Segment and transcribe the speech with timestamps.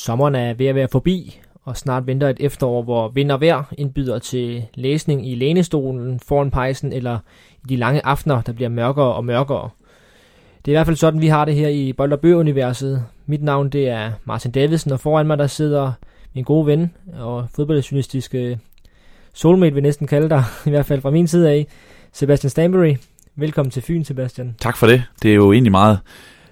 [0.00, 3.62] Sommeren er ved at være forbi, og snart venter et efterår, hvor vind og vejr
[3.78, 7.18] indbyder til læsning i lænestolen foran pejsen, eller
[7.64, 9.70] i de lange aftener, der bliver mørkere og mørkere.
[10.64, 13.42] Det er i hvert fald sådan, vi har det her i Bold og universet Mit
[13.42, 15.92] navn det er Martin Davidsen, og foran mig der sidder
[16.34, 18.58] min gode ven og fodboldjournalistiske
[19.34, 21.66] soulmate, vil næsten kalde dig, i hvert fald fra min side af,
[22.12, 22.94] Sebastian Stanbury.
[23.36, 24.56] Velkommen til Fyn, Sebastian.
[24.60, 25.02] Tak for det.
[25.22, 25.98] Det er jo egentlig meget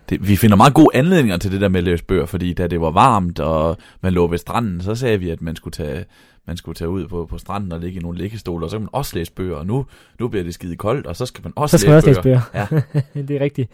[0.08, 2.66] det, vi finder meget gode anledninger til det der med at læse bøger, fordi da
[2.66, 6.04] det var varmt, og man lå ved stranden, så sagde vi, at man skulle tage,
[6.46, 8.82] man skulle tage ud på, på stranden og ligge i nogle liggestoler, og så kan
[8.82, 9.86] man også læse bøger, og nu,
[10.20, 12.22] nu bliver det skide koldt, og så skal man også så skal læse, man også
[12.22, 12.40] bøger.
[12.54, 12.82] læse bøger.
[13.14, 13.22] Ja.
[13.28, 13.70] det er rigtigt.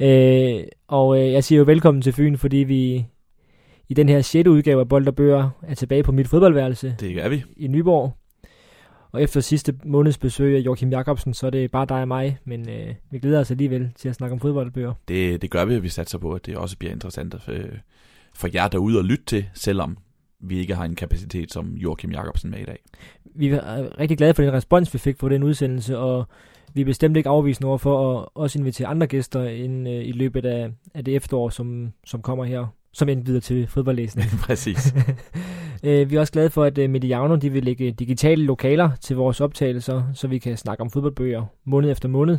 [0.00, 3.06] Øh, og øh, jeg siger jo velkommen til Fyn, fordi vi
[3.88, 4.48] i den her 6.
[4.48, 6.94] udgave af Bold og Bøger er tilbage på mit fodboldværelse.
[7.00, 7.44] Det er vi.
[7.56, 8.17] I Nyborg.
[9.12, 12.38] Og efter sidste måneds besøg af Joachim Jacobsen, så er det bare dig og mig,
[12.44, 14.92] men øh, vi glæder os alligevel til at snakke om fodboldbøger.
[15.08, 17.64] Det, det gør vi, og vi satser på, at det også bliver interessant for, øh,
[18.34, 19.98] for jer derude at lytte til, selvom
[20.40, 22.78] vi ikke har en kapacitet som Joachim Jacobsen med i dag.
[23.34, 26.26] Vi er rigtig glade for den respons, vi fik på den udsendelse, og
[26.74, 30.12] vi er bestemt ikke afvisende over for at også invitere andre gæster ind øh, i
[30.12, 34.28] løbet af, af det efterår, som, som kommer her som indbyder til fodboldlæsning.
[34.46, 34.94] Præcis.
[35.84, 39.16] øh, vi er også glade for, at uh, Mediano de vil lægge digitale lokaler til
[39.16, 42.38] vores optagelser, så vi kan snakke om fodboldbøger måned efter måned.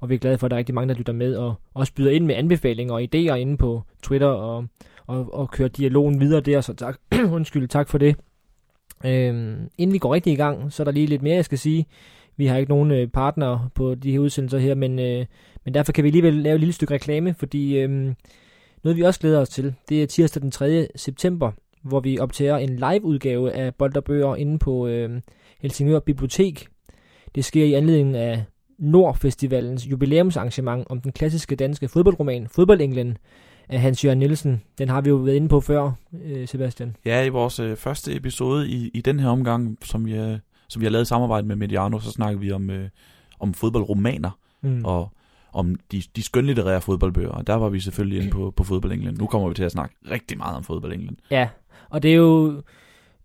[0.00, 1.94] Og vi er glade for, at der er rigtig mange, der lytter med og også
[1.94, 4.64] byder ind med anbefalinger og idéer inde på Twitter og,
[5.06, 6.60] og, og kører dialogen videre der.
[6.60, 7.00] Så tak,
[7.36, 8.16] undskyld, tak for det.
[9.04, 11.58] Øhm, inden vi går rigtig i gang, så er der lige lidt mere, jeg skal
[11.58, 11.86] sige.
[12.36, 15.26] Vi har ikke nogen øh, partner på de her udsendelser her, men, øh,
[15.64, 17.90] men derfor kan vi alligevel lave et lille stykke reklame, fordi øh,
[18.84, 20.88] noget vi også glæder os til, det er tirsdag den 3.
[20.96, 25.20] september, hvor vi optager en live-udgave af Bold og Bøger inde på øh,
[25.60, 26.66] Helsingør Bibliotek.
[27.34, 28.44] Det sker i anledning af
[28.78, 33.18] Nordfestivalens jubilæumsarrangement om den klassiske danske fodboldroman Fodboldenglen
[33.68, 34.62] af Hans Jørgen Nielsen.
[34.78, 35.92] Den har vi jo været inde på før,
[36.24, 36.96] øh, Sebastian.
[37.04, 40.80] Ja, i vores øh, første episode i, i den her omgang, som vi, øh, som
[40.80, 42.88] vi har lavet samarbejde med Mediano, så snakker vi om, øh,
[43.40, 44.30] om fodboldromaner.
[44.62, 44.84] Mm.
[44.84, 45.12] Og
[45.52, 49.18] om de, de skønlitterære fodboldbøger, og der var vi selvfølgelig inde på, på fodbold England.
[49.18, 51.16] Nu kommer vi til at snakke rigtig meget om fodbold England.
[51.30, 51.48] Ja,
[51.90, 52.62] og det er jo,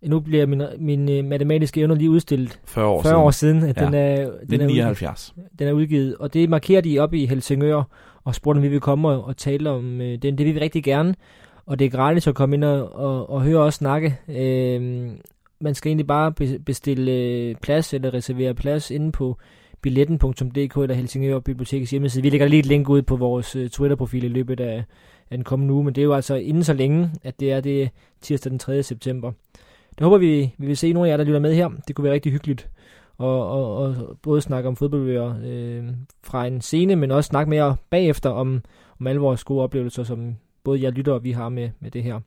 [0.02, 3.62] nu bliver min, min uh, matematiske evner lige udstillet 40 år 40 siden, år siden
[3.62, 3.84] at ja.
[3.84, 5.34] den er, den er, 79.
[5.36, 7.82] Udgivet, den er udgivet, og det markerer de op i Helsingør,
[8.24, 10.38] og spurgte, om vi vil komme og, og tale om uh, den.
[10.38, 11.14] Det vil vi rigtig gerne,
[11.66, 14.18] og det er gratis at komme ind og, og, og høre os snakke.
[14.28, 15.12] Uh,
[15.60, 16.32] man skal egentlig bare
[16.66, 19.36] bestille plads eller reservere plads inde på
[19.82, 22.22] billetten.dk eller Helsingør Bibliotekets hjemmeside.
[22.22, 24.84] Vi lægger lige et link ud på vores uh, Twitter-profil i løbet af,
[25.30, 27.60] af den kommende uge, men det er jo altså inden så længe, at det er
[27.60, 28.82] det tirsdag den 3.
[28.82, 29.32] september.
[29.98, 31.70] Det håber vi, vi vil se nogle af jer, der lytter med her.
[31.88, 32.68] Det kunne være rigtig hyggeligt
[33.18, 35.88] og, og, og både snakke om fodboldbøger øh,
[36.22, 38.62] fra en scene, men også snakke mere bagefter om,
[39.00, 42.02] om alle vores gode oplevelser, som både jeg lytter og vi har med, med det
[42.02, 42.20] her.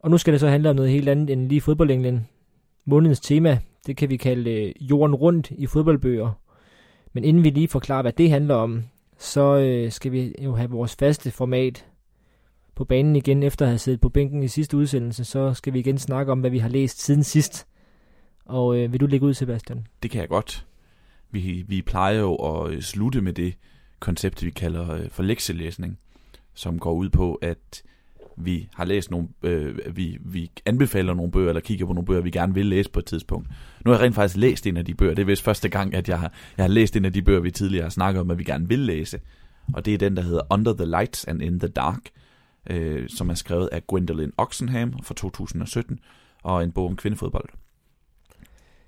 [0.00, 2.28] Og nu skal det så handle om noget helt andet end lige fodboldenglen.
[2.84, 6.30] Månedens tema, det kan vi kalde øh, jorden rundt i fodboldbøger.
[7.12, 8.84] Men inden vi lige forklarer, hvad det handler om,
[9.22, 11.86] så øh, skal vi jo have vores faste format
[12.74, 15.78] på banen igen, efter at have siddet på bænken i sidste udsendelse, så skal vi
[15.78, 17.66] igen snakke om, hvad vi har læst siden sidst.
[18.44, 19.86] Og øh, vil du lægge ud, Sebastian?
[20.02, 20.66] Det kan jeg godt.
[21.30, 23.54] Vi, vi plejer jo at øh, slutte med det
[24.00, 25.98] koncept, vi kalder øh, for lektielæsning,
[26.54, 27.82] som går ud på, at
[28.36, 32.20] vi har læst nogle, øh, vi, vi anbefaler nogle bøger, eller kigger på nogle bøger,
[32.20, 33.48] vi gerne vil læse på et tidspunkt.
[33.84, 35.14] Nu har jeg rent faktisk læst en af de bøger.
[35.14, 37.40] Det er vist første gang, at jeg har, jeg har læst en af de bøger,
[37.40, 39.20] vi tidligere har snakket om, at vi gerne vil læse.
[39.74, 42.10] Og det er den, der hedder Under the Lights and in the Dark,
[42.70, 45.98] øh, som er skrevet af Gwendolyn Oxenham fra 2017,
[46.42, 47.48] og en bog om kvindefodbold.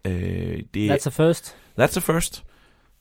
[0.05, 1.57] Øh, det, that's a first.
[1.81, 2.45] That's a first.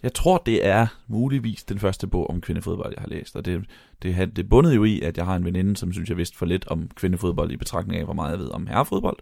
[0.04, 3.36] Jeg tror, det er muligvis den første bog om kvindefodbold, jeg har læst.
[3.36, 3.66] Og det,
[4.02, 6.46] det, det bundet jo i, at jeg har en veninde, som synes, jeg vidste for
[6.46, 9.18] lidt om kvindefodbold i betragtning af, hvor meget jeg ved om herrefodbold.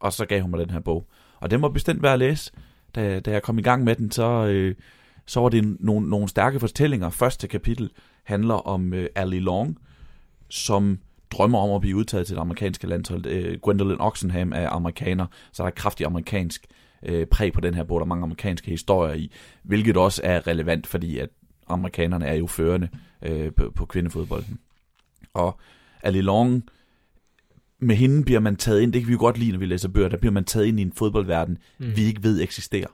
[0.00, 1.06] Og så gav hun mig den her bog.
[1.40, 2.52] Og den må bestemt være at læse.
[2.94, 4.74] Da, da jeg kom i gang med den, så, øh,
[5.26, 7.10] så var det nogle, nogle stærke fortællinger.
[7.10, 7.90] Første kapitel
[8.24, 9.78] handler om øh, Ali Long,
[10.48, 10.98] som
[11.30, 13.26] drømmer om at blive udtaget til det amerikanske landshold.
[13.26, 16.87] Øh, Gwendolyn Oxenham er amerikaner, så der er kraftig amerikansk øh,
[17.30, 18.00] præg på den her bog.
[18.00, 21.28] Der er mange amerikanske historier i, hvilket også er relevant, fordi at
[21.68, 22.88] amerikanerne er jo førende
[23.22, 24.58] øh, på, på kvindefodbolden.
[25.34, 25.60] Og
[26.02, 26.64] Ali Long,
[27.78, 29.88] med hende bliver man taget ind, det kan vi jo godt lide, når vi læser
[29.88, 31.96] bøger, der bliver man taget ind i en fodboldverden, mm.
[31.96, 32.88] vi ikke ved eksisterer.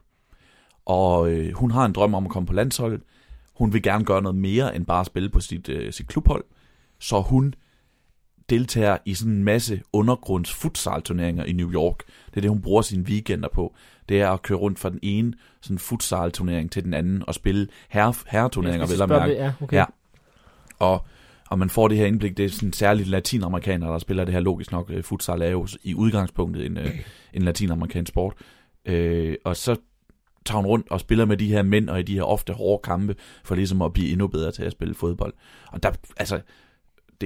[0.85, 3.01] Og øh, hun har en drøm om at komme på landsholdet.
[3.57, 6.45] Hun vil gerne gøre noget mere end bare at spille på sit, øh, sit klubhold.
[6.99, 7.55] Så hun
[8.51, 11.99] deltager i sådan en masse undergrunds futsal-turneringer i New York.
[12.31, 13.75] Det er det, hun bruger sine weekender på.
[14.09, 17.69] Det er at køre rundt fra den ene sådan futsal-turnering til den anden og spille
[17.89, 19.33] herre, herreturneringer, vel at mærke.
[19.33, 19.77] Ja, okay.
[19.77, 19.85] ja.
[20.79, 21.07] Og,
[21.51, 24.41] og man får det her indblik, det er sådan særligt latinamerikanere, der spiller det her
[24.41, 24.91] logisk nok.
[24.91, 26.91] Øh, futsal er jo i udgangspunktet en, øh,
[27.33, 28.35] en latinamerikansk sport.
[28.87, 29.77] Øh, og så
[30.45, 32.83] tager hun rundt og spiller med de her mænd, og i de her ofte hårde
[32.83, 33.15] kampe,
[33.45, 35.35] for ligesom at blive endnu bedre til at spille fodbold.
[35.73, 36.41] Og der, altså,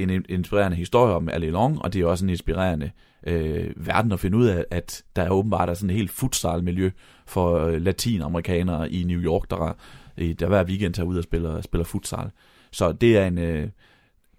[0.07, 2.91] det er en inspirerende historie om Ali Long, og det er også en inspirerende
[3.27, 6.91] øh, verden at finde ud af, at der er åbenbart er sådan et helt futsal-miljø
[7.27, 9.77] for øh, latinamerikanere i New York, der,
[10.19, 12.31] øh, der hver weekend tager ud og spiller, spiller futsal.
[12.73, 13.39] Så det er en...
[13.39, 13.69] Øh,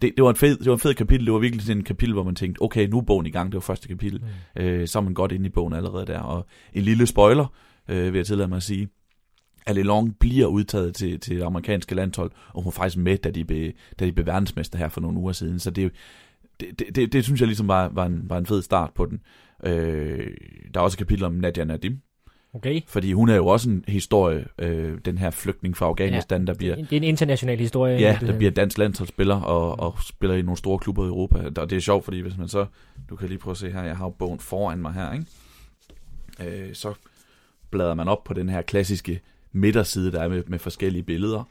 [0.02, 1.26] det, det, var en fed, det var en fed kapitel.
[1.26, 3.52] Det var virkelig sådan en kapitel, hvor man tænkte, okay, nu er bogen i gang.
[3.52, 4.20] Det var første kapitel.
[4.56, 4.62] Mm.
[4.62, 6.18] Øh, så er man godt inde i bogen allerede der.
[6.20, 7.46] Og en lille spoiler,
[7.88, 8.88] øh, vil jeg tillade mig at sige.
[9.66, 13.30] Ali Long bliver udtaget til, til det amerikanske landshold, og hun er faktisk med, da
[13.30, 15.58] de, blev, da de blev verdensmester her for nogle uger siden.
[15.58, 15.92] Så det,
[16.60, 19.06] det, det, det, det synes jeg ligesom var, var, en, var en fed start på
[19.06, 19.20] den.
[19.64, 20.26] Øh,
[20.74, 22.00] der er også et kapitel om Nadia Nadim,
[22.54, 22.80] Okay.
[22.86, 26.54] fordi hun er jo også en historie, øh, den her flygtning fra Afghanistan, ja, der
[26.54, 26.74] bliver...
[26.74, 27.98] Det er en international historie.
[27.98, 31.60] Ja, der bliver dansk landsholdsspiller og, og spiller i nogle store klubber i Europa.
[31.60, 32.66] Og det er sjovt, fordi hvis man så...
[33.10, 35.26] Du kan lige prøve at se her, jeg har bogen foran mig her, ikke?
[36.68, 36.94] Øh, så
[37.70, 39.20] bladrer man op på den her klassiske
[39.52, 41.44] midterside, der er med, med forskellige billeder.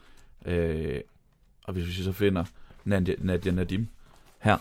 [0.46, 1.00] Øh,
[1.64, 2.44] og hvis vi så finder
[2.86, 3.88] Nadia, Nadia Nadim
[4.40, 4.58] her,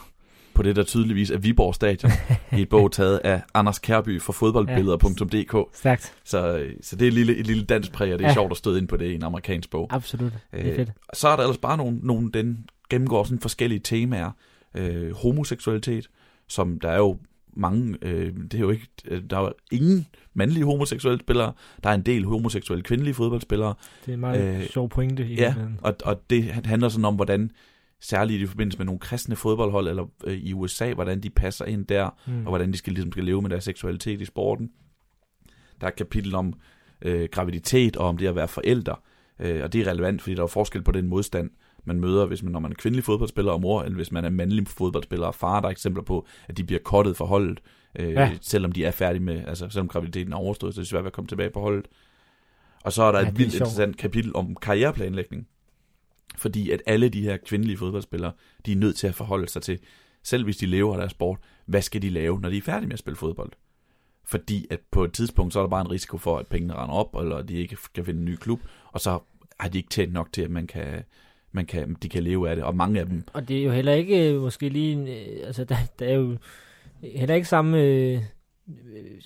[0.54, 2.12] på det, der tydeligvis er Viborg Stadion,
[2.58, 5.76] i et bog taget af Anders Kærby fra fodboldbilleder.dk.
[5.76, 6.14] Stærkt.
[6.24, 8.30] Så, så det er et lille, et lille dansk præg, og det er Ja.
[8.30, 8.34] ja.
[8.34, 9.86] sjovt at støde ind på det i en amerikansk bog.
[9.90, 10.32] Absolut.
[10.52, 10.90] Det er fedt.
[11.14, 14.30] Så er der ellers bare nogle, nogle den gennemgår sådan forskellige temaer.
[14.74, 16.08] Øh, homoseksualitet,
[16.48, 17.18] som der er jo
[17.52, 21.52] mange, øh, det er jo ikke, øh, der er jo ingen mandlige homoseksuelle spillere,
[21.84, 23.74] der er en del homoseksuelle kvindelige fodboldspillere,
[24.06, 25.26] Det er en meget Øh, sjov pointe.
[25.28, 27.50] I ja, og, og det handler sådan om, hvordan
[28.00, 31.86] særligt i forbindelse med nogle kristne fodboldhold eller øh, i USA, hvordan de passer ind
[31.86, 32.38] der, Mm.
[32.38, 34.70] og hvordan de skal, ligesom skal leve med deres seksualitet i sporten.
[35.80, 36.52] Der er et kapitel om
[37.02, 38.96] øh, graviditet og om det at være forældre,
[39.40, 41.50] øh, og det er relevant, fordi der er forskel på den modstand,
[41.88, 44.30] man møder, hvis man, når man er kvindelig fodboldspiller og mor, eller hvis man er
[44.30, 45.60] mandlig fodboldspiller og far.
[45.60, 47.60] Der er eksempler på, at de bliver kottet for holdet,
[47.98, 48.32] øh, Ja.
[48.40, 51.06] selvom de er færdige med, altså selvom graviditeten er overstået, så det er svært ved
[51.06, 51.86] at komme tilbage på holdet.
[52.84, 55.48] Og så er der Ja, det et vildt interessant kapitel om karriereplanlægning.
[56.36, 58.32] Fordi at alle de her kvindelige fodboldspillere,
[58.66, 59.78] de er nødt til at forholde sig til,
[60.22, 62.86] selv hvis de lever af deres sport, hvad skal de lave, når de er færdige
[62.86, 63.52] med at spille fodbold?
[64.24, 66.94] Fordi at på et tidspunkt, så er der bare en risiko for, at pengene render
[66.94, 68.60] op, eller de ikke kan finde en ny klub,
[68.92, 69.18] og så
[69.60, 71.02] har de ikke tjent nok til, at man kan,
[71.58, 72.64] man kan, de kan leve af det.
[72.64, 75.64] Og mange af dem, Og det er jo heller ikke øh, måske lige øh, altså
[75.64, 76.36] der, der er jo
[77.02, 78.22] heller ikke samme øh,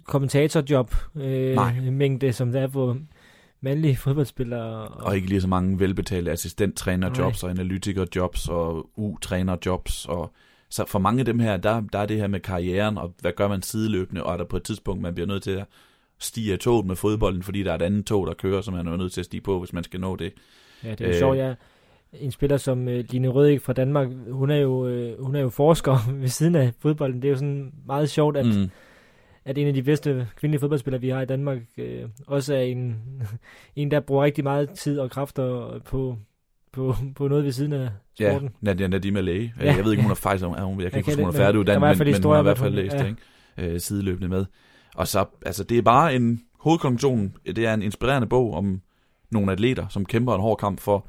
[0.05, 1.81] kommentatorjob øh, Nej.
[1.81, 2.97] mængde, som der er på
[3.61, 4.89] mandlige fodboldspillere.
[4.89, 10.07] og ikke lige så mange velbetalte assistenttrænerjobs og analytikerjobs og U-trænerjobs.
[10.09, 10.33] Og
[10.71, 13.33] så for mange af dem her, der, der er det her med karrieren, og hvad
[13.37, 15.65] gør man sideløbende, og er der på et tidspunkt, man bliver nødt til at
[16.19, 18.87] stige af toget med fodbolden, fordi der er et andet tog, der kører, som man
[18.87, 20.33] er nødt til at stige på, hvis man skal nå det.
[20.85, 21.19] Ja, det er jo Øh.
[21.19, 21.55] sjovt, ja.
[22.13, 25.49] En spiller som øh, Line Rødæk fra Danmark, hun er jo, øh, hun er jo
[25.49, 27.23] forsker ved siden af fodbolden.
[27.23, 28.71] Det er jo sådan meget sjovt, at, mm.
[29.45, 32.97] At en af de bedste kvindelige fodboldspillere, vi har i Danmark, øh, også er en,
[33.77, 36.17] en, der bruger rigtig meget tid og kræfter på,
[36.73, 37.89] på, på noget ved siden af
[38.21, 38.51] Ja, sporten.
[38.61, 39.55] Nadia Nadim er læge.
[39.61, 39.65] Ja.
[39.65, 39.77] Ja.
[39.77, 41.39] Jeg ved ikke, om hun er faktisk, er hun, jeg kan ikke huske, hun er
[41.39, 43.03] færdiguddannet, men, fald men hun har i hvert fald læst ja.
[43.03, 43.09] det,
[43.59, 43.75] ikke?
[43.75, 44.45] Øh, sideløbende med.
[44.95, 48.81] Og så, altså det er bare en, hovedkonklusionen, det er en inspirerende bog om
[49.31, 51.07] nogle atleter, som kæmper en hård kamp for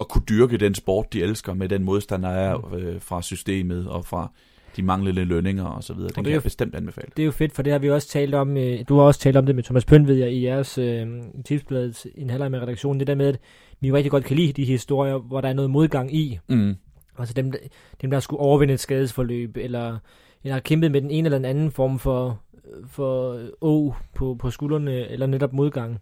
[0.00, 3.88] at kunne dyrke den sport, de elsker, med den modstand, der er øh, fra systemet
[3.88, 4.30] og fra
[4.76, 6.08] de manglende lønninger og så videre.
[6.08, 7.08] Den det kan er jeg jo- bestemt anbefale.
[7.16, 8.56] Det er jo fedt, for det har vi også talt om.
[8.56, 11.06] Øh, du har også talt om det med Thomas Pønt, ved jeg, i jeres øh,
[11.44, 13.00] tipsblad en halvleg med redaktionen.
[13.00, 13.38] Det der med, at
[13.80, 16.38] vi jo rigtig godt kan lide de historier, hvor der er noget modgang i.
[16.48, 16.74] Mm.
[17.18, 17.58] Altså dem, der-
[18.02, 19.98] dem der skulle overvinde et skadesforløb, eller,
[20.44, 22.40] eller har kæmpet med den ene eller den anden form for,
[22.88, 25.98] for å på, på skuldrene, eller netop modgang.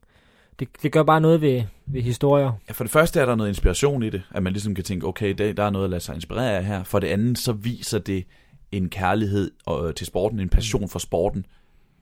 [0.59, 2.53] Det, det gør bare noget ved, ved historier.
[2.69, 5.07] Ja, for det første er der noget inspiration i det, at man ligesom kan tænke,
[5.07, 6.83] okay, der, der er noget at lade sig inspirere af her.
[6.83, 8.25] For det andet, så viser det
[8.73, 11.47] en kærlighed øh, til sporten, en passion for sporten,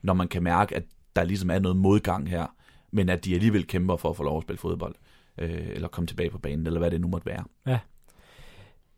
[0.01, 0.83] når man kan mærke, at
[1.15, 2.45] der ligesom er noget modgang her,
[2.91, 4.95] men at de alligevel kæmper for at få lov at spille fodbold,
[5.37, 7.43] øh, eller komme tilbage på banen, eller hvad det nu måtte være.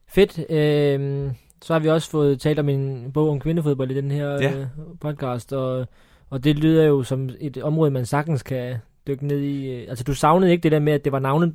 [0.07, 0.39] Fedt.
[0.51, 1.31] Øh,
[1.61, 4.53] så har vi også fået talt om en bog om kvindefodbold i den her Ja.
[4.59, 4.67] øh,
[4.99, 5.87] podcast, og,
[6.29, 8.75] og det lyder jo som et område, man sagtens kan
[9.07, 9.69] dykke ned i.
[9.71, 11.53] øh, Altså, du savnede ikke det der med, at det var navne,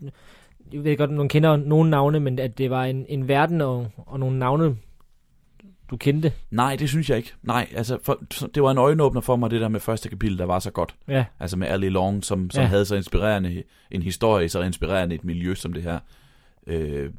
[0.72, 3.88] jeg ved godt, nogen kender nogle navne, men at det var en, en verden og,
[3.96, 4.76] og nogle navne,
[5.90, 6.32] du kendte.
[6.50, 7.32] Nej, det synes jeg ikke.
[7.42, 8.22] Nej, altså, for,
[8.54, 10.94] det var en øjenåbner for mig, det der med første kapitel, der var så godt.
[11.08, 12.64] Ja, Altså med Ali Long, som, som Ja.
[12.64, 12.68] ja.
[12.68, 15.98] havde så inspirerende en historie, så inspirerende et miljø som det her.
[16.66, 17.10] Øh,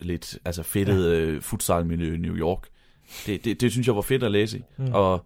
[0.00, 2.62] lidt altså fedtet øh, futsalmiljø i New York.
[3.26, 4.62] Det, det, det synes jeg var fedt at læse i.
[4.76, 4.88] Mm.
[4.92, 5.24] Og,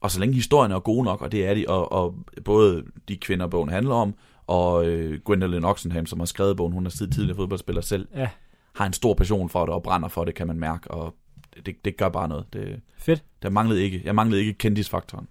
[0.00, 3.16] og så længe historien er gode nok, og det er de, og, og både de
[3.16, 4.14] kvinder, bogen handler om,
[4.46, 8.28] og øh, Gwendolyn Oxenham, som har skrevet bogen, hun er tid tidligere fodboldspiller selv, ja.
[8.74, 11.14] har en stor passion for det og brænder for det, kan man mærke, og
[11.66, 12.44] det, det gør bare noget.
[12.52, 13.24] Det, Fedt.
[13.42, 15.28] der manglede ikke, jeg manglede ikke kendisfaktoren.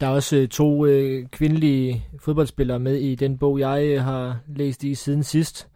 [0.00, 4.38] Der er også øh, to øh, kvindelige fodboldspillere med i den bog, jeg øh, har
[4.46, 5.68] læst i siden sidst.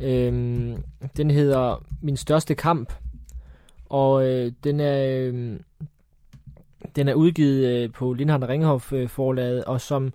[0.00, 0.76] Øhm,
[1.16, 2.92] den hedder Min største kamp,
[3.88, 5.60] og øh, den er øh,
[6.96, 10.12] den er udgivet øh, på Lindhardt Ringhof øh, forlaget, og som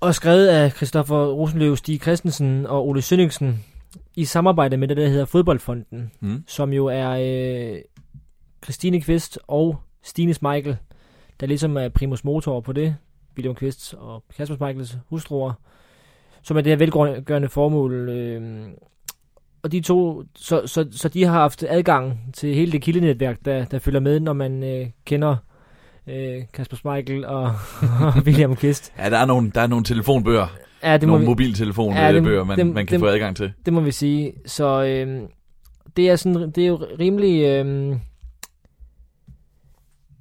[0.00, 3.64] og skrevet af Christoffer Rosenløv, Stig Christensen og Ole Sønningsen
[4.16, 6.44] i samarbejde med det, der hedder Fodboldfonden, Mm.
[6.46, 7.78] som jo er øh,
[8.64, 10.76] Christine Kvist og Stine Michael,
[11.40, 12.96] der ligesom er primus motor på det,
[13.36, 15.52] William Kvist og Kasper Michaels hustruer,
[16.42, 18.08] som er det her velgørende formål.
[18.08, 18.66] Øh,
[19.62, 23.64] og de to, så, så, så de har haft adgang til hele det kildenetværk, der,
[23.64, 25.36] der følger med, når man øh, kender
[26.06, 27.42] øh, Kasper Michael og,
[28.04, 28.92] og William Kvist.
[28.98, 30.46] Ja, der er nogle, der er nogle telefonbøger,
[30.82, 33.52] Ja, det må, nogle vi, mobiltelefonbøger, Ja, man, dem- man kan dem- få adgang til.
[33.64, 34.32] det må vi sige.
[34.46, 35.20] Så øh,
[35.96, 37.96] det er sådan, det er jo rimelig, øh,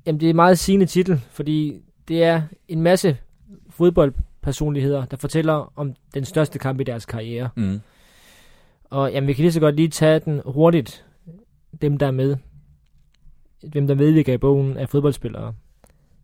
[0.05, 3.17] jamen det er en meget sigende titel, fordi det er en masse
[3.69, 7.49] fodboldpersonligheder, der fortæller om den største kamp i deres karriere.
[7.55, 7.81] Mm.
[8.89, 11.05] Og jamen, vi kan lige så godt lige tage den hurtigt,
[11.81, 12.37] dem der er med.
[13.67, 15.53] Hvem der medvirker i bogen er fodboldspillere.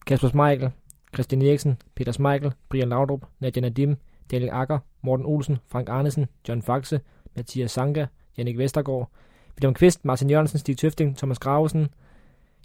[0.07, 0.71] Kasper Smeichel,
[1.13, 3.97] Christian Eriksen, Peter Smeichel, Brian Laudrup, Nadia Nadim,
[4.31, 7.01] Daniel Akker, Morten Olsen, Frank Arnesen, John Faxe,
[7.35, 8.05] Mathias Sanka,
[8.37, 9.09] Jannik Vestergaard,
[9.55, 11.87] William Kvist, Martin Jørgensen, Stig Tøfting, Thomas Gravesen,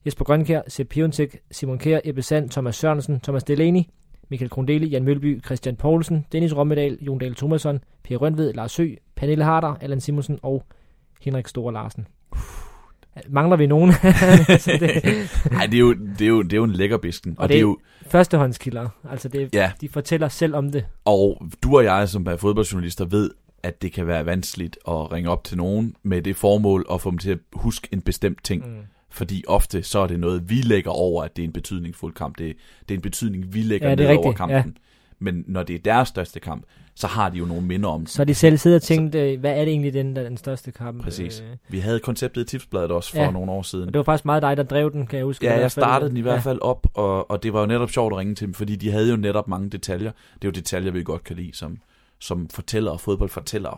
[0.06, 3.82] Jesper Grønkær, Sepp Piontek, Simon Kjær, Ebbe Sand, Thomas Sørensen, Thomas Delaney,
[4.30, 8.86] Michael Grundeli, Jan Mølby, Christian Poulsen, Dennis Rommedal, Jon Dahl Thomasson, Per Rønved, Lars Sø,
[9.16, 10.64] Pernille Harder, Allan Simonsen og
[11.20, 12.06] Henrik Store Larsen.
[13.28, 13.92] Mangler vi nogen?
[14.58, 17.34] Så det, er jo, det er jo, det er jo en lækker bisken.
[17.38, 18.88] Og, Og det, er det- jo, førstehåndskilder.
[19.10, 20.84] Altså det, ja, de fortæller selv om det.
[21.04, 23.30] og du og jeg, som er fodboldjournalister, ved,
[23.62, 27.10] at det kan være vanskeligt at ringe op til nogen med det formål at få
[27.10, 28.66] dem til at huske en bestemt ting.
[28.66, 28.76] Mm.
[29.10, 32.38] Fordi ofte så er det noget, vi lægger over, at det er en betydningsfuld kamp.
[32.38, 32.56] Det,
[32.88, 34.76] det er en betydning, vi lægger Ja, ned over kampen.
[35.22, 36.64] Men når det er deres største kamp,
[36.94, 39.50] så har de jo nogle minder om Så de selv sidder og tænkt, øh, hvad
[39.50, 41.02] er det egentlig, den, der er den største kamp?
[41.02, 41.40] Præcis.
[41.40, 43.24] Øh, Vi havde konceptet i Tipsbladet også for Ja.
[43.24, 43.30] ja.
[43.30, 43.86] nogle år siden.
[43.86, 45.46] og det var faktisk meget dig, der drev den, kan jeg huske.
[45.46, 46.38] Ja, jeg startede den i hvert Ja.
[46.40, 48.90] fald op, og, og det var jo netop sjovt at ringe til dem, fordi de
[48.90, 50.10] havde jo netop mange detaljer.
[50.34, 51.78] Det er jo detaljer, vi godt kan lide, som,
[52.18, 53.76] som fortæller og fodboldfortællere.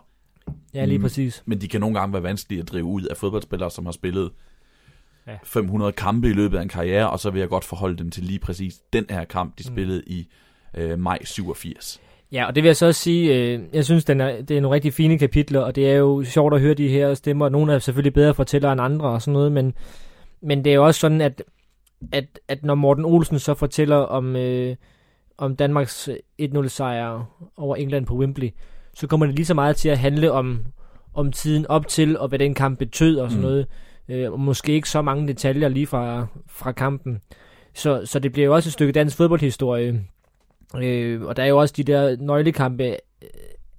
[0.73, 1.03] Ja, lige Mm.
[1.03, 1.43] præcis.
[1.45, 4.31] Men de kan nogle gange være vanskelige at drive ud af fodboldspillere, som har spillet
[5.27, 5.31] Ja.
[5.31, 5.37] ja.
[5.43, 8.23] 500 kampe i løbet af en karriere, og så vil jeg godt forholde dem til
[8.23, 9.73] lige præcis den her kamp, de Mm.
[9.73, 10.27] spillede i
[10.77, 12.01] øh, maj 87.
[12.31, 14.61] Ja, og det vil jeg så også sige, øh, jeg synes, den er, det er
[14.61, 17.49] nogle rigtig fine kapitler, og det er jo sjovt at høre de her stemmer.
[17.49, 19.73] Nogle er selvfølgelig bedre fortællere end andre og sådan noget, men,
[20.41, 21.43] men det er jo også sådan, at,
[22.11, 24.75] at, at når Morten Olsen så fortæller om, øh,
[25.37, 26.09] om Danmarks
[26.41, 27.25] 1-0-sejr
[27.57, 28.49] over England på Wembley,
[28.93, 30.59] så kommer det lige så meget til at handle om,
[31.13, 33.49] om tiden op til, og hvad den kamp betød og sådan Mm.
[33.49, 33.67] noget.
[34.09, 37.21] Øh, måske ikke så mange detaljer lige fra, fra kampen.
[37.73, 40.03] Så, så det bliver jo også et stykke dansk fodboldhistorie.
[40.77, 42.97] Øh, og der er jo også de der nøglekampe, øh,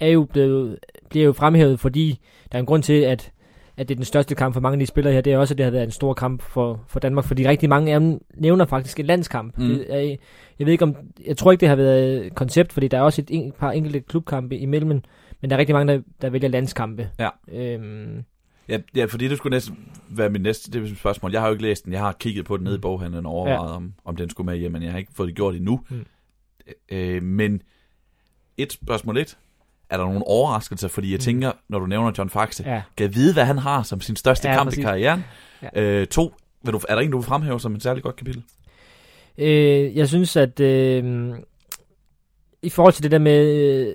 [0.00, 0.78] er jo blevet,
[1.10, 2.20] bliver jo fremhævet, fordi
[2.52, 3.32] der er en grund til, at,
[3.76, 5.20] at det er den største kamp for mange af de spillere her.
[5.20, 7.68] Det er også, at det har været en stor kamp for, for Danmark, fordi rigtig
[7.68, 9.58] mange af dem nævner faktisk en landskamp.
[9.58, 9.68] Mm.
[9.68, 10.16] Det er,
[10.58, 13.02] jeg ved ikke om, jeg tror ikke, det har været et koncept, fordi der er
[13.02, 15.00] også et, en, par enkelte klubkampe imellem,
[15.40, 17.08] men der er rigtig mange, der, der vælger landskampe.
[17.18, 17.28] Ja.
[17.48, 18.24] Øhm,
[18.68, 19.78] Ja, ja, fordi det skulle næsten
[20.08, 21.32] være mit næste det er mit spørgsmål.
[21.32, 21.92] Jeg har jo ikke læst den.
[21.92, 22.80] Jeg har kigget på den nede i Mm.
[22.82, 23.76] boghandlen og overvejet, ja.
[23.76, 25.80] om, om den skulle med hjem, men jeg har ikke fået det gjort endnu.
[25.90, 26.04] Mm.
[26.88, 27.62] Øh, men
[28.56, 29.36] et spørgsmål et.
[29.90, 30.88] Er der nogle overraskelser?
[30.88, 31.20] Fordi jeg Mm.
[31.20, 32.82] tænker, når du nævner John Faxe, ja.
[32.96, 34.78] kan vide, hvad han har som sin største Ja, kamp præcis.
[34.78, 35.24] i karrieren.
[35.62, 35.82] Ja.
[35.82, 38.42] Øh, to, vil du, er der en, du vil fremhæve som et særligt godt kapitel?
[39.38, 41.30] Øh, jeg synes, at øh,
[42.62, 43.94] i forhold til det der med, øh,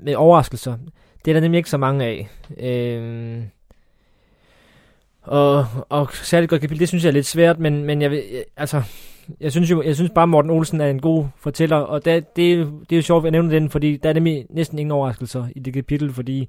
[0.00, 0.76] med overraskelser,
[1.24, 2.28] det er der nemlig ikke så mange af.
[2.58, 3.42] Øh,
[5.22, 8.22] og, og særligt godt kapitel, det synes jeg er lidt svært, men, men jeg, vil,
[8.32, 8.82] jeg- altså,
[9.40, 12.52] jeg synes jo, jeg synes bare, Morten Olsen er en god fortæller, og det, det,
[12.52, 14.92] er jo- det er jo sjovt at nævne den, fordi der er nemlig næsten ingen
[14.92, 16.48] overraskelser i det kapitel, fordi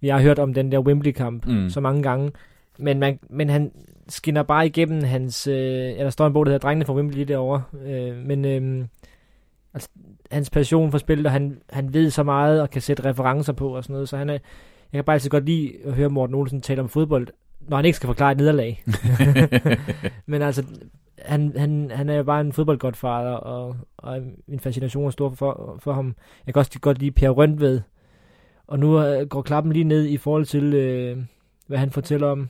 [0.00, 1.70] vi har hørt om den der Wembley-kamp Mm.
[1.70, 2.30] så mange gange,
[2.78, 3.72] men, man, men han
[4.08, 5.56] skinner bare igennem hans, øh,
[5.96, 8.86] ja, der står en bog, der hedder Drengene fra Wembley derovre, øh, men øh,
[9.74, 9.88] altså,
[10.30, 13.76] hans passion for spillet, og han, han ved så meget og kan sætte referencer på
[13.76, 16.34] og sådan noget, så han er, jeg kan bare altid godt lide at høre Morten
[16.34, 17.28] Olsen tale om fodbold,
[17.68, 18.84] når han ikke skal forklare et nederlag.
[20.26, 20.64] Men altså,
[21.18, 25.78] han, han, han er jo bare en fodboldgodfader, og, og min fascination er stor for,
[25.82, 26.14] for ham.
[26.46, 27.80] Jeg kan også godt lide Per Røntved,
[28.66, 31.18] og nu øh, går klappen lige ned i forhold til, øh,
[31.66, 32.48] hvad han fortæller om.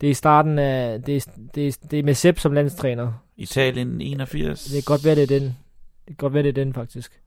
[0.00, 3.12] Det er i starten af, det er, det er, det er med Sepp som landstræner.
[3.36, 4.64] Italien 81.
[4.64, 5.42] Det kan godt være, det er den.
[5.42, 7.20] Det kan godt være, det er den, faktisk.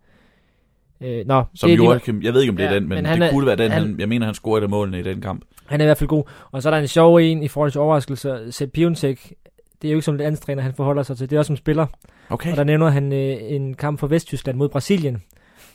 [1.01, 2.96] Øh, nå, Som det lige- Joachim, jeg ved ikke, om det er Ja, den, men,
[2.96, 3.72] men han det er- kunne være den.
[3.72, 5.41] han- Han, jeg mener, han scorede målene i den kamp.
[5.65, 6.24] Han er i hvert fald god.
[6.51, 8.51] Og så er der en sjov en i forhold til overraskelser.
[8.51, 9.34] Sepp Piontek,
[9.81, 11.29] det er jo ikke som landstræner, han forholder sig til.
[11.29, 11.86] Det er også som spiller.
[12.29, 12.51] Okay.
[12.51, 15.24] Og der nævner han øh, en kamp for Vesttyskland mod Brasilien,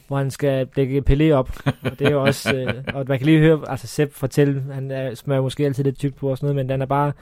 [0.08, 1.50] hvor han skal dække Pelé op.
[1.84, 4.90] og det er jo også, øh, og man kan lige høre, altså Sepp fortælle, han
[4.90, 7.12] er, smører måske altid lidt tykt på og sådan noget, men den er bare,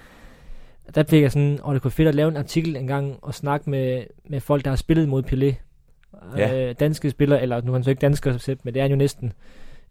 [0.95, 3.35] der fik jeg sådan, og det kunne være fedt at lave en artikel engang og
[3.35, 5.55] snakke med, med folk, der har spillet mod Pelé.
[6.37, 6.69] Ja.
[6.69, 8.97] Øh, danske spillere, eller nu er han så ikke dansker, men det er han jo
[8.97, 9.33] næsten.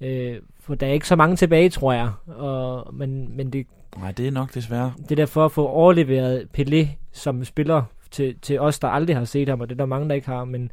[0.01, 2.12] Øh, for der er ikke så mange tilbage, tror jeg.
[2.27, 4.94] Og, men, men det, Nej, det er nok desværre.
[5.03, 9.25] det er derfor at få overleveret Pelé som spiller til, til os, der aldrig har
[9.25, 10.72] set ham, og det er der mange, der ikke har, men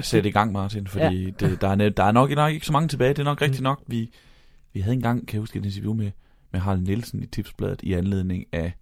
[0.00, 1.30] Sæt i gang, Martin, fordi ja.
[1.40, 3.08] det, der, er, der er nok, nok ikke så mange tilbage.
[3.08, 3.64] Det er nok rigtigt Mm.
[3.64, 3.82] nok.
[3.86, 4.10] Vi,
[4.72, 6.10] vi havde engang, kan jeg huske, et interview med,
[6.50, 8.72] med Harald Nielsen i Tipsbladet i anledning af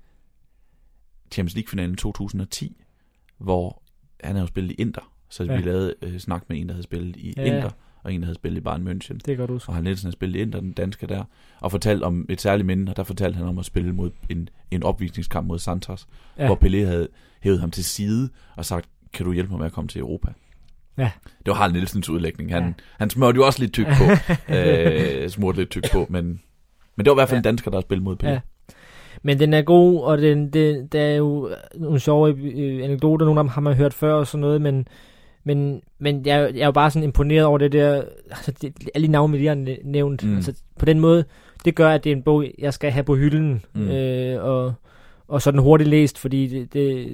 [1.32, 2.76] Champions League-finalen 2010,
[3.38, 3.82] hvor
[4.24, 5.12] han havde jo spillet i Inter.
[5.30, 5.56] Så ja.
[5.56, 7.42] Vi lavede øh, snak med en, der havde spillet i Ja.
[7.44, 7.70] Inter,
[8.02, 9.14] og en, der havde spillet i Bayern München.
[9.14, 9.68] det kan godt huske.
[9.68, 11.24] Og Harald Nielsen havde spillet i Inter, den danske der,
[11.60, 14.48] og fortalte om et særligt minde, og der fortalte han om at spille mod en,
[14.70, 16.06] en opvisningskamp mod Santos,
[16.38, 16.46] ja.
[16.46, 17.08] Hvor Pelé havde
[17.40, 20.28] hævet ham til side og sagt, kan du hjælpe mig med at komme til Europa?
[20.98, 21.10] Ja.
[21.38, 22.52] Det var Harald Nielsens udlægning.
[22.52, 22.72] Han, Ja.
[22.98, 24.04] han smørte jo også lidt tyk på.
[24.54, 26.24] øh, smurte lidt tyk på, men,
[26.96, 27.40] men det var i hvert fald Ja.
[27.40, 28.28] en dansker, der har spillet mod Pelé.
[28.28, 28.40] Ja.
[29.22, 33.40] Men den er god, og den, det, der er jo nogle sjove øh, anekdoter, nogle
[33.40, 34.88] af dem har man hørt før og sådan noget, men,
[35.44, 39.06] men, men jeg, jeg er jo bare sådan imponeret over det der, altså det, alle
[39.06, 40.30] de navne, vi lige har næ- nævnt, Mm.
[40.30, 40.36] mm.
[40.36, 41.24] altså på den måde,
[41.64, 43.80] det gør, at det er en bog, jeg skal have på hylden, Mm.
[43.80, 43.88] mm.
[43.88, 44.72] øh, og,
[45.28, 47.08] og sådan hurtigt læst, fordi det, det,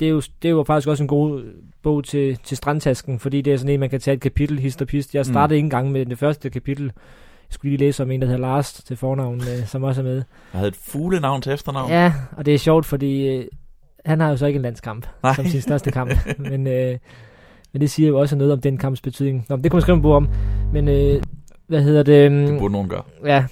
[0.00, 1.42] det, er jo, det er jo faktisk også en god
[1.82, 4.82] bog til, til strandtasken, fordi det er sådan en, man kan tage et kapitel, hist
[4.82, 5.14] og pist.
[5.14, 5.56] Jeg startede mm.
[5.56, 6.84] ikke engang med det første kapitel.
[6.84, 6.92] Jeg
[7.50, 10.14] skulle lige læse om en, der hedder Lars til fornavn, øh, som også er med.
[10.14, 11.90] Jeg havde et fuglenavn til efternavn.
[11.90, 13.44] Ja, og det er sjovt, fordi øh,
[14.04, 15.34] han har jo så ikke en landskamp Nej.
[15.34, 16.12] som sin største kamp.
[16.50, 16.98] men, øh,
[17.74, 19.46] men det siger jo også noget om den kamps betydning.
[19.48, 20.28] Nå, det kunne man skrive en bog om.
[20.72, 21.22] Men øh,
[21.66, 22.30] hvad hedder det?
[22.30, 23.02] Det Um, burde nogen gøre.
[23.24, 23.46] ja,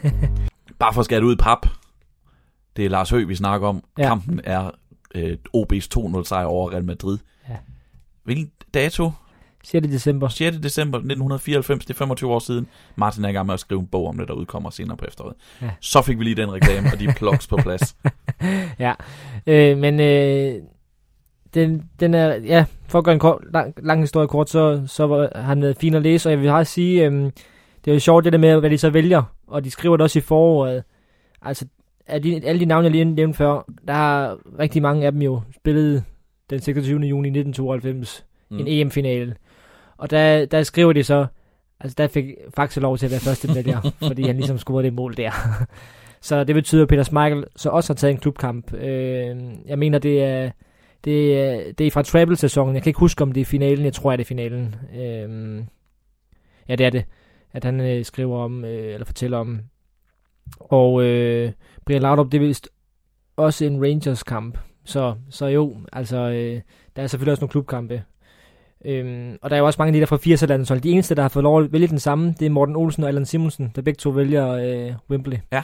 [0.78, 1.66] Bare for at skære det ud i pap.
[2.76, 3.84] Det er Lars Høgh, vi snakker om.
[3.98, 4.08] Ja.
[4.08, 4.70] Kampen er
[5.14, 7.18] øh, OB's 2-0 sejr over Real Madrid.
[7.48, 7.56] Ja.
[8.24, 9.10] Hvilken dato?
[9.64, 9.86] 6.
[9.88, 10.28] december.
[10.28, 10.56] 6.
[10.56, 12.66] december 1994, det er 25 år siden.
[12.96, 15.04] Martin er i gang med at skrive en bog om det, der udkommer senere på
[15.08, 15.34] efteråret.
[15.62, 15.70] Ja.
[15.80, 17.96] Så fik vi lige den reklame og de plugs på plads.
[18.78, 18.92] ja,
[19.46, 20.54] øh, men øh,
[21.54, 25.06] den, den er, ja, for at gøre en kort, lang, lang historie kort, så, så
[25.06, 27.12] var han været fin at læse, og jeg vil også sige, øh,
[27.84, 30.04] det er jo sjovt det der med, hvad de så vælger, og de skriver det
[30.04, 30.84] også i foråret.
[31.42, 31.66] Altså,
[32.06, 35.22] af de, alle de navne, jeg lige nævnte før, der har rigtig mange af dem
[35.22, 36.04] jo spillet
[36.50, 37.00] den 26.
[37.00, 38.58] juni 1992, mm.
[38.58, 39.34] en EM-finale.
[39.96, 41.26] Og der, der skriver de så,
[41.80, 42.24] altså der fik
[42.56, 45.30] Faxe lov til at være første medaljer, fordi han ligesom scorede det mål der.
[46.20, 48.74] så det betyder, at Peter Schmeichel så også har taget en klubkamp.
[48.74, 49.36] Øh,
[49.66, 50.50] jeg mener, det er,
[51.04, 52.74] det er, det er fra Travel-sæsonen.
[52.74, 53.84] Jeg kan ikke huske, om det er finalen.
[53.84, 54.74] Jeg tror, at det er finalen.
[54.94, 55.64] Øh,
[56.68, 57.04] ja, det er det.
[57.52, 59.60] At han øh, skriver om, øh, eller fortæller om.
[60.60, 61.52] Og øh,
[61.86, 62.68] Brian Laudrup, det er vist
[63.36, 64.58] også en Rangers-kamp.
[64.84, 66.60] Så, så jo, altså, øh,
[66.96, 68.02] der er selvfølgelig også nogle klubkampe.
[68.84, 70.80] Øhm, og der er jo også mange af de der fra 80'er landshold.
[70.80, 73.08] De eneste, der har fået lov at vælge den samme, det er Morten Olsen og
[73.08, 75.38] Allan Simonsen, der begge to vælger øh, Wembley.
[75.52, 75.62] Ja.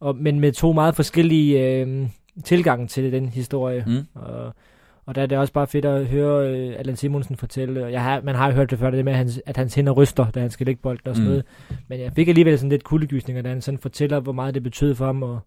[0.00, 2.08] Og, men med to meget forskellige øh,
[2.44, 3.84] tilgange til den historie.
[3.86, 4.20] Mm.
[4.20, 4.54] Og,
[5.10, 7.86] og der er det også bare fedt at høre øh, Allan Simonsen fortælle.
[7.86, 9.92] Jeg har, man har jo hørt det før, det med, at hans, at hans hænder
[9.92, 11.30] ryster, da han skal lægge bolden og sådan Mm.
[11.30, 11.44] noget.
[11.88, 14.94] Men jeg fik alligevel sådan lidt kuldegysninger, da han sådan fortæller, hvor meget det betød
[14.94, 15.38] for ham at,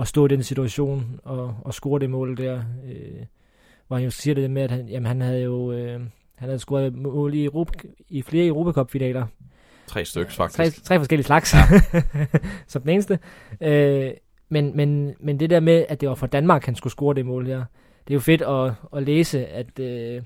[0.00, 2.56] at stå i den situation og, og score det mål der.
[2.86, 3.26] Øh,
[3.86, 6.00] hvor han jo siger det med, at han, jamen, han havde jo øh,
[6.34, 7.72] han havde scoret mål i, Europa,
[8.08, 9.26] i flere Europacup-finaler.
[9.86, 10.84] Tre stykker Tre, faktisk.
[10.84, 11.60] tre forskellige slags, Ja.
[12.66, 13.18] som den eneste.
[13.60, 14.10] Øh,
[14.48, 17.26] men, men, men det der med, at det var for Danmark, han skulle score det
[17.26, 17.64] mål her,
[18.06, 20.22] det er jo fedt at, at læse, at, øh,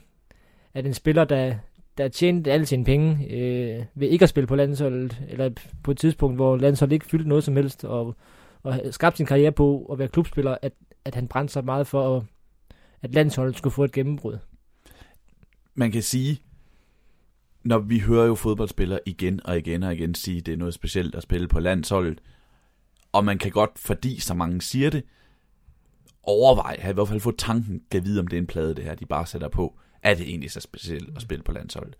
[0.75, 1.55] at en spiller, der,
[1.99, 5.51] der tjente alle sine penge øh, ved ikke at spille på landsholdet, eller
[5.83, 8.17] på et tidspunkt, hvor landsholdet ikke fyldte noget som helst, og,
[8.63, 10.73] og skabte sin karriere på at være klubspiller, at,
[11.05, 12.23] at han brændte sig meget for, at,
[13.03, 14.39] at landsholdet skulle få et gennembrud.
[15.75, 16.39] Man kan sige,
[17.65, 20.75] når vi hører jo fodboldspillere igen og igen og igen sige, at det er noget
[20.75, 22.21] specielt at spille på landsholdet,
[23.13, 25.05] og man kan godt, fordi så mange siger det,
[26.29, 28.85] overveje, have i hvert fald få tanken, kan vide, om det er en plade, det
[28.85, 29.79] her, de bare sætter på.
[30.03, 31.97] Er det egentlig så specielt at spille på landsholdet?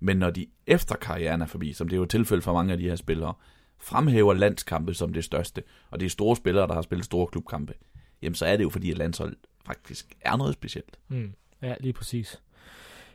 [0.00, 2.78] Men når de efter karrieren er forbi, som det er jo tilfældet for mange af
[2.78, 3.34] de her spillere,
[3.78, 7.74] fremhæver landskampe som det største, og det er store spillere, der har spillet store klubkampe,
[8.22, 10.98] jamen så er det jo fordi, at landsholdet faktisk er noget specielt.
[11.08, 11.32] Mm.
[11.62, 12.40] Ja, lige præcis.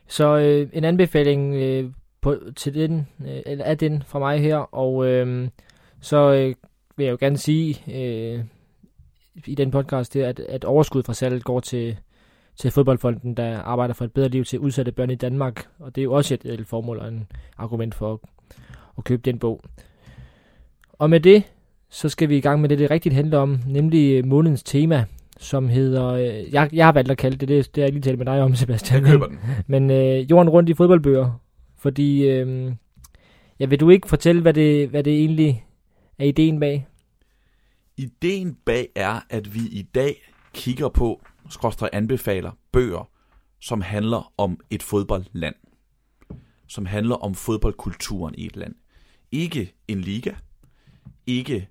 [0.06, 4.56] Så øh, en anbefaling øh, på, til den, øh, eller af den fra mig her,
[4.56, 5.48] og øh,
[6.00, 6.54] så øh,
[6.96, 8.44] vil jeg jo gerne sige øh,
[9.46, 11.96] i den podcast, det er, at, at overskud fra salget går til,
[12.56, 15.66] til fodboldfonden, der arbejder for et bedre liv til udsatte børn i Danmark.
[15.78, 17.26] Og det er jo også et, et formål og en
[17.58, 18.18] argument for at,
[18.98, 19.60] at købe den bog.
[20.92, 21.42] Og med det,
[21.90, 25.04] så skal vi i gang med det, det rigtigt handler om, nemlig månedens tema,
[25.38, 28.02] som hedder, øh, jeg, jeg har valgt at kalde det, det, det har jeg lige
[28.02, 29.02] talt med dig om, Sebastian.
[29.02, 29.38] Jeg køber den.
[29.66, 31.40] Men øh, jorden rundt i fodboldbøger,
[31.78, 32.72] fordi, øh,
[33.60, 35.64] ja, vil du ikke fortælle, hvad det, hvad det egentlig
[36.18, 36.86] er ideen bag?
[37.98, 43.10] Ideen bag er, at vi i dag kigger på, skråstrej anbefaler, bøger,
[43.60, 45.54] som handler om et fodboldland.
[46.66, 48.74] Som handler om fodboldkulturen i et land.
[49.32, 50.34] Ikke en liga,
[51.26, 51.68] ikke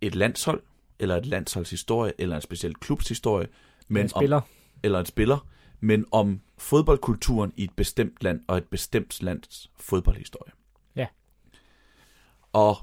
[0.00, 0.62] et landshold,
[0.98, 3.48] eller et landsholdshistorie, eller en speciel klubshistorie,
[3.88, 4.36] men en spiller.
[4.36, 4.42] Om,
[4.82, 5.48] eller en spiller,
[5.80, 10.52] men om fodboldkulturen i et bestemt land, og et bestemt lands fodboldhistorie.
[10.96, 11.06] Ja.
[12.52, 12.76] Og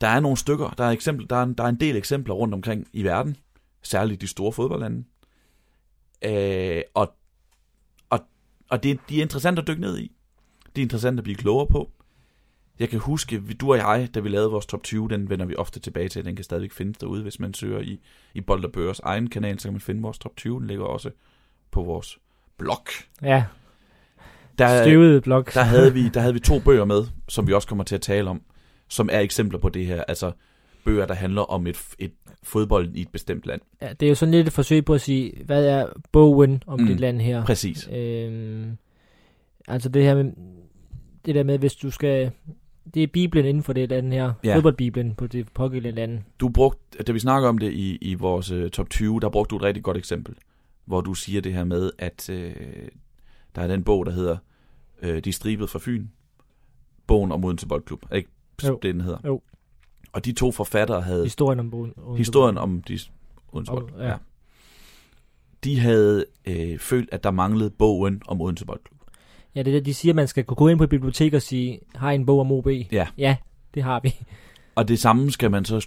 [0.00, 2.34] der er nogle stykker, der er, eksempel, der, er en, der er en del eksempler
[2.34, 3.36] rundt omkring i verden,
[3.82, 5.04] særligt de store fodboldlande.
[6.24, 7.14] Øh, og
[8.10, 8.20] og,
[8.70, 10.12] og det, de er interessant at dykke ned i.
[10.76, 11.90] Det er interessant at blive klogere på.
[12.78, 15.54] Jeg kan huske, du og jeg, da vi lavede vores top 20, den vender vi
[15.56, 16.24] ofte tilbage til.
[16.24, 18.00] Den kan stadigvæk findes derude, hvis man søger i,
[18.34, 20.60] i Bold og Børs egen kanal, så kan man finde vores top 20.
[20.60, 21.10] Den ligger også
[21.70, 22.18] på vores
[22.56, 22.86] blog.
[23.22, 23.44] Ja,
[24.58, 25.46] Der, støvet blog.
[25.54, 28.00] der, havde vi, der havde vi to bøger med, som vi også kommer til at
[28.02, 28.42] tale om,
[28.88, 30.04] som er eksempler på det her.
[30.08, 30.32] Altså
[30.84, 33.60] bøger, der handler om et, et fodbold i et bestemt land.
[33.82, 36.80] Ja, det er jo sådan lidt et forsøg på at sige, hvad er bogen om
[36.80, 36.86] Mm.
[36.86, 37.44] dit land her?
[37.44, 37.88] Præcis.
[37.92, 38.76] Øhm,
[39.68, 40.32] altså det her med,
[41.26, 42.30] det der med, hvis du skal,
[42.94, 44.56] det er Bibelen inden for det land her, Ja.
[44.56, 46.18] fodboldbibelen på det pågældende land.
[46.40, 49.50] Du brugte, da vi snakker om det i, i vores uh, top 20, der brugte
[49.50, 50.34] du et rigtig godt eksempel,
[50.84, 52.36] hvor du siger det her med, at uh,
[53.56, 54.36] der er den bog, der hedder
[55.02, 56.06] uh, De stribede fra Fyn.
[57.06, 58.04] Bogen om Odense Boldklub.
[58.14, 58.28] Ikke
[58.66, 58.78] Jo.
[58.82, 59.18] det, den hedder?
[59.26, 59.42] Jo.
[60.12, 62.98] Og de to forfattere havde Historien om om- historien om de
[63.52, 64.00] Odense Boldklub.
[64.00, 64.06] ja.
[64.08, 64.14] Ja.
[65.64, 68.98] De havde øh, følt, at der manglede bogen om Odense Boldklub.
[69.54, 71.34] Ja, det er det, de siger, at man skal kunne gå ind på et bibliotek
[71.34, 72.66] og sige, har I en bog om OB?
[72.92, 73.06] Ja.
[73.18, 73.36] Ja,
[73.74, 74.14] det har vi.
[74.74, 75.86] Og det samme skal man så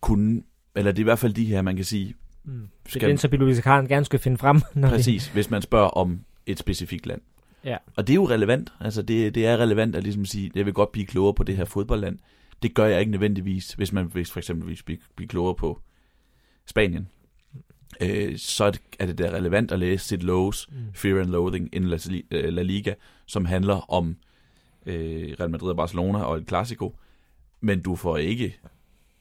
[0.00, 0.42] kunne,
[0.76, 2.52] eller det er i hvert fald de her, man kan sige, Mm.
[2.52, 4.60] Det er Skal- den, så bibliotekaren gerne skal finde frem.
[4.74, 7.20] Når Præcis, hvis man spørger om et specifikt land.
[7.64, 7.76] Ja.
[7.96, 8.72] Og det er jo relevant.
[8.80, 11.56] Altså det, det er relevant at ligesom sige, jeg vil godt blive klogere på det
[11.56, 12.18] her fodboldland.
[12.62, 15.80] Det gør jeg ikke nødvendigvis, hvis man hvis for eksempel vil blive, klogere på
[16.66, 17.08] Spanien.
[18.00, 20.76] Øh, så er det, er det da relevant at læse Sid Lowe's Mm.
[20.94, 21.98] Fear and Loathing in La,
[22.30, 22.94] øh, La Liga,
[23.26, 24.16] som handler om
[24.86, 26.96] øh, Real Madrid og Barcelona og et Clasico.
[27.60, 28.58] Men du får ikke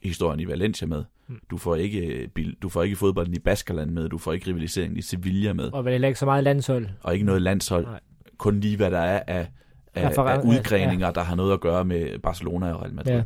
[0.04, 1.04] historien i Valencia med.
[1.28, 1.40] Mm.
[1.50, 4.10] Du får ikke, øh, du får ikke fodbolden i Baskerland med.
[4.10, 6.88] Du får ikke rivaliseringen i Sevilla med Og vel heller ikke så meget landshold.
[7.02, 7.86] og ikke noget landshold.
[7.86, 8.00] Nej.
[8.40, 9.48] Kun lige hvad der er af,
[9.96, 13.14] af, Referen- af udgreninger, der har noget at gøre med Barcelona og Real Madrid.
[13.14, 13.24] Ja.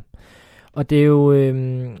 [0.72, 1.32] Og det er jo...
[1.32, 1.96] Øhm,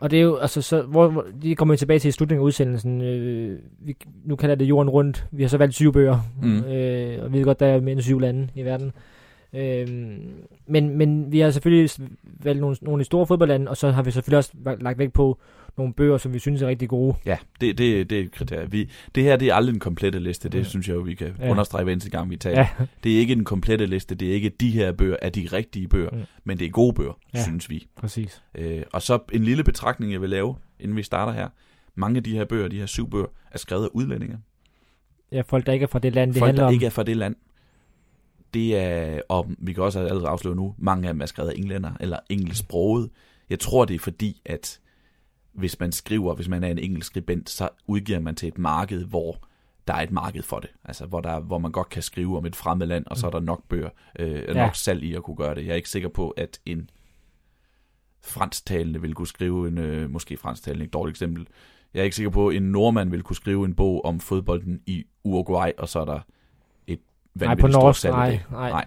[0.00, 2.46] og det er jo, altså, så, hvor, hvor, de kommer tilbage til i slutningen af
[2.46, 3.02] udsendelsen.
[3.02, 5.26] Øh, vi, nu kalder det jorden rundt.
[5.30, 6.18] Vi har så valgt syv bøger.
[6.42, 6.64] Mm.
[6.64, 8.92] Øh, og vi ved godt, der er mere end syv lande i verden.
[9.52, 9.88] Øh,
[10.66, 11.90] men, men vi har selvfølgelig
[12.24, 15.12] valgt nogle, nogle af de store fodboldlande, og så har vi selvfølgelig også lagt vægt
[15.12, 15.38] på
[15.76, 17.14] nogle bøger, som vi synes er rigtig gode.
[17.26, 18.70] Ja, det, det, det er et kriterie.
[18.70, 20.64] Vi, det her det er aldrig en komplette liste, det Ja.
[20.64, 21.50] synes jeg jo, vi kan Ja.
[21.50, 22.58] understrege hver eneste gang, vi taler.
[22.58, 22.68] Ja,
[23.04, 25.88] Det er ikke en komplette liste, det er ikke de her bøger er de rigtige
[25.88, 26.22] bøger, Mm.
[26.44, 27.42] men det er gode bøger, Ja.
[27.42, 27.86] synes vi.
[27.96, 28.42] præcis.
[28.54, 31.48] Øh, og så en lille betragtning, jeg vil lave, inden vi starter her.
[31.94, 34.38] Mange af de her bøger, de her syv bøger, er skrevet af udlændinge.
[35.32, 36.74] Ja, folk, der ikke er fra det land, det Folk, handler der om.
[36.74, 37.36] ikke er fra det land.
[38.54, 41.54] Det er, og vi kan også allerede afsløre nu, mange af dem er skrevet af
[41.56, 43.10] englænder, eller engelsksproget.
[43.50, 44.80] Jeg tror, det er fordi, at
[45.52, 49.04] hvis man skriver, hvis man er en engelsk skribent, så udgiver man til et marked,
[49.04, 49.38] hvor
[49.86, 50.70] der er et marked for det.
[50.84, 53.30] Altså, hvor, der, hvor man godt kan skrive om et fremmed land, og så er
[53.30, 54.52] der nok bøger, øh, Ja.
[54.52, 55.64] nok salg i at kunne gøre det.
[55.66, 56.90] Jeg er ikke sikker på, at en
[58.24, 61.46] fransktalende vil kunne skrive en, øh, måske fransktalende, et dårligt eksempel.
[61.94, 64.80] Jeg er ikke sikker på, at en nordmand vil kunne skrive en bog om fodbolden
[64.86, 66.20] i Uruguay, og så er der
[66.86, 66.98] et
[67.34, 68.40] Nej, på vanvittigt stort norsk, salg af nej, det.
[68.50, 68.70] nej.
[68.70, 68.86] Nej.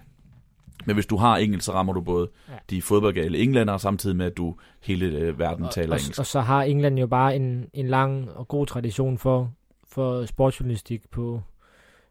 [0.86, 2.52] Men hvis du har engelsk, så rammer du både Ja.
[2.70, 6.18] de fodboldgale englænder, samtidig med, at du hele øh, verden og, taler og, engelsk.
[6.18, 9.52] og så har England jo bare en, en lang og god tradition for,
[9.88, 11.42] for sportsjournalistik på,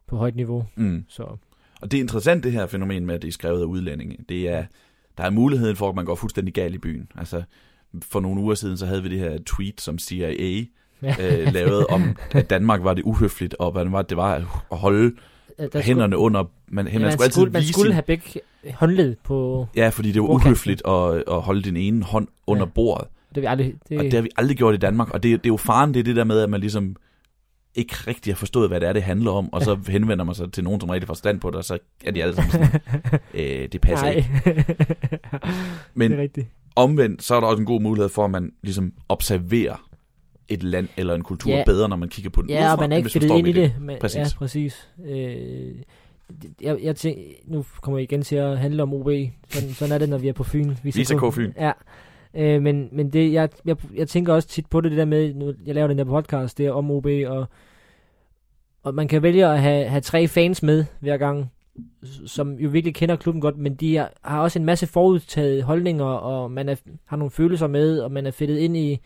[0.06, 0.66] på højt niveau.
[0.74, 1.04] Mm.
[1.08, 1.22] Så
[1.80, 4.16] Og det er interessant, det her fænomen med, at det er skrevet af udlændinge.
[4.28, 4.64] Det er,
[5.18, 7.08] der er muligheden for, at man går fuldstændig galt i byen.
[7.16, 7.42] Altså,
[8.02, 10.64] for nogle uger siden, så havde vi det her tweet, som CIA
[11.02, 14.34] øh, lavede om, at Danmark var det uhøfligt, og hvad det var, det var
[14.70, 15.16] at holde
[15.58, 16.44] Der hænderne under...
[16.68, 18.40] Man, ja, man, man, skulle altid skulle, man vise skulle sin, have begge
[18.74, 19.66] håndled på...
[19.76, 22.70] Ja, fordi det var uhøfligt at, at holde din ene hånd under Ja.
[22.74, 23.08] bordet.
[23.34, 23.74] Det har vi aldrig...
[23.88, 25.94] Det, Og det har vi aldrig gjort i Danmark, og det, det er jo faren,
[25.94, 26.96] det er det der med, at man ligesom
[27.74, 30.52] ikke rigtig har forstået, hvad det er, det handler om, og så henvender man sig
[30.52, 32.80] til nogen, som rigtig får stand på det, og så er de alle sammen sådan,
[33.34, 34.14] øh, det passer Nej.
[34.14, 34.64] ikke.
[35.94, 36.46] Men det er rigtigt.
[36.76, 39.85] omvendt, så er der også en god mulighed for, at man ligesom observerer
[40.48, 41.62] et land eller en kultur Ja.
[41.66, 43.52] bedre, når man kigger på den Ja, udefra, og man er ikke fedtet ind i
[43.52, 43.72] det.
[43.80, 44.16] Men, Præcis.
[44.18, 44.88] Ja, præcis.
[45.06, 45.74] Øh,
[46.60, 49.08] jeg, jeg tænk, nu kommer jeg igen til at handle om OB.
[49.48, 50.74] Sådan, sådan er det, når vi er på Fyn.
[50.82, 51.52] Visa K Fyn.
[51.56, 51.72] Ja.
[52.34, 55.34] Øh, men men det, jeg, jeg, jeg tænker også tit på det, det der med,
[55.34, 57.46] nu, jeg laver den der podcast, det er om OB, og,
[58.82, 61.50] og man kan vælge at have, have tre fans med hver gang,
[62.26, 66.04] som jo virkelig kender klubben godt, men de er, har også en masse forudtaget holdninger,
[66.04, 66.74] og man er,
[67.06, 68.98] har nogle følelser med, og man er fedtet ind i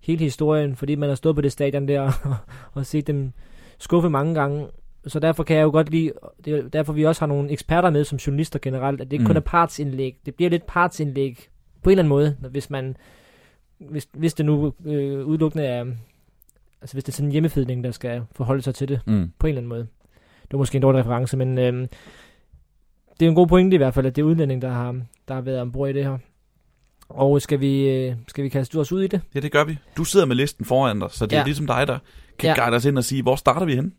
[0.00, 2.36] hele historien, fordi man har stået på det stadion der, og,
[2.72, 3.32] og set dem
[3.78, 4.66] skuffe mange gange.
[5.06, 6.12] Så derfor kan jeg jo godt lide,
[6.44, 9.24] det er derfor vi også har nogle eksperter med som journalister generelt, at det ikke
[9.24, 9.36] kun Mm.
[9.36, 10.16] er partsindlæg.
[10.26, 11.48] Det bliver lidt partsindlæg
[11.82, 12.96] på en eller anden måde, når- hvis man
[13.78, 15.84] hvis, hvis det nu øh, udelukkende er
[16.80, 19.30] altså hvis det er sådan en hjemmefedning, der skal forholde sig til det Mm.
[19.38, 19.86] på en eller anden måde.
[20.42, 21.88] Det var måske en dårlig reference, men øh,
[23.20, 25.34] det er en god pointe i hvert fald, at det er udlænding, der har, der
[25.34, 26.18] har været ombord i det her.
[27.08, 29.20] Og skal vi, øh, skal vi kaste os ud i det?
[29.34, 29.78] Ja, det gør vi.
[29.96, 31.44] Du sidder med listen foran dig, så det er Ja.
[31.44, 31.98] ligesom dig, der
[32.38, 32.62] kan Ja.
[32.62, 33.94] guide os ind og sige, hvor starter vi hen?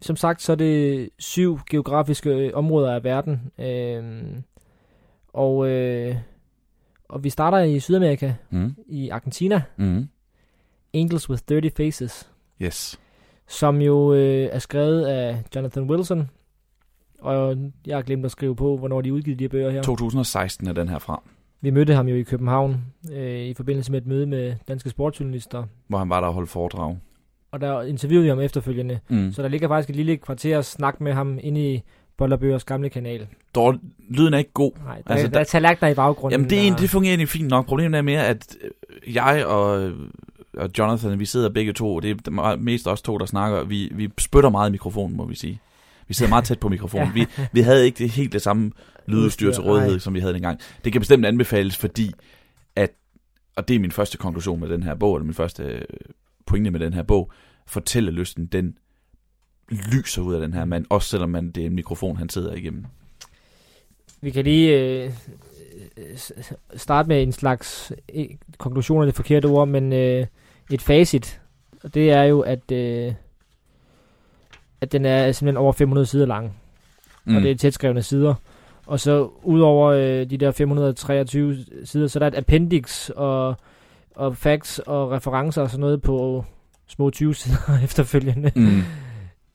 [0.00, 3.40] Som sagt, så er det syv geografiske øh, områder af verden.
[3.58, 4.24] Øh,
[5.28, 6.16] og, øh,
[7.08, 8.74] og vi starter i Sydamerika, Mm.
[8.88, 9.62] i Argentina.
[9.76, 10.08] Mm.
[10.94, 12.30] Angels with 30 Faces.
[12.62, 13.00] Yes.
[13.48, 16.30] som jo øh, er skrevet af Jonathan Wilson.
[17.20, 19.82] Og jeg har glemt at skrive på, hvornår de udgivet de her bøger her.
[19.82, 21.22] 2016 er den her fra,
[21.66, 22.76] Vi mødte ham jo i København
[23.12, 25.64] øh, i forbindelse med et møde med danske sportsjournalister.
[25.88, 26.96] hvor han var der og holdt foredrag.
[27.52, 28.98] Og der interviewede vi ham efterfølgende.
[29.08, 29.32] Mm.
[29.32, 31.82] Så der ligger faktisk et lille kvarter snak med ham inde i
[32.16, 33.26] Bollerbøgers gamle kanal.
[33.54, 33.76] Dår,
[34.10, 34.72] lyden er ikke god.
[34.84, 36.32] Nej, der, Altså, der, der- er tallerkener i baggrunden.
[36.32, 37.66] Jamen, det, er og- det fungerer egentlig fint nok.
[37.66, 38.56] Problemet er mere, at
[39.06, 39.92] øh, jeg og,
[40.56, 44.10] og Jonathan, vi sidder begge to, det er mest os to, der snakker, vi, vi
[44.18, 45.60] spytter meget i mikrofonen, må vi sige.
[46.08, 47.06] Vi sidder meget tæt på mikrofonen.
[47.06, 47.12] Ja.
[47.12, 48.72] vi, vi havde ikke det, helt det samme
[49.06, 49.98] lydudstyr til rådighed, nej.
[49.98, 50.60] som vi havde dengang.
[50.84, 52.12] Det kan bestemt anbefales, fordi
[52.76, 52.90] at,
[53.56, 55.82] og det er min første konklusion med den her bog, eller min første øh,
[56.46, 57.32] pointe med den her bog,
[57.66, 58.78] fortællelysten, den
[59.70, 62.54] lyser ud af den her mand, også selvom man, det er en mikrofon, han sidder
[62.54, 62.86] igennem.
[64.20, 65.10] Vi kan lige øh,
[65.96, 66.18] øh,
[66.76, 68.26] starte med en slags øh,
[68.58, 70.26] konklusion af det forkerte ord, men øh,
[70.70, 71.40] et facit.
[71.82, 73.14] Og det er jo, at, øh,
[74.80, 76.56] at den er simpelthen over 500 sider lang.
[77.24, 77.36] Mm.
[77.36, 78.34] Og det er tætskrevne sider.
[78.86, 83.56] Og så udover øh, de der 523 sider, så er der et appendix og,
[84.14, 86.44] og facts og referencer og sådan noget på
[86.86, 88.50] små 20 sider efterfølgende.
[88.56, 88.82] Mm.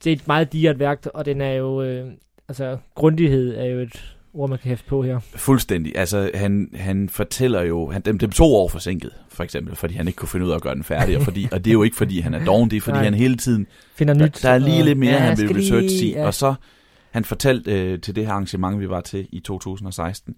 [0.04, 1.82] Det er et meget digert værk, og den er jo...
[1.82, 2.10] Øh,
[2.48, 5.18] altså, grundighed er jo et ord, man kan hæfte på her.
[5.20, 5.92] Fuldstændig.
[5.98, 10.06] Altså, han, han fortæller jo, han, dem, dem to år forsinket, for eksempel, fordi han
[10.08, 11.82] ikke kunne finde ud af at gøre den færdig, og, fordi, og det er jo
[11.82, 13.04] ikke, fordi han er doven, det er, fordi Nej.
[13.04, 14.38] han hele tiden, Finder der, nyt.
[14.42, 16.54] der er lige og- lidt mere, Ja, han vil research lige- i, og så,
[17.10, 20.34] han fortalte øh, til det her arrangement, vi var til i 2016,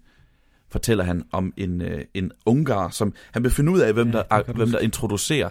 [0.69, 4.21] fortæller han om en, øh, en ungar, som han vil finde ud af, hvem, Ja,
[4.29, 5.49] der, du hvem der introducerer,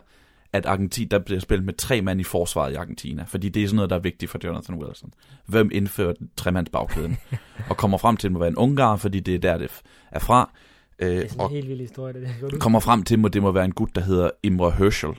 [0.55, 3.67] at Argentin, der bliver spillet med tre mand i forsvaret i Argentina, fordi det er
[3.67, 5.13] sådan noget, der er vigtigt for Jonathan Wilson.
[5.47, 7.17] Hvem indfører tremandsbagkæden?
[7.71, 9.71] og kommer frem til, at det må være en ungar, fordi det er der, det
[10.13, 10.51] er fra.
[10.99, 12.59] Øh, Det er sådan og en helt vild historie, det der.
[12.59, 15.11] Kommer frem til, at det må være en gut, der hedder Imre Herschel.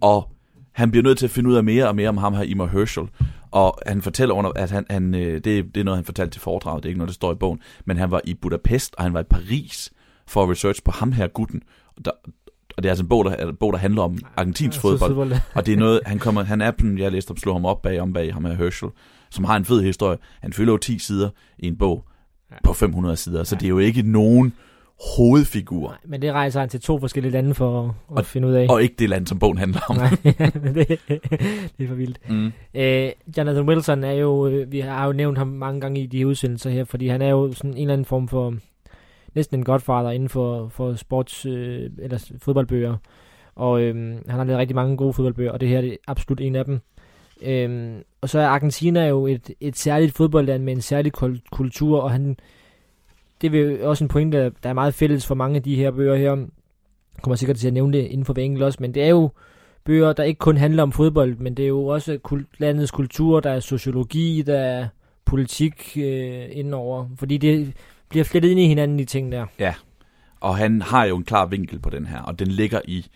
[0.00, 0.30] Og
[0.72, 2.68] han bliver nødt til at finde ud af mere og mere om ham her, Imre
[2.68, 3.04] Herschel.
[3.50, 6.40] Og han fortæller under, at han, han, øh, det, det er noget, han fortalte til
[6.40, 9.04] foredraget, det er ikke noget, der står i bogen, men han var i Budapest, og
[9.04, 9.92] han var i Paris
[10.26, 11.62] for at research på ham her gutten.
[12.04, 12.10] Der,
[12.76, 15.10] og det er altså en bog, der, en bog, der handler om argentinsk Ja, fodbold.
[15.10, 15.32] fodbold.
[15.54, 18.00] Og det er noget, han kommer, han er, jeg læste op, slå ham op bag,
[18.00, 18.88] om bag ham her Herschel,
[19.30, 20.18] som har en fed historie.
[20.42, 22.04] Han fylder jo 10 sider i en bog
[22.50, 22.56] Ja.
[22.64, 23.58] på 500 sider, så Ja.
[23.58, 24.52] det er jo ikke nogen
[25.16, 28.48] hovedfigur, Nej, men det rejser han til to forskellige lande for at, at Og- finde
[28.48, 28.66] ud af.
[28.70, 29.96] og ikke det land, som bogen handler om.
[29.96, 30.88] Nej, det,
[31.78, 32.18] det er for vildt.
[32.30, 32.52] Mm.
[32.74, 36.26] Øh, Jonathan Wilson er jo, øh, vi har jo nævnt ham mange gange i de
[36.26, 38.54] udsendelser her, fordi han er jo sådan en eller anden form for,
[39.34, 42.96] næsten en godfather inden for, for sports, øh, eller fodboldbøger.
[43.54, 43.94] Og øh,
[44.28, 46.80] han har lavet rigtig mange gode fodboldbøger, og det her er absolut en af dem.
[47.42, 51.12] Øh, og så er Argentina jo et, et særligt fodboldland med en særlig
[51.52, 52.36] kultur, og han,
[53.40, 55.76] det er jo også en pointe, der der er meget fælles for mange af de
[55.76, 56.36] her bøger her.
[56.36, 59.08] Jeg kommer sikkert til at nævne det inden for hver enkelt også, men det er
[59.08, 59.30] jo
[59.84, 63.40] bøger, der ikke kun handler om fodbold, men det er jo også kul- landets kultur,
[63.40, 64.88] der er sociologi, der er
[65.24, 67.74] politik øh, indenover, fordi det
[68.14, 69.46] bliver flettet ind i hinanden, de ting der.
[70.40, 73.06] Og han har jo en klar vinkel på den her, og den ligger i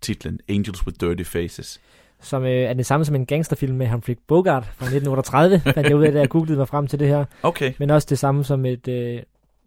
[0.00, 1.80] titlen Angels with Dirty Faces.
[2.20, 5.96] Som øh, er det samme som en gangsterfilm med Humphrey Bogart fra 1938, fandt jeg
[5.96, 7.24] ud af, da jeg googlede mig frem til det her.
[7.42, 7.72] Okay.
[7.78, 9.22] Men også det samme som et øh,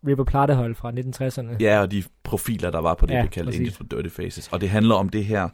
[0.07, 1.57] River Plate-hold fra 1960'erne.
[1.59, 3.51] Ja, og de profiler, der var på det, Ja, ja, vi kalder.
[3.51, 4.47] Angels with Dirty Faces.
[4.47, 5.49] Og det handler om det her,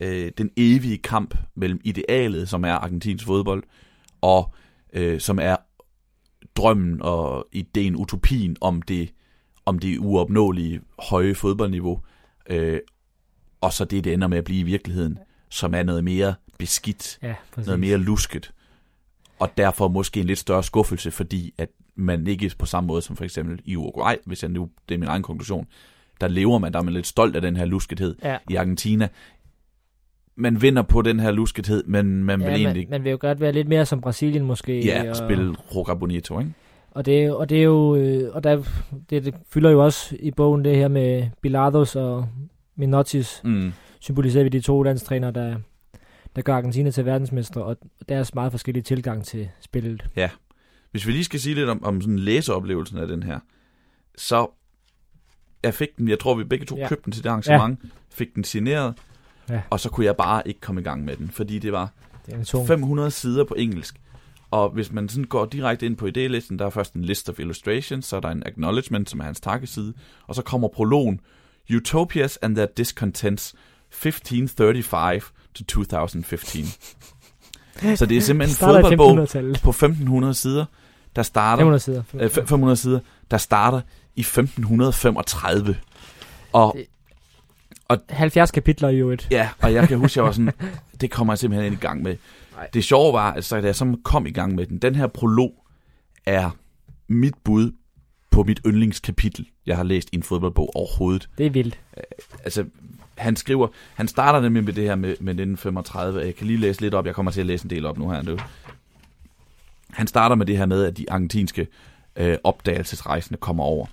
[0.00, 3.62] øh, den evige kamp mellem idealet, som er argentinsk fodbold,
[4.20, 4.50] og
[4.92, 5.56] øh, som er
[6.56, 9.12] drømmen og ideen, utopien om det,
[9.66, 12.00] om det uopnåelige høje fodboldniveau.
[12.50, 12.80] Øh,
[13.60, 17.18] og så det, det ender med at blive i virkeligheden, som er noget mere beskidt,
[17.22, 17.66] Ja, præcis.
[17.66, 18.52] noget mere lusket,
[19.38, 23.16] og derfor måske en lidt større skuffelse, fordi at man ikke på samme måde som
[23.16, 25.66] for eksempel i Uruguay, hvis jeg nu, det er min egen konklusion,
[26.20, 28.16] der lever man, der er man lidt stolt af den her luskethed.
[28.22, 28.38] Ja.
[28.50, 29.08] I Argentina,
[30.36, 33.18] man vinder på den her luskethed, men man vil Ja, egentlig man, man vil jo
[33.20, 34.84] godt være lidt mere som Brasilien måske.
[34.84, 36.52] ja, og, spille Roca Bonito, ikke?
[36.90, 38.62] Og det, og det er jo, øh, og der,
[39.10, 42.28] det, det fylder jo også i bogen det her med Bilardos og
[42.76, 43.72] Minottis, Mm.
[44.00, 45.56] symboliserer vi de to landstrænere, der,
[46.36, 47.76] der gør Argentina til verdensmestre, og
[48.08, 50.04] deres meget forskellige tilgang til spillet.
[50.90, 53.38] Hvis vi lige skal sige lidt om, om sådan læseoplevelsen af den her,
[54.16, 54.46] så
[55.62, 56.82] jeg fik den, jeg tror vi begge to Ja.
[56.82, 56.88] ja.
[56.88, 57.88] købte den til det arrangement, ja.
[58.10, 58.94] fik den signeret,
[59.50, 59.60] Ja.
[59.70, 61.90] og så kunne jeg bare ikke komme i gang med den, fordi det var
[62.26, 62.66] Det er en tung.
[62.66, 64.00] 500 sider på engelsk.
[64.50, 67.38] Og hvis man sådan går direkte ind på idélisten, der er først en list of
[67.38, 69.94] illustrations, så er der en acknowledgement, som er hans takkeside,
[70.26, 71.20] og så kommer prologen,
[71.76, 73.54] Utopias and their discontents,
[73.90, 75.20] 1535
[75.54, 76.64] to 2015.
[77.96, 79.60] Så det er simpelthen en fodboldbog 1500-tallet.
[79.62, 80.64] på 1500 sider,
[81.16, 82.02] der starter 500 sider.
[82.14, 83.80] øh, fem- 500 sider, der starter
[84.16, 85.76] i 1535.
[86.52, 86.86] Og Det-
[88.10, 89.28] 70 kapitler i øvrigt.
[89.30, 90.52] ja, og jeg kan huske, jeg var sådan,
[91.00, 92.16] det kommer jeg simpelthen i gang med.
[92.56, 92.68] Nej.
[92.74, 95.64] Det sjove var, altså, da jeg så kom i gang med den, den her prolog
[96.26, 96.50] er
[97.08, 97.72] mit bud
[98.30, 101.28] på mit yndlingskapitel, jeg har læst i en fodboldbog overhovedet.
[101.38, 101.80] Det er vildt.
[102.44, 102.64] Altså,
[103.14, 106.56] han skriver, han starter nemlig med det her med, med 1935, og jeg kan lige
[106.56, 108.38] læse lidt op, jeg kommer til at læse en del op nu her nu.
[109.90, 111.66] Han starter med det her med, at de argentinske
[112.16, 113.86] øh, opdagelsesrejsende kommer over.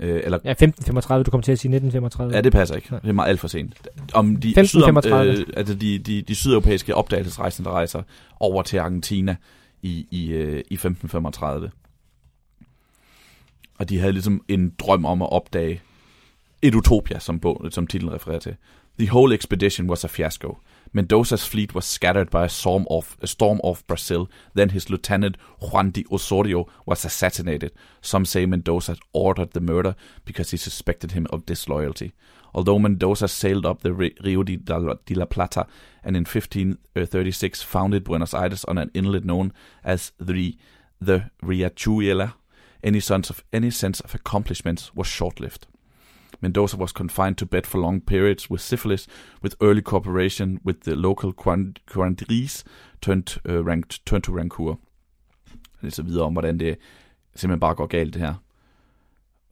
[0.00, 2.36] Øh, eller Ja, 1535, du kom til at sige 1935.
[2.36, 2.90] Ja, det passer ikke.
[2.90, 3.00] Nej.
[3.00, 3.88] Det er meget alt for sent.
[4.14, 5.32] Om de, 1535.
[5.32, 8.02] øh, altså de, de, de sydeuropæiske opdagelsesrejsende, der rejser
[8.40, 9.36] over til Argentina
[9.82, 11.70] i, i, øh, i 1535.
[13.78, 15.80] Og de havde ligesom en drøm om at opdage
[16.62, 18.56] et utopia, som, bog, som titlen refererer til.
[18.98, 20.56] The whole expedition was a fiasco.
[20.92, 24.30] Mendoza's fleet was scattered by a storm off, a storm off Brazil.
[24.54, 27.72] Then his lieutenant Juan de Osorio was assassinated.
[28.00, 32.12] Some say Mendoza ordered the murder because he suspected him of disloyalty.
[32.54, 35.66] Although Mendoza sailed up the Rio de, la- Plata
[36.02, 39.52] and in 1536 uh, founded Buenos Aires on an inlet known
[39.84, 40.56] as the,
[41.00, 42.34] the Riachuela,
[42.82, 45.66] any sense of any sense of accomplishments was short-lived.
[46.40, 49.08] Mendoza was confined to bed for long periods with syphilis,
[49.42, 52.64] with early cooperation with the local curan- curanderies
[53.00, 54.78] turned, uh, ranked, turned to Rancour.
[55.82, 56.76] Er så videre om, hvordan det
[57.34, 58.34] simpelthen bare går galt det her.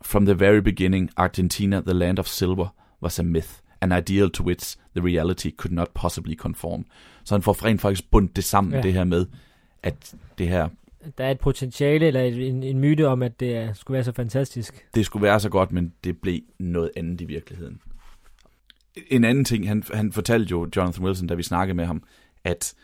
[0.03, 2.69] From the very beginning, Argentina, the land of silver,
[3.03, 6.85] was a myth, an ideal to which the reality could not possibly conform.
[7.25, 8.83] Så han får rent faktisk bundt det sammen, ja.
[8.83, 9.27] det her med,
[9.83, 10.69] at det her,
[11.19, 14.13] der er et potentiale, eller en, en myte om, at det er, skulle være så
[14.13, 14.87] fantastisk.
[14.95, 17.81] det skulle være så godt, men det blev noget andet i virkeligheden.
[19.09, 22.03] En anden ting, han, han fortalte jo Jonathan Wilson, da vi snakkede med ham,
[22.45, 22.75] at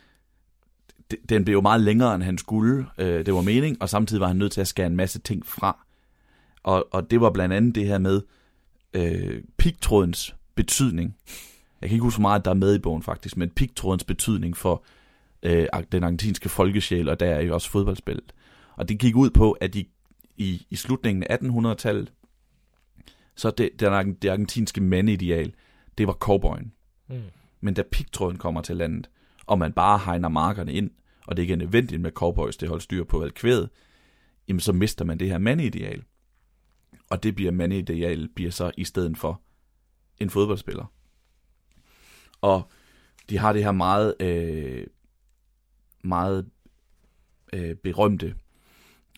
[1.28, 2.86] den blev jo meget længere, end han skulle.
[2.98, 5.46] Øh, det var mening, og samtidig var han nødt til at skære en masse ting
[5.46, 5.84] fra.
[6.62, 8.20] Og, og det var blandt andet det her med
[8.94, 11.16] øh, pigtrådens betydning.
[11.80, 14.56] Jeg kan ikke huske, hvor meget der er med i bogen faktisk, men pigtrådens betydning
[14.56, 14.84] for
[15.42, 18.34] øh, den argentinske folkesjæl, og der er jo også fodboldspillet.
[18.76, 19.88] Og det gik ud på, at i,
[20.36, 22.12] i, i slutningen af 1800-tallet,
[23.34, 25.54] så det, det, det argentinske mandeideal,
[25.98, 26.72] det var cowboyen.
[27.08, 27.22] Mm.
[27.60, 29.10] Men da pigtråden kommer til landet,
[29.46, 30.90] og man bare hegner markerne ind,
[31.26, 33.70] og det ikke er nødvendigt med cowboys, det holder styr på alt kvædet,
[34.48, 36.02] jamen så mister man det her mandeideal.
[37.10, 39.40] Og det bliver mandeideal, bliver så i stedet for
[40.18, 40.92] en fodboldspiller.
[42.40, 42.70] Og
[43.30, 44.86] de har det her meget, øh,
[46.02, 46.50] meget
[47.52, 48.34] øh, berømte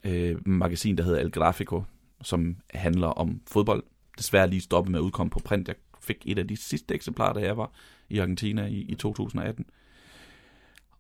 [0.05, 1.85] øh, magasin, der hedder El Grafico,
[2.23, 3.83] som handler om fodbold.
[4.19, 5.69] Desværre lige stoppet med at udkomme på print.
[5.69, 7.73] Jeg fik et af de sidste eksemplarer, da jeg var
[8.09, 9.67] i Argentina i, i 2018.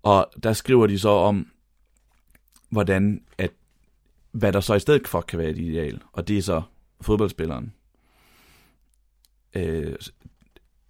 [0.02, 1.48] Og der skriver de så om,
[2.70, 3.52] hvordan at,
[4.30, 6.02] hvad der så i stedet for kan være et ideal.
[6.12, 6.62] Og det er så
[7.00, 7.74] fodboldspilleren.
[9.54, 9.96] Øh,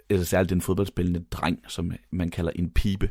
[0.09, 3.11] eller særligt den fodboldspillende dreng, som man kalder en pibe.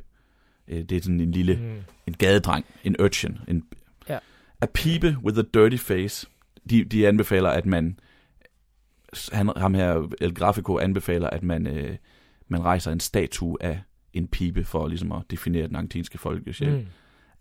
[0.68, 1.82] Øh, det er sådan en lille Mm.
[2.08, 3.64] en gadedreng, en urchin, en
[4.10, 4.20] Ja.
[4.62, 6.28] a peepe with a dirty face.
[6.70, 8.00] De, de anbefaler, at man,
[9.32, 11.96] han, ham her, El Grafico anbefaler, at man, øh,
[12.48, 13.82] man rejser en statue af
[14.14, 16.78] en pibe for ligesom at definere den argentinske folkesjæl.
[16.78, 16.86] Mm.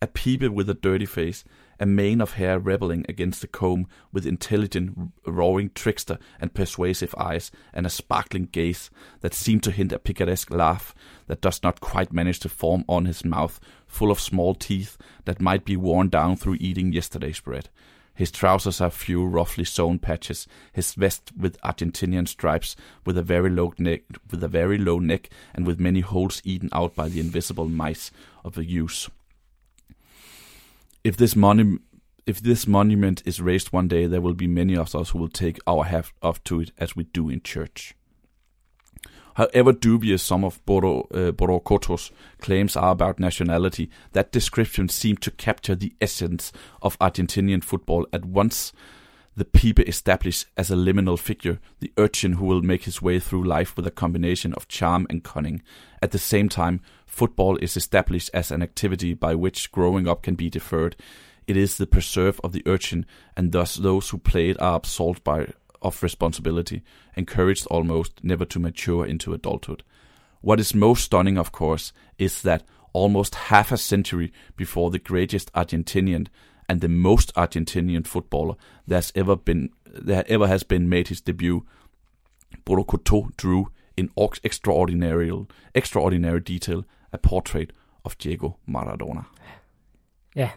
[0.00, 1.44] A peepe with a dirty face,
[1.82, 7.50] a mane of hair rebelling against the comb with intelligent, roaring trickster and persuasive eyes,
[7.74, 10.94] and a sparkling gaze that seemed to hint a picaresque laugh
[11.26, 15.40] that does not quite manage to form on his mouth, full of small teeth that
[15.40, 17.68] might be worn down through eating yesterday's bread.
[18.14, 20.46] His trousers are few, roughly sewn patches.
[20.72, 25.30] His vest with Argentinian stripes, with a very low neck, with a very low neck,
[25.52, 28.12] and with many holes eaten out by the invisible mice
[28.44, 29.08] of the use.
[31.04, 31.36] If this
[32.24, 35.28] if this monument is raised one day, there will be many of us who will
[35.28, 37.94] take our hat off to it, as we do in church.
[39.34, 45.30] However dubious some of Boro, uh, Borokoto's claims are about nationality, that description seemed to
[45.30, 48.72] capture the essence of Argentinian football at once.
[49.34, 53.44] The Pipe established as a liminal figure, the urchin who will make his way through
[53.44, 55.62] life with a combination of charm and cunning.
[56.02, 56.82] At the same time,
[57.12, 60.96] football is established as an activity by which growing up can be deferred.
[61.46, 63.04] It is the preserve of the urchin,
[63.36, 65.48] and thus those who play it are absolved by
[65.82, 66.82] of responsibility,
[67.14, 69.82] encouraged almost never to mature into adulthood.
[70.40, 75.52] What is most stunning, of course, is that almost half a century before the greatest
[75.52, 76.28] Argentinian
[76.68, 78.54] and the most Argentinian footballer
[78.86, 81.66] there's ever been there ever has been made his debut,
[82.64, 84.08] Borokoto drew in
[84.42, 87.70] extraordinary extraordinary detail a portrait
[88.04, 89.20] of Diego Maradona.
[90.36, 90.48] Ja,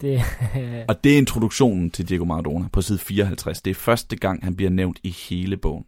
[0.00, 0.20] det...
[0.88, 3.62] Og det er introduktionen til Diego Maradona på side 54.
[3.62, 5.84] Det er første gang, han bliver nævnt i hele bogen.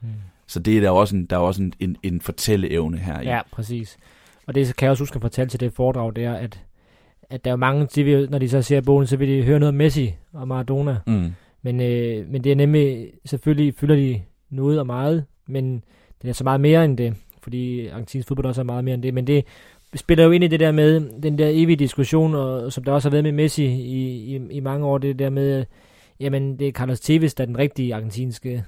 [0.00, 0.08] Mm.
[0.46, 3.24] Så det er der også en, der er også en, en, en fortælleevne her i.
[3.24, 3.96] Ja, præcis.
[4.46, 6.64] Og det kan jeg også huske at fortælle til det foredrag, det er, at,
[7.30, 9.58] at der er mange, de vil, når de så ser bogen, så vil de høre
[9.58, 10.98] noget om Messi og Maradona.
[11.06, 11.32] Mm.
[11.62, 15.84] Men, øh, men det er nemlig, selvfølgelig fylder de noget og meget, men
[16.22, 19.02] det er så meget mere end det, fordi argentinsk fodbold også er meget mere end
[19.02, 19.14] det.
[19.14, 19.44] Men det
[19.94, 23.08] spiller jo ind i det der med den der evige diskussion, og, som der også
[23.08, 25.64] har været med Messi i, i, i mange år, det der med,
[26.20, 28.64] jamen det er Carlos Tevez, der er den rigtige argentinske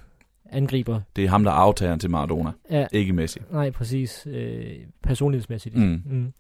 [0.53, 1.01] angriber.
[1.17, 2.87] Det er ham, der aftager til Maradona, ja.
[2.93, 3.39] ikke Messi.
[3.51, 4.27] Nej, præcis.
[4.31, 4.63] Øh,
[5.03, 5.77] personlighedsmæssigt.
[5.77, 6.03] Mm.
[6.07, 6.33] Mm.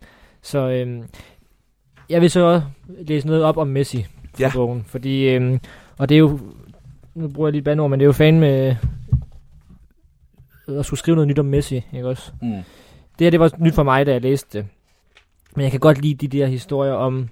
[0.42, 1.02] Så øh,
[2.08, 4.50] jeg vil så også læse noget op om Messi for ja.
[4.54, 5.58] bogen, fordi, øh,
[5.98, 6.38] og det er jo,
[7.14, 8.76] nu bruger jeg lige et bandord, men det er jo fan med
[10.78, 12.32] at skulle skrive noget nyt om Messi, ikke også?
[12.42, 12.50] Mm.
[13.18, 14.66] Det her, det var nyt for mig, da jeg læste det.
[15.56, 17.28] Men jeg kan godt lide de der historier om,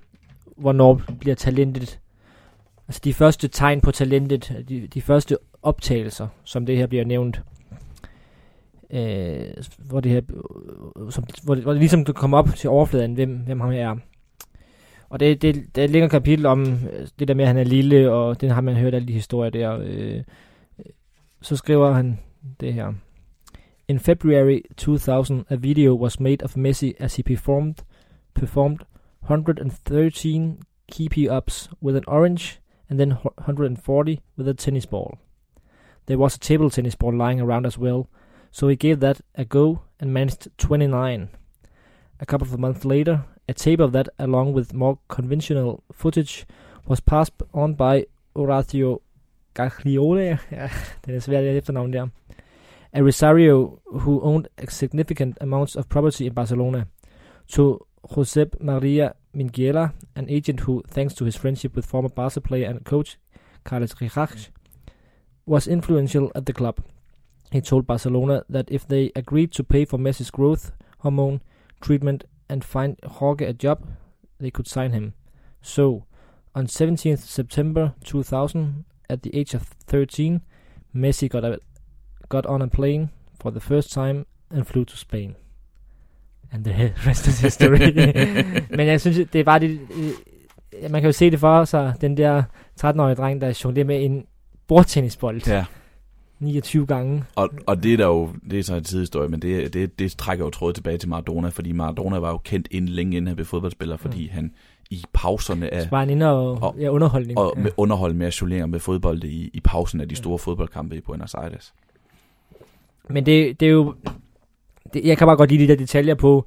[0.56, 2.00] hvornår bliver talentet
[2.88, 7.42] Altså de første tegn på talentet, de, de første optagelser, som det her bliver nævnt,
[8.90, 9.46] øh,
[9.78, 10.20] hvor det her,
[11.10, 13.96] som, hvor, det, hvor det ligesom kan komme op til overfladen, hvem, hvem han er.
[15.08, 17.58] Og det, det, det er et længere kapitel om øh, det der med, at han
[17.58, 19.78] er lille, og den har man hørt alle de historier der.
[19.82, 20.22] Øh,
[21.42, 22.18] så skriver han
[22.60, 22.92] det her.
[23.88, 27.84] In February 2000, a video was made of Messi as he performed
[28.34, 28.84] performed
[29.20, 32.60] 113 keepy-ups with an orange
[32.90, 35.18] and then 140 with a tennis ball.
[36.04, 38.10] There was a table tennis ball lying around as well,
[38.50, 41.30] so he gave that a go and managed 29.
[42.20, 46.46] A couple of months later, a tape of that, along with more conventional footage,
[46.86, 48.04] was passed on by
[48.36, 49.00] Horacio
[49.54, 50.38] Gaglione,
[51.06, 52.08] det er svært efternavn der,
[53.04, 56.88] Rosario who owned significant amounts of property in Barcelona,
[57.48, 62.68] to Josep Maria Minguela, an agent who, thanks to his friendship with former Barca player
[62.68, 63.18] and coach
[63.64, 64.48] Carles Rijach,
[65.46, 66.80] was influential at the club.
[67.50, 71.40] He told Barcelona that if they agreed to pay for Messi's growth hormone
[71.80, 73.86] treatment and find Jorge a job,
[74.38, 75.14] they could sign him.
[75.62, 76.04] So,
[76.54, 80.42] on 17th September 2000, at the age of 13,
[80.94, 81.60] Messi got, a,
[82.28, 83.08] got on a plane
[83.40, 85.34] for the first time and flew to Spain.
[86.52, 87.92] and the rest is history.
[88.76, 91.94] Men jeg synes, det er bare det, øh, man kan jo se det for sig,
[92.00, 92.42] den der
[92.80, 94.24] 13-årige dreng, der jonglerer med en
[94.68, 95.46] bordtennisbold.
[95.46, 95.64] Ja.
[96.40, 97.24] 29 gange.
[97.34, 100.12] Og, og det er der jo, det er så en tidshistorie, men det, det, det
[100.12, 103.36] trækker jo trådet tilbage til Maradona, fordi Maradona var jo kendt inden længe inden han
[103.36, 104.32] blev fodboldspiller, fordi mm.
[104.32, 104.52] han
[104.90, 105.82] i pauserne af...
[105.82, 107.38] Så var han inde og, og ja, underholdning.
[107.38, 107.62] Og ja.
[107.62, 110.36] med underhold med at med fodbold i, i pausen af de store ja.
[110.36, 111.74] fodboldkampe i Buenos Aires.
[113.08, 113.94] Men det, det er jo
[114.92, 116.46] det, jeg kan bare godt lide de der detaljer på,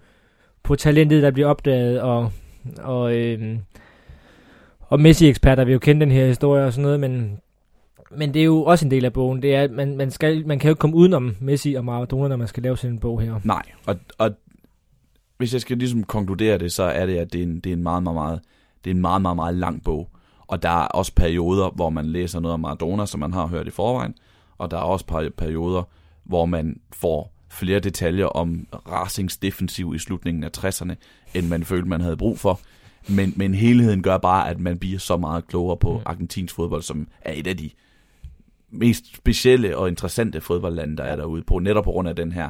[0.64, 2.32] på talentet, der bliver opdaget, og,
[2.78, 3.58] og, øh,
[4.80, 7.40] og Messi-eksperter vil jo kende den her historie og sådan noget, men,
[8.18, 9.42] men det er jo også en del af bogen.
[9.42, 12.28] Det er, at man, man, skal, man kan jo ikke komme udenom Messi og Maradona,
[12.28, 13.40] når man skal lave sådan en bog her.
[13.44, 14.32] Nej, og, og
[15.38, 17.74] hvis jeg skal ligesom konkludere det, så er det, at det er en, det er
[17.74, 18.40] en meget, meget, meget,
[18.84, 20.10] det er en meget, meget, meget lang bog.
[20.48, 23.68] Og der er også perioder, hvor man læser noget om Maradona, som man har hørt
[23.68, 24.16] i forvejen,
[24.58, 25.84] og der er også perioder,
[26.24, 30.94] hvor man får flere detaljer om Racings defensiv i slutningen af 60'erne,
[31.34, 32.60] end man følte, man havde brug for.
[33.10, 37.08] Men, men helheden gør bare, at man bliver så meget klogere på argentinsk fodbold, som
[37.22, 37.70] er et af de
[38.70, 42.50] mest specielle og interessante fodboldlande, der er derude på, netop på grund af den her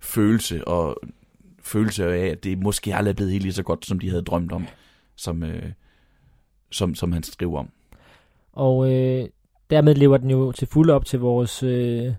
[0.00, 0.96] følelse og
[1.62, 4.22] følelse af, at det måske aldrig er blevet helt lige så godt, som de havde
[4.22, 4.66] drømt om,
[5.16, 5.72] som, øh,
[6.70, 7.70] som, som han skriver om.
[8.52, 9.28] Og øh,
[9.70, 12.12] dermed lever den jo til fulde op til vores, øh,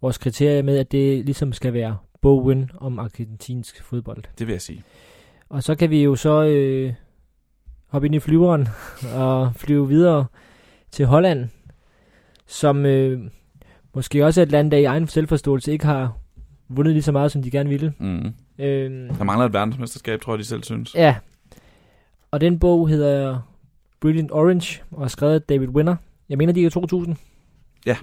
[0.00, 4.22] vores kriterier med, at det ligesom skal være bogen om argentinsk fodbold.
[4.38, 4.82] Det vil jeg sige.
[5.48, 6.92] Og så kan vi jo så øh,
[7.86, 8.68] hoppe ind i flyveren
[9.22, 10.26] og flyve videre
[10.90, 11.48] til Holland,
[12.46, 13.20] som øh,
[13.94, 16.16] måske også er et land, der i egen selvforståelse ikke har
[16.68, 17.92] vundet lige så meget, som de gerne ville.
[17.98, 18.32] Mm.
[18.58, 20.94] Øh, Der mangler et verdensmesterskab, tror jeg, de selv synes.
[20.94, 21.16] ja,
[22.30, 23.38] og den bog hedder
[24.00, 25.96] Brilliant Orange, og er skrevet af David Winner.
[26.28, 27.16] Jeg mener, de er 2000.
[27.86, 27.96] Ja.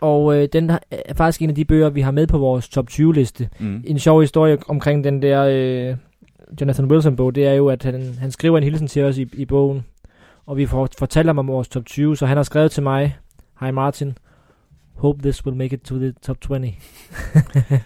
[0.00, 2.86] Og øh, den er faktisk en af de bøger, vi har med på vores top
[2.90, 3.48] 20-liste.
[3.58, 3.84] Mm.
[3.86, 5.96] En sjov historie omkring den der øh,
[6.60, 9.44] Jonathan Wilson-bog, det er jo, at han, han skriver en hilsen til os i, i
[9.44, 9.84] bogen,
[10.46, 13.16] og vi får fortalt ham om vores top 20, så han har skrevet til mig,
[13.60, 14.18] Hej Martin,
[14.94, 16.60] hope this will make it to the top 20.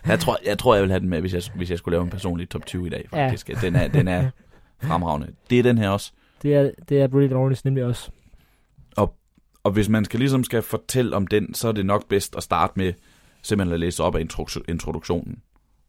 [0.07, 2.05] Jeg tror, jeg tror, jeg vil have den med, hvis jeg, hvis jeg skulle lave
[2.05, 3.49] en personlig top 20 i dag, faktisk.
[3.49, 3.55] Ja.
[3.63, 4.31] Den, er, den er
[4.83, 5.29] fremragende.
[5.51, 6.13] Det er den her også.
[6.43, 8.11] Det er, det er Brilliant Orange nemlig også.
[9.65, 12.43] Og hvis man skal ligesom skal fortælle om den, så er det nok bedst at
[12.43, 12.93] starte med
[13.43, 14.27] simpelthen at læse op af
[14.69, 15.43] introduktionen.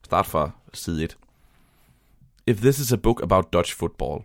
[0.04, 1.18] Start fra side 1.
[2.48, 4.24] If this is a book about Dutch football,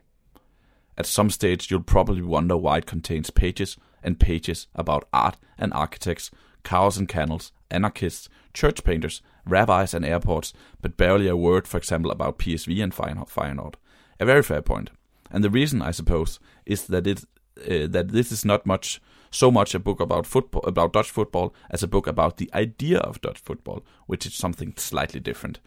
[0.96, 5.72] at some stage you'll probably wonder why it contains pages and pages about art and
[5.72, 6.30] architects,
[6.64, 12.11] cows and kennels, anarchists, church painters, rabbis and airports, but barely a word, for example,
[12.11, 13.28] about PSV and Feyenoord.
[13.28, 13.74] Feyenoord.
[14.20, 14.90] A very fair point.
[15.30, 17.24] And the reason, I suppose, is that it
[17.59, 19.01] uh, that this is not much
[19.31, 22.99] so much a book about football about Dutch football as a book about the idea
[22.99, 25.61] of Dutch football, which is something slightly different.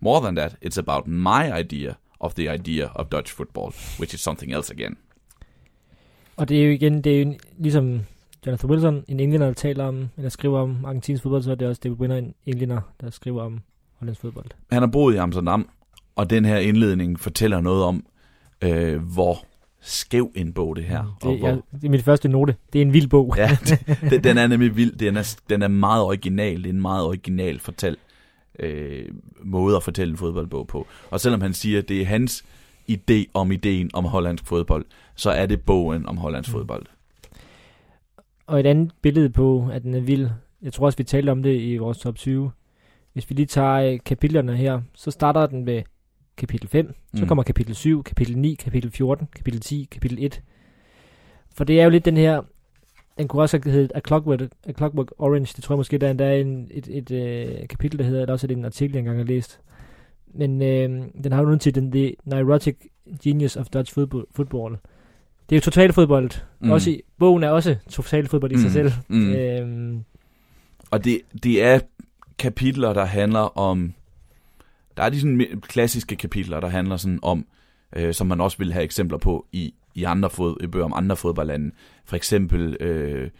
[0.00, 4.20] More than that, it's about my idea of the idea of Dutch football, which is
[4.20, 4.96] something else again.
[6.36, 8.00] Og det er jo igen, det er jo ligesom
[8.46, 11.68] Jonathan Wilson, en englænder, der taler om, eller skriver om argentinsk fodbold, så er det
[11.68, 13.60] også David Winner, en englænder, der skriver om
[13.98, 14.46] Hollands fodbold.
[14.72, 15.68] Han har boet i Amsterdam,
[16.16, 18.06] og den her indledning fortæller noget om,
[18.62, 19.44] øh, hvor
[19.80, 21.16] skæv en bog det her.
[21.22, 22.56] og Det, hvor, jeg, det er mit første note.
[22.72, 23.34] Det er en vild bog.
[23.36, 23.58] Ja,
[24.10, 24.92] den, den er nemlig vild.
[24.92, 26.56] Den er, den er meget original.
[26.58, 27.96] Det er en meget original fortæl,
[28.58, 29.04] øh,
[29.42, 30.86] måde at fortælle en fodboldbog på.
[31.10, 32.44] Og selvom han siger, at det er hans
[32.90, 36.52] idé om ideen om hollandsk fodbold, så er det bogen om hollandsk Mm.
[36.52, 36.86] fodbold.
[38.46, 40.28] Og et andet billede på, at den er vild.
[40.62, 42.50] Jeg tror også, vi talte om det i vores top 20.
[43.12, 45.82] Hvis vi lige tager øh, kapitlerne her, så starter den med
[46.40, 46.94] kapitel 5.
[47.14, 47.28] Så Mm.
[47.28, 50.42] kommer kapitel 7, kapitel 9, kapitel 14, kapitel 10, kapitel 1.
[51.54, 52.42] For det er jo lidt den her,
[53.18, 55.52] den kunne også have heddet A Clockwork, A Clockwork Orange.
[55.56, 58.20] Det tror jeg måske, der er endda en, et, et, et øh, kapitel, der hedder,
[58.20, 59.60] eller også er en artikel, jeg engang har læst.
[60.34, 62.76] Men øh, den har jo nu til den The Neurotic
[63.24, 64.24] Genius of Dutch Football.
[64.30, 64.72] football.
[65.50, 66.30] Det er jo total fodbold.
[66.60, 66.70] Mm.
[66.70, 68.72] Også i, bogen er også total fodbold i sig Mm.
[68.72, 68.92] selv.
[69.08, 69.32] Mm.
[69.32, 70.04] Øhm,
[70.90, 71.78] Og det, det er
[72.38, 73.94] kapitler, der handler om...
[74.96, 77.46] Der er de sådan klassiske kapitler, der handler sådan om,
[77.96, 80.92] øh, som man også vil have eksempler på i, i andre fod, i bøger om
[80.92, 81.70] andre fodboldlande.
[82.04, 83.30] For eksempel øh,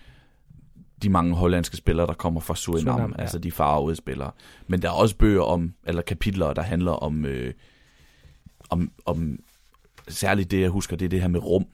[1.02, 3.22] de mange hollandske spillere, der kommer fra Surinam, Surinam, ja.
[3.22, 4.30] altså de farvede spillere.
[4.66, 7.54] Men der er også bøger om, eller kapitler, der handler om, øh,
[8.70, 9.38] om, om
[10.08, 11.66] særligt det, jeg husker, det er det her med rum.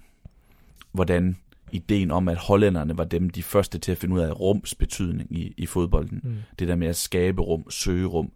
[0.93, 1.37] Hvordan
[1.73, 5.33] ideen om, at hollænderne var dem de første til at finde ud af rums betydning
[5.33, 6.21] i, i fodbolden.
[6.25, 6.37] mm.
[6.59, 8.33] Det der med at skabe rum, søge rum,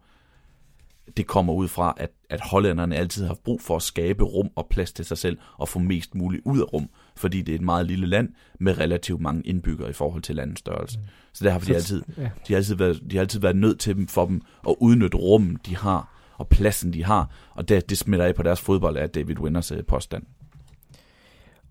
[1.17, 4.51] det kommer ud fra, at, at hollænderne altid har haft brug for at skabe rum
[4.57, 7.57] og plads til sig selv og få mest muligt ud af rum, fordi det er
[7.57, 8.29] et meget lille land
[8.61, 10.99] med relativt mange indbyggere i forhold til landets størrelse.
[10.99, 11.05] Mm.
[11.33, 12.23] Så der har de altid, Ja.
[12.23, 15.19] de har altid, været, de har altid været nødt til dem for dem at udnytte
[15.19, 18.97] rummen, de har, og pladsen, de har, og det, det smitter af på deres fodbold,
[18.97, 20.23] er David Winners øh, påstand.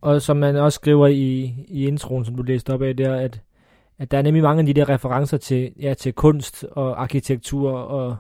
[0.01, 3.41] Og som man også skriver i, i introen, som du læste op af, der, at,
[3.99, 7.71] at der er nemlig mange af de der referencer til, ja, til kunst og arkitektur
[7.71, 8.17] og,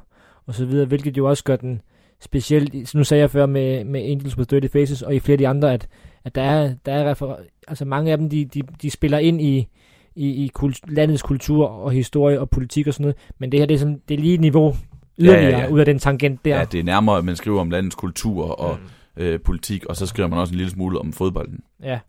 [0.49, 1.81] og så videre, hvilket jo også gør den
[2.21, 5.37] specielt, nu sagde jeg før med, med Angels with Dirty Faces, og i flere af
[5.37, 5.87] de andre, at,
[6.25, 9.41] at der er, der er refer- altså mange af dem, de, de, de spiller ind
[9.41, 9.67] i,
[10.15, 13.65] i, i kult, landets kultur og historie og politik og sådan noget, men det her,
[13.67, 14.75] det er, sådan, det er lige et niveau
[15.19, 15.67] yderligere Ja, ja, ja.
[15.69, 16.57] ud af den tangent der.
[16.57, 18.77] Ja, det er nærmere, at man skriver om landets kultur og
[19.17, 19.23] Mm.
[19.23, 21.59] øh, politik, og så skriver man også en lille smule om fodbolden.
[21.83, 21.99] Ja.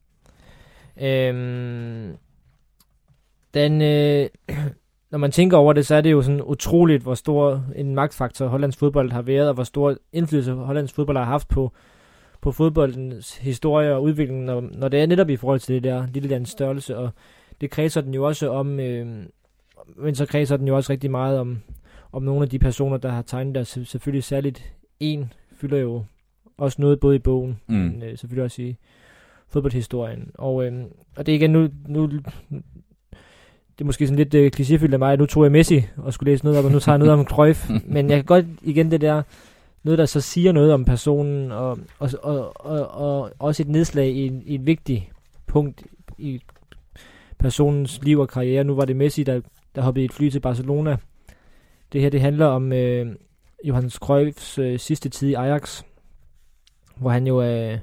[1.02, 2.16] Øhm,
[3.54, 4.28] den, øh,
[5.10, 8.46] når man tænker over det, så er det jo sådan utroligt, hvor stor en magtfaktor
[8.46, 11.72] Hollands fodbold har været, og hvor stor indflydelse Hollands fodbold har haft på,
[12.40, 16.06] på fodboldens historie og udvikling, når, når det er netop i forhold til det der
[16.14, 17.10] lille lands størrelse, og
[17.60, 19.06] det kredser den jo også om, øh,
[19.96, 21.58] men så kredser den jo også rigtig meget om,
[22.12, 23.62] om nogle af de personer, der har tegnet der.
[23.62, 26.04] Selv- Selvfølgelig særligt en fylder jo
[26.58, 27.74] også noget både i bogen, Mm.
[27.74, 28.76] men øh, selvfølgelig også i
[29.48, 30.30] fodboldhistorien.
[30.34, 30.72] Og, øh,
[31.16, 32.10] og det er igen nu, nu,
[33.80, 36.12] det er måske sådan lidt øh, klichéfyldt af mig, at nu tog jeg Messi og
[36.12, 37.70] skulle læse noget op, og nu tager jeg noget om Cruyff.
[37.94, 39.22] men jeg kan godt igen det der,
[39.82, 44.08] noget der så siger noget om personen, og, og, og, og, og også et nedslag
[44.08, 45.02] i en, i et vigtigt
[45.46, 45.82] punkt
[46.18, 46.40] i
[47.38, 48.64] personens liv og karriere.
[48.64, 49.40] Nu var det Messi, der,
[49.74, 50.96] der hoppede i et fly til Barcelona.
[51.92, 53.06] Det her, det handler om øh,
[53.64, 55.82] Johannes Cruyffs øh, sidste tid i Ajax,
[56.96, 57.78] hvor han jo er,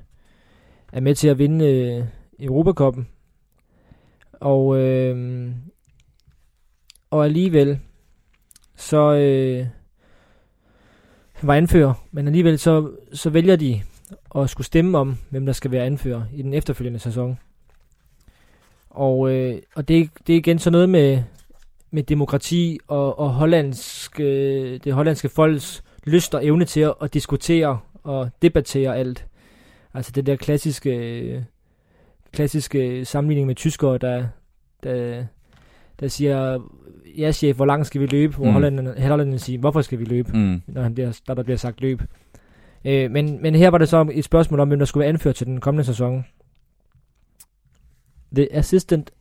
[0.94, 2.04] er med til at vinde øh,
[2.40, 3.08] Europacupen.
[4.34, 5.50] Og, øh,
[7.10, 7.80] og alligevel,
[8.76, 9.66] så øh,
[11.34, 13.82] han var anfører, men alligevel så, så vælger de
[14.36, 17.40] at skulle stemme om, hvem der skal være anfører i den efterfølgende sæson.
[18.90, 21.24] Og, øh, og det, det er igen så noget med,
[21.92, 27.14] med demokrati og, og hollandsk, øh, det hollandske folks lyst og evne til at, at
[27.14, 29.26] diskutere og debattere alt.
[29.94, 31.42] Altså det der klassiske, øh,
[32.32, 34.28] klassiske sammenligning med tyskere, der,
[34.84, 35.26] der,
[36.00, 36.60] der siger,
[37.18, 38.36] ja chef, hvor langt skal vi løbe?
[38.36, 38.52] Hvor mm.
[38.52, 40.38] hollænderne, hollænderne siger, hvorfor skal vi løbe?
[40.38, 40.62] Mm.
[40.68, 42.02] Når, han bliver, når der bliver sagt løb.
[42.86, 45.36] Øh, men, men her var det så et spørgsmål om, hvem der skulle være anført
[45.36, 46.26] til den kommende sæson.
[48.36, 49.12] The assistant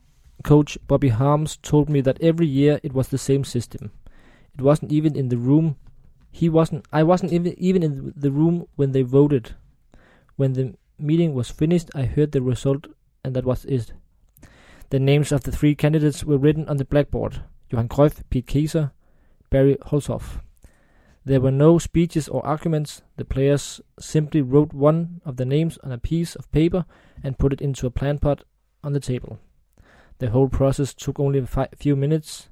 [0.43, 3.91] coach Bobby Harms told me that every year it was the same system.
[4.53, 5.75] It wasn't even in the room.
[6.31, 6.81] He wasn't.
[6.93, 9.55] I wasn't even even in the room when they voted.
[10.35, 12.87] When the meeting was finished, I heard the result,
[13.23, 13.93] and that was it.
[14.89, 18.91] The names of the three candidates were written on the blackboard: Johan Cruyff, Pete Kieser,
[19.49, 20.39] Barry Holzhoff.
[21.25, 23.01] There were no speeches or arguments.
[23.17, 26.85] The players simply wrote one of the names on a piece of paper
[27.21, 28.45] and put it into a plant pot
[28.81, 29.39] on the table.
[30.19, 32.47] The whole process took only a few minutes,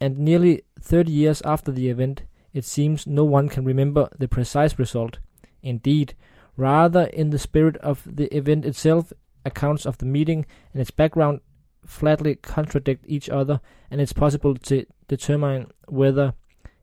[0.00, 4.76] and nearly 30 years after the event, it seems no one can remember the precise
[4.76, 5.20] result.
[5.62, 6.14] Indeed,
[6.56, 9.12] rather in the spirit of the event itself,
[9.44, 11.42] accounts of the meeting and its background
[11.84, 13.56] flatly contradict each other,
[13.90, 14.74] and it's possible to
[15.10, 16.30] determine whether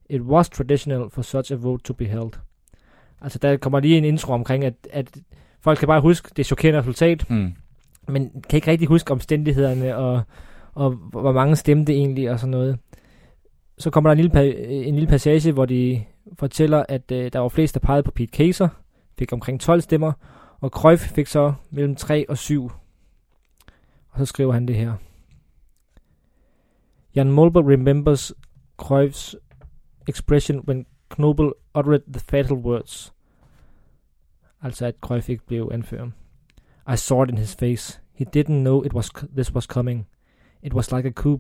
[0.10, 2.34] it was traditional for such a vote to be held.
[3.22, 5.18] Altså, der kommer lige en intro omkring, at, at
[5.62, 7.54] folk kan bare huske det chokerende resultat, mm.
[8.08, 10.22] men kan ikke rigtig huske omstændighederne, og,
[10.74, 12.80] og hvor mange stemte egentlig, og sådan noget.
[13.78, 16.04] Så kommer der en lille, en lille passage, hvor de
[16.40, 18.68] fortæller, at øh, der var flest, der pegede på Pete Kaiser,
[19.20, 20.12] fik omkring 12 stemmer,
[20.62, 22.72] og Cruyff fik så mellem 3 og 7.
[24.18, 24.94] Så skriver han det her.
[27.16, 28.32] Jan Molber remembers
[28.82, 29.36] Cruyff's
[30.08, 33.14] expression when Knobel uttered the fatal words.
[34.62, 36.10] Altså at Cruyff ikke blev anfører.
[36.94, 38.02] I saw it in his face.
[38.14, 40.08] He didn't know it was this was coming.
[40.64, 41.40] It was like a coup.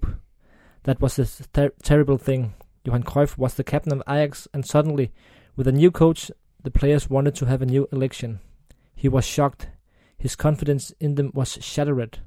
[0.83, 2.55] That was the ter terrible thing.
[2.87, 5.11] Johan Cruyff was the captain of Ajax, and suddenly,
[5.55, 6.31] with a new coach,
[6.63, 8.39] the players wanted to have a new election.
[8.95, 9.69] He was shocked.
[10.17, 12.19] His confidence in them was shattered.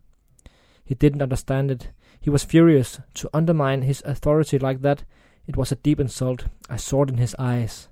[0.90, 1.90] He didn't understand it.
[2.20, 2.98] He was furious.
[3.14, 5.04] To undermine his authority like that,
[5.46, 6.46] it was a deep insult.
[6.68, 7.86] I saw it in his eyes.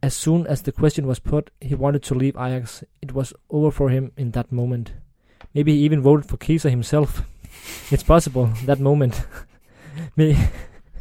[0.00, 2.84] As soon as the question was put, he wanted to leave Ajax.
[3.02, 4.92] It was over for him in that moment.
[5.52, 7.22] Maybe he even voted for Kieser himself.
[7.90, 9.26] it's possible, that moment.
[10.16, 10.38] Maybe.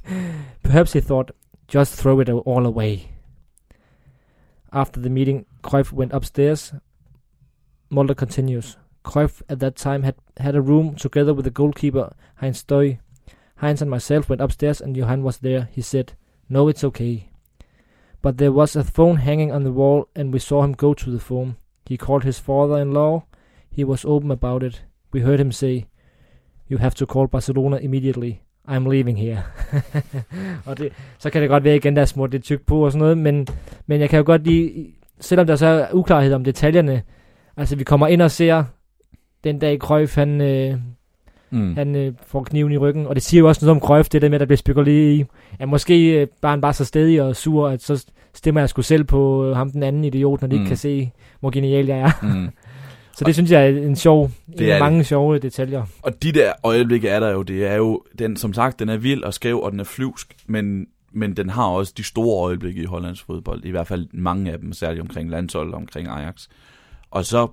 [0.64, 1.36] Perhaps he thought,
[1.68, 3.12] just throw it all away.
[4.72, 6.74] After the meeting, Cruyff went upstairs.
[7.92, 8.76] Mulder continues.
[9.04, 13.00] Cruyff at that time had had a room together with the goalkeeper Heinz Stoy.
[13.58, 15.70] Heinz and myself went upstairs and Johan was there.
[15.72, 16.14] He said,
[16.50, 17.30] No, it's okay.
[18.22, 21.12] But there was a phone hanging on the wall and we saw him go to
[21.12, 21.58] the phone.
[21.86, 23.26] He called his father-in-law.
[23.70, 24.84] He was open about it.
[25.12, 25.88] We heard him say,
[26.68, 28.42] You have to call Barcelona immediately.
[28.68, 29.44] I'm leaving here.
[30.66, 32.92] og det, så kan det godt være igen, der er smurt lidt tyk på og
[32.92, 33.48] sådan noget, men,
[33.88, 37.04] men jeg kan jo godt lide, selvom der så er uklarhed om detaljerne,
[37.58, 38.64] altså vi kommer ind og ser
[39.44, 40.78] den dag Cruyff, han, øh,
[41.52, 41.76] mm.
[41.76, 44.22] han øh, får kniven i ryggen, og det siger jo også noget om Cruyff, det
[44.22, 45.26] der med, at der bliver spekuleret i,
[45.60, 48.82] at måske øh, bare han bare så stedig og sur, at så stemmer jeg sgu
[48.82, 50.62] selv på øh, ham den anden idiot, når de mm.
[50.62, 52.12] ikke kan se, hvor genial jeg er.
[52.22, 52.50] Mm.
[53.16, 55.08] Så det synes jeg er en sjov, det er mange det.
[55.08, 55.86] sjove detaljer.
[56.02, 58.98] Og de der øjeblikke er der jo, det er jo, den, som sagt, den er
[58.98, 62.82] vild og skæv, og den er flyvsk, men, men den har også de store øjeblikke
[62.82, 66.48] i Hollands fodbold, i hvert fald mange af dem, særligt omkring landshold og omkring Ajax.
[67.12, 67.48] Og så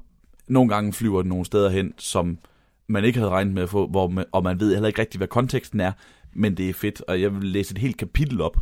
[0.51, 2.38] nogle gange flyver den nogle steder hen, som
[2.86, 5.18] man ikke havde regnet med at få, hvor man, og man ved heller ikke rigtig,
[5.18, 5.92] hvad konteksten er,
[6.32, 8.57] men det er fedt, og jeg vil læse et helt kapitel op,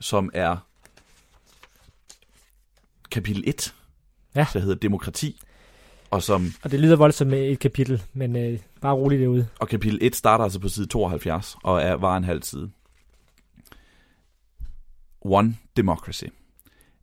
[0.00, 0.56] som er
[3.10, 3.74] kapitel 1,
[4.34, 4.46] ja.
[4.52, 5.40] der hedder Demokrati.
[6.10, 9.48] Og, som, og det lyder voldsomt med et kapitel, men øh, bare roligt derude.
[9.60, 12.70] Og kapitel 1 starter altså på side 72, og er, var en halv side.
[15.20, 16.24] One Democracy.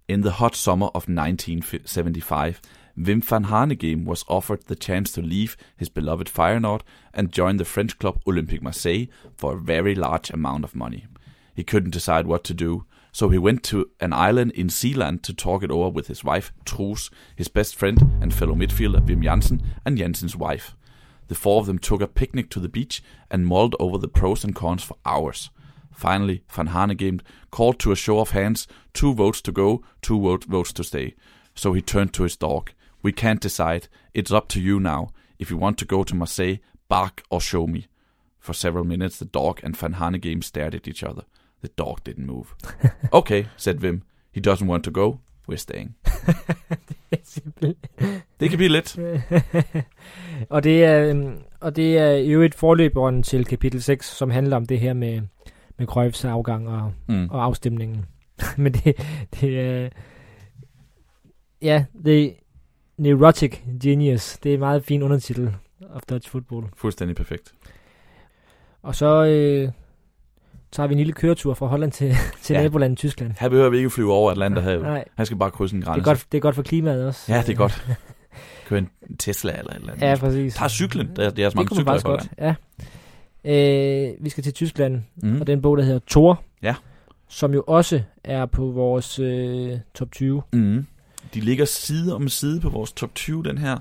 [0.07, 2.61] In the hot summer of 1975,
[2.97, 6.81] Wim van Hanegem was offered the chance to leave his beloved Feyenoord
[7.13, 11.05] and join the French club Olympique Marseille for a very large amount of money.
[11.53, 15.33] He couldn't decide what to do, so he went to an island in Sealand to
[15.33, 19.61] talk it over with his wife, Truus, his best friend and fellow midfielder Wim Jansen,
[19.85, 20.75] and Jansen's wife.
[21.27, 24.43] The four of them took a picnic to the beach and mulled over the pros
[24.43, 25.49] and cons for hours.
[25.91, 27.19] Finally, Van Hanegem
[27.51, 31.15] called to a show of hands, two votes to go, two vote, votes to stay.
[31.55, 32.71] So he turned to his dog.
[33.04, 33.88] We can't decide.
[34.14, 35.08] It's up to you now.
[35.39, 36.58] If you want to go to Marseille,
[36.89, 37.88] bark or show me.
[38.39, 41.24] For several minutes, the dog and Van Hanegem stared at each other.
[41.62, 42.56] The dog didn't move.
[43.14, 44.04] okay, said Vim.
[44.32, 45.20] He doesn't want to go.
[45.47, 45.95] We're staying.
[48.39, 48.97] Det kan blive lidt.
[50.50, 54.56] og, det er, øhm, og det er jo et forløberen til kapitel 6, som handler
[54.58, 55.22] om det her med,
[55.78, 57.30] med Cruyffs afgang og, Mm.
[57.30, 58.06] og afstemningen.
[58.58, 58.97] Men det,
[59.41, 59.89] det er...
[61.62, 62.34] Ja, The
[63.00, 64.38] Neurotic Genius.
[64.43, 65.52] Det er en meget fin undertitel
[65.93, 66.66] of Dutch Football.
[66.78, 67.54] Fuldstændig perfekt.
[68.84, 69.72] Og så øh,
[70.72, 72.62] tager vi en lille køretur fra Holland til, til Ja.
[72.62, 73.34] nabolandet Tyskland.
[73.39, 74.82] Her behøver vi ikke flyve over Atlanterhavet.
[74.82, 76.00] Nej, Han skal bare krydse en det grænse.
[76.02, 77.34] er, godt, det er godt for klimaet også.
[77.34, 77.88] Ja, det er godt.
[78.68, 78.89] Køre en
[79.20, 80.06] Tesla eller et eller andet.
[80.08, 80.56] Ja, præcis.
[80.56, 81.16] Tag cyklen.
[81.16, 82.30] Der, er- der er så det mange cykler i Holland.
[82.30, 82.56] godt, ja.
[83.45, 85.41] Øh, vi skal til Tyskland, Mm.
[85.41, 86.76] og den bog, der hedder Thor, Ja.
[87.28, 90.41] som jo også er på vores øh, top 20.
[90.54, 90.86] Mm.
[91.34, 93.78] De ligger side om side på vores top 20, den her.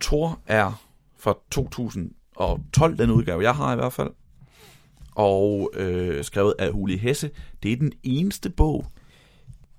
[0.00, 0.82] Thor er
[1.18, 4.10] fra 2012, den udgave, jeg har i hvert fald.
[5.14, 7.30] Og øh, skrevet af Uli Hesse.
[7.62, 8.86] Det er den eneste bog,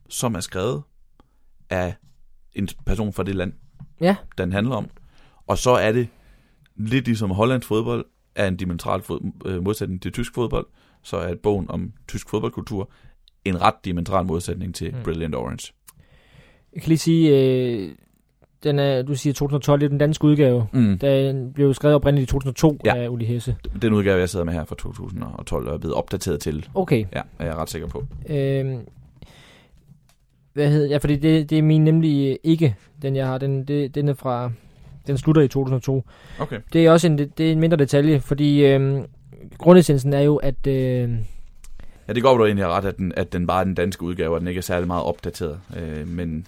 [0.09, 0.83] som er skrevet
[1.69, 1.95] af
[2.53, 3.53] en person fra det land,
[4.01, 4.15] Ja.
[4.37, 4.89] den handler om.
[5.47, 6.07] Og så er det
[6.75, 8.05] lidt ligesom Hollands fodbold,
[8.35, 10.65] er en dimensional fod, øh, modsætning til tysk fodbold,
[11.03, 12.89] så er bogen om tysk fodboldkultur
[13.45, 15.03] en ret dimensional modsætning til mm.
[15.03, 15.73] Brilliant Orange.
[16.75, 17.89] Jeg kan lige sige, øh,
[18.63, 20.67] den er, du siger 2012, det er den danske udgave.
[20.73, 20.99] Mm.
[20.99, 22.95] Den blev skrevet oprindeligt i 2002 Ja.
[22.95, 23.55] af Uli Hesse.
[23.81, 26.69] Den udgave, jeg sidder med her fra 2012, er blevet opdateret til.
[26.75, 27.05] Okay.
[27.15, 28.03] Ja, er jeg ret sikker på.
[28.29, 28.75] Øh,
[30.53, 33.37] hvad hedder Ja, fordi det, det er min nemlig øh, ikke, den jeg har.
[33.37, 34.51] Den, det, den er fra...
[35.07, 36.03] Den slutter i 2002.
[36.39, 36.59] Okay.
[36.73, 39.01] Det er også en, det er en mindre detalje, fordi øh,
[39.57, 40.67] grundessensen er jo, at...
[40.67, 41.09] Øh,
[42.07, 44.33] Ja, det går du egentlig ret, at den, at den bare er den danske udgave,
[44.35, 45.59] og den ikke er særlig meget opdateret.
[45.77, 46.45] Øh, men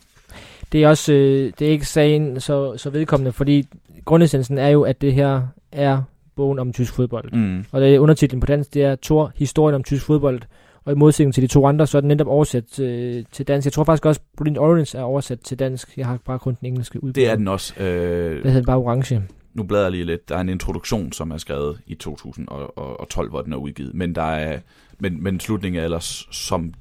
[0.71, 3.67] det er også øh, det er ikke sagen så, så vedkommende, fordi
[4.05, 5.41] grundessensen er jo, at det her
[5.71, 6.01] er
[6.35, 7.31] bogen om tysk fodbold.
[7.33, 10.41] mm, Og det er undertitlen på dansk, det er Thor, historien om tysk fodbold.
[10.85, 13.65] Og i modsætning til de to andre, så er den netop oversat øh, til dansk.
[13.65, 15.97] Jeg tror faktisk også, Brilliant Orange er oversat til dansk.
[15.97, 17.25] Jeg har bare kun den engelske udgave.
[17.25, 17.73] det er den også.
[17.83, 19.21] Øh, Det hedder bare orange.
[19.53, 20.29] nu bladrer jeg lige lidt.
[20.29, 23.93] Der er en introduktion, som er skrevet i 2012, hvor den er udgivet.
[23.93, 24.59] Men, der er,
[24.99, 26.73] men, men slutningen er ellers, som,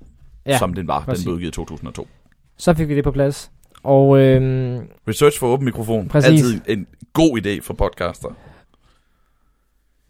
[0.46, 1.00] Ja, ja, som den var.
[1.04, 1.24] præcis.
[1.24, 2.08] Den blev udgivet i 2002.
[2.56, 3.50] så fik vi det på plads.
[3.86, 4.40] Og øh,
[5.08, 6.08] Research for åben mikrofon.
[6.08, 6.30] Præcis.
[6.30, 8.28] Altid en god idé for podcaster.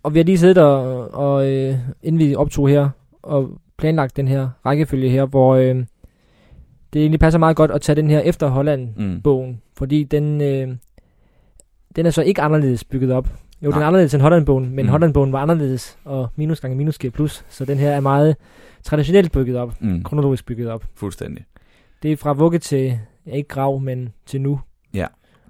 [0.02, 2.88] Og vi har lige siddet og, og øh, inden vi optog her,
[3.22, 5.74] og planlagt den her rækkefølge her, hvor øh,
[6.92, 9.56] det egentlig passer meget godt at tage den her efter Holland-bogen, Mm.
[9.76, 10.68] fordi den, øh,
[11.96, 13.28] den er så ikke anderledes bygget op.
[13.62, 13.82] Jo, den Nej.
[13.82, 14.82] er anderledes end Holland-bogen, men Mm.
[14.82, 14.88] mm.
[14.88, 18.36] Holland-bogen var anderledes, og minus gange minus giver plus, så den her er meget
[18.82, 20.02] traditionelt bygget op, Mm.
[20.02, 20.84] kronologisk bygget op.
[20.94, 21.44] Fuldstændig.
[22.02, 24.60] Det er fra vugge til, ja, ikke grav, men til nu.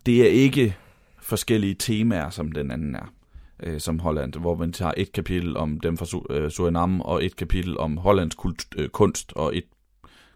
[0.07, 0.77] Det er ikke
[1.20, 3.12] forskellige temaer, som den anden er,
[3.62, 7.37] øh, som Holland, hvor man tager et kapitel om dem fra øh, Suriname, og et
[7.37, 9.64] kapitel om Hollands kult, øh, kunst, og et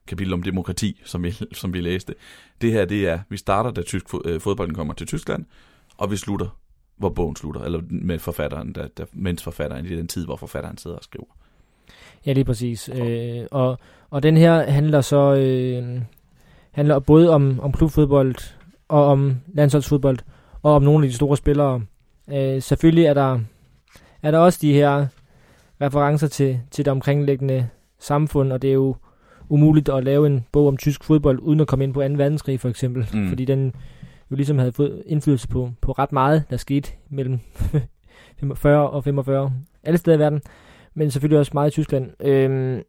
[0.06, 2.14] kapitel om demokrati, som vi, som vi læste.
[2.60, 5.44] Det her, det er, vi starter, da tysk, øh, fodbolden kommer til Tyskland,
[5.96, 6.58] og vi slutter,
[6.96, 10.78] hvor bogen slutter, eller med forfatteren, der, der, mens forfatteren, i den tid, hvor forfatteren
[10.78, 11.36] sidder og skriver.
[12.26, 12.88] Ja, lige præcis.
[12.88, 13.78] Øh, og,
[14.10, 16.02] og den her handler så øh,
[16.72, 18.34] handler både om, om klubfodbold
[18.88, 20.18] og om landsholdsfodbold
[20.62, 21.82] og om nogle af de store spillere.
[22.32, 23.40] Øh, selvfølgelig er der,
[24.22, 25.06] er der også de her
[25.80, 27.68] referencer til, til det omkringliggende
[27.98, 28.96] samfund, og det er jo
[29.48, 32.06] umuligt at lave en bog om tysk fodbold, uden at komme ind på 2.
[32.16, 33.28] verdenskrig for eksempel, Mm.
[33.28, 33.72] fordi den
[34.30, 37.38] jo ligesom havde fået indflydelse på, på ret meget, der skete mellem
[38.56, 39.52] 40 og 45
[39.82, 40.40] alle steder i verden,
[40.94, 42.10] men selvfølgelig også meget i Tyskland.
[42.20, 42.82] Øhm,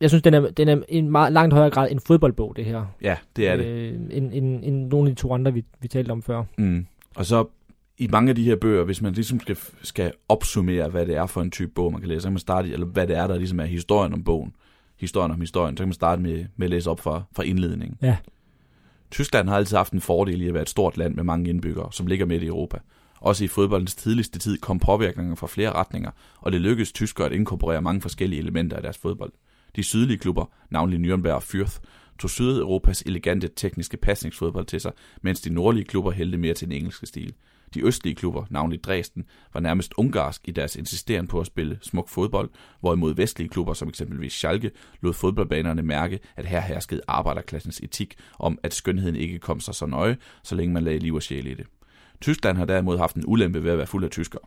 [0.00, 2.84] jeg synes, den er, den er en meget langt højere grad en fodboldbog, det her,
[3.02, 3.66] Ja, det er det.
[3.66, 6.44] øh, end, end, end nogle af de to andre, vi, vi talte om før.
[6.58, 6.86] Mm.
[7.16, 7.46] Og så
[7.98, 11.26] i mange af de her bøger, hvis man ligesom skal, skal opsummere, hvad det er
[11.26, 13.16] for en type bog, man kan læse, så kan man starte i, eller hvad det
[13.16, 14.52] er, der ligesom er historien om bogen,
[14.96, 17.98] historien om historien, så kan man starte med, med at læse op fra, fra indledningen.
[18.02, 18.16] Ja.
[19.10, 21.92] Tyskland har altid haft en fordel i at være et stort land med mange indbyggere,
[21.92, 22.78] som ligger midt i Europa.
[23.20, 27.32] Også i fodboldens tidligste tid kom påvirkninger fra flere retninger, og det lykkedes tyskere at
[27.32, 29.32] inkorporere mange forskellige elementer af deres fodbold.
[29.76, 31.78] De sydlige klubber, navnlig Nürnberg og Fürth,
[32.18, 34.92] tog Sydeuropas elegante tekniske pasningsfodbold til sig,
[35.22, 37.34] mens de nordlige klubber hældte mere til den engelske stil.
[37.74, 42.08] De østlige klubber, navnlig Dresden, var nærmest ungarsk i deres insisteren på at spille smuk
[42.08, 42.50] fodbold,
[42.80, 48.58] hvorimod vestlige klubber som eksempelvis Schalke lod fodboldbanerne mærke, at her herskede arbejderklassens etik om,
[48.62, 51.54] at skønheden ikke kom sig så nøje, så længe man lagde liv og sjæl i
[51.54, 51.66] det.
[52.20, 54.42] Tyskland har derimod haft en ulempe ved at være fuld af tyskere.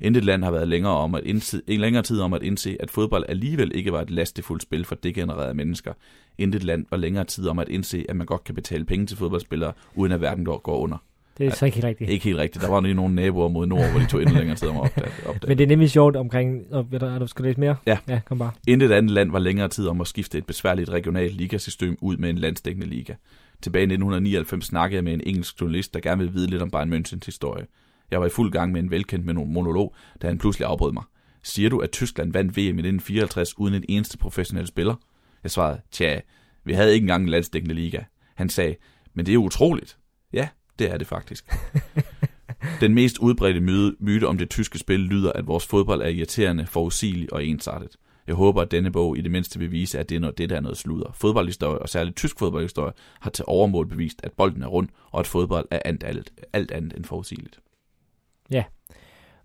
[0.00, 2.90] Intet land har været længere, om at indse, en længere tid om at indse, at
[2.90, 5.92] fodbold alligevel ikke var et lastefuldt spil for degenererede mennesker.
[6.38, 9.16] Intet land var længere tid om at indse, at man godt kan betale penge til
[9.16, 10.96] fodboldspillere, uden at verden går, går under.
[11.38, 12.10] Det er så ikke helt rigtigt.
[12.10, 12.64] Ikke helt rigtigt.
[12.64, 14.82] Der var lige nogle naboer mod nord, hvor de tog endnu længere tid om at
[14.82, 15.10] opdage.
[15.26, 15.48] opdage.
[15.48, 16.62] Men det er nemlig sjovt omkring...
[16.72, 17.76] Er du skal læse mere?
[17.86, 17.98] Ja.
[18.08, 18.50] Ja, kom bare.
[18.68, 22.30] Intet andet land var længere tid om at skifte et besværligt regionalt ligasystem ud med
[22.30, 23.14] en landsdækkende liga.
[23.62, 26.70] Tilbage i 1999 snakkede jeg med en engelsk journalist, der gerne ville vide lidt om
[26.70, 27.66] Bayern Münchens historie.
[28.12, 31.02] Jeg var i fuld gang med en velkendt monolog, da han pludselig afbrød mig.
[31.42, 34.94] Siger du, at Tyskland vandt VM i 1954 uden en eneste professionel spiller?
[35.42, 36.20] Jeg svarede, tja,
[36.64, 38.00] vi havde ikke engang en landsdækkende liga.
[38.34, 38.76] Han sagde,
[39.14, 39.98] men det er utroligt.
[40.32, 40.48] Ja,
[40.78, 41.44] det er det faktisk.
[42.80, 46.66] Den mest udbredte myte, myte om det tyske spil lyder, at vores fodbold er irriterende,
[46.66, 47.96] forudsigelig og ensartet.
[48.26, 50.50] Jeg håber, at denne bog i det mindste vil vise, at det er noget, det
[50.50, 51.12] der er noget sludder.
[51.14, 55.26] Fodboldhistorie, og særligt tysk fodboldhistorie, har til overmål bevist, at bolden er rund, og at
[55.26, 57.60] fodbold er alt, alt, alt andet end forudsigeligt.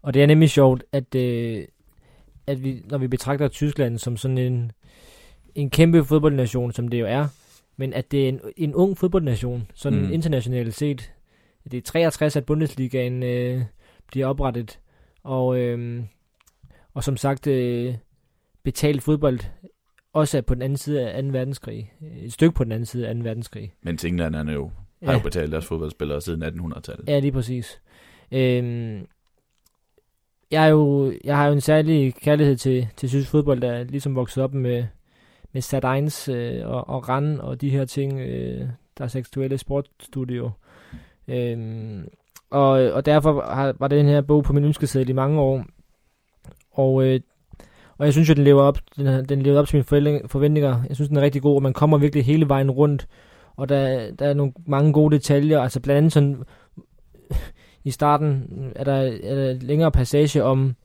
[0.02, 1.66] Og det er nemlig sjovt, at, øh,
[2.48, 4.72] at vi, når vi betragter Tyskland som sådan en,
[5.56, 7.28] en kæmpe fodboldnation, som det jo er,
[7.78, 10.12] men at det er en, en ung fodboldnation, sådan Mm.
[10.12, 11.12] internationalt set.
[11.72, 13.62] Det er 63, at Bundesligaen øh,
[14.08, 14.80] bliver oprettet,
[15.24, 16.04] og, øh,
[16.94, 17.96] og som sagt, øh,
[18.64, 19.40] betalt fodbold
[20.14, 21.30] også er på den anden side af 2.
[21.30, 21.94] verdenskrig.
[22.24, 23.22] Et stykke på den anden side af 2.
[23.22, 23.74] verdenskrig.
[23.82, 24.72] Men englænderne jo,
[25.04, 27.08] har jo betalt deres fodboldspillere siden 1800-tallet.
[27.10, 27.82] Ja, lige præcis.
[28.32, 29.08] Øhm,
[30.52, 33.84] jeg, er jo, jeg har jo en særlig kærlighed til, til tysk fodbold, der er
[33.84, 34.86] ligesom vokset op med,
[35.54, 35.86] med Sat
[36.30, 38.68] 1 øh, og, og Rand og de her ting, øh,
[38.98, 40.52] der er seksuelle sportsstudio.
[41.28, 42.08] Øhm,
[42.50, 45.66] og, og derfor har, var den her bog på min ønskeseddel i mange år.
[46.72, 47.20] Og, øh,
[47.98, 50.84] og jeg synes jo, den lever op, den, den lever op til mine forventninger.
[50.88, 53.08] Jeg synes, den er rigtig god, og man kommer virkelig hele vejen rundt.
[53.56, 56.44] Og der, der er nogle mange gode detaljer, altså blandt andet sådan,
[57.88, 58.44] i starten
[58.76, 60.76] er der, er der en længere passage om,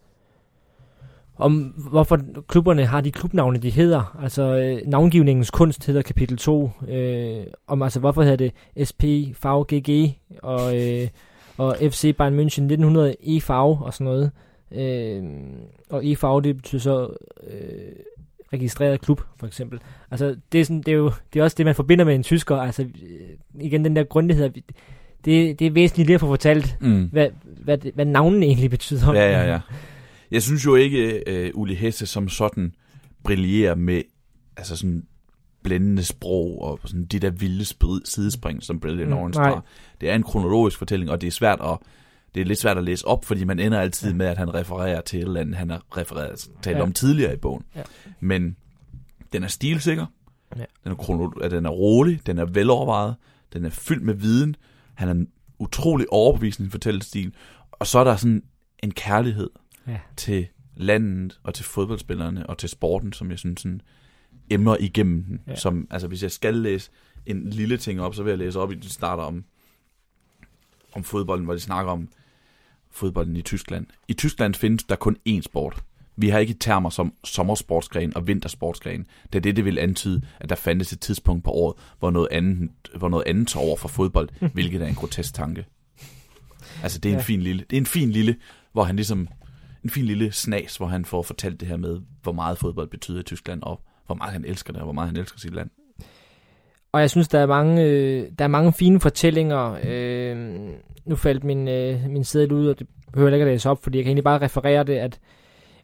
[1.37, 1.55] om
[1.91, 4.17] hvorfor klubberne har de klubnavne, de hedder.
[4.23, 6.71] Altså øh, navngivningens kunst hedder kapitel 2.
[6.89, 8.53] Øh, om altså hvorfor hedder det
[8.89, 9.03] SP,
[9.35, 11.09] FAV, GG og, øh,
[11.57, 14.31] og FC Bayern München 1900 EV og sådan noget.
[14.73, 15.23] Øh,
[15.91, 17.09] og EV det betyder så
[17.51, 17.93] øh,
[18.53, 19.81] registreret klub for eksempel.
[20.11, 22.23] Altså det er, sådan, det er jo det er også det man forbinder med en
[22.23, 22.57] tysker.
[22.57, 24.51] Altså øh, igen den der grundighed.
[25.25, 27.09] Det, det er væsentligt lige at få fortalt, Mm.
[27.13, 27.29] hvad,
[27.65, 29.13] hvad, hvad navnene egentlig betyder.
[29.15, 29.61] Ja, ja, ja.
[30.31, 31.23] Jeg synes jo ikke,
[31.55, 32.75] uh, Uli Hesse som sådan
[33.25, 34.03] brillerer med
[34.57, 35.07] altså sådan
[35.63, 37.65] blændende sprog og sådan de der vilde
[38.05, 39.65] sidespring, som Brilliant Mm, Orange har.
[40.01, 41.79] Det er en kronologisk fortælling, og det er svært at
[42.35, 44.15] det er lidt svært at læse op, fordi man ender altid Ja.
[44.17, 46.83] med, at han refererer til et eller andet, han har refereret talt Ja.
[46.83, 47.63] om tidligere i bogen.
[47.77, 47.83] Ja.
[48.21, 48.57] Men
[49.33, 50.07] den er stilsikker,
[50.57, 50.65] Ja.
[50.85, 53.15] den, er krono- den er rolig, den er velovervejet,
[53.53, 54.57] den er fyldt med viden,
[54.95, 55.29] han er en
[55.59, 57.35] utrolig overbevisende fortællestil,
[57.73, 58.43] og så er der sådan
[58.83, 59.51] en kærlighed
[59.87, 59.99] Ja.
[60.17, 63.81] til landet og til fodboldspillerne og til sporten, som jeg synes sådan
[64.51, 65.41] emner igennem den.
[65.47, 65.57] Ja.
[65.57, 66.91] Som, altså hvis jeg skal læse
[67.27, 69.45] en lille ting op, så vil jeg læse op i, det starter om,
[70.93, 72.09] om fodbolden, hvor de snakker om
[72.91, 73.87] fodbolden i Tyskland.
[74.09, 75.85] I Tyskland findes der kun én sport.
[76.17, 79.07] Vi har ikke termer som sommersportsgren og vintersportsgren.
[79.33, 82.71] Er det, det vil antyde, at der fandtes et tidspunkt på året, hvor noget andet,
[82.97, 85.65] hvor noget andet tog over for fodbold, hvilket er en grotesk tanke.
[86.83, 87.25] Altså det er en Ja.
[87.25, 88.37] fin lille, det er en fin lille,
[88.73, 89.29] hvor han ligesom,
[89.85, 93.21] en fin lille snas, hvor han får fortalt det her med, hvor meget fodbold betyder
[93.21, 95.71] i Tyskland, og hvor meget han elsker det, og hvor meget han elsker sit land.
[96.93, 99.79] Og jeg synes, der er mange, øh, der er mange fine fortællinger.
[99.85, 100.59] Øh,
[101.07, 103.83] nu faldt min, øh, min seddel ud, og det behøver jeg ikke at læse op,
[103.83, 105.19] fordi jeg kan egentlig bare referere det, at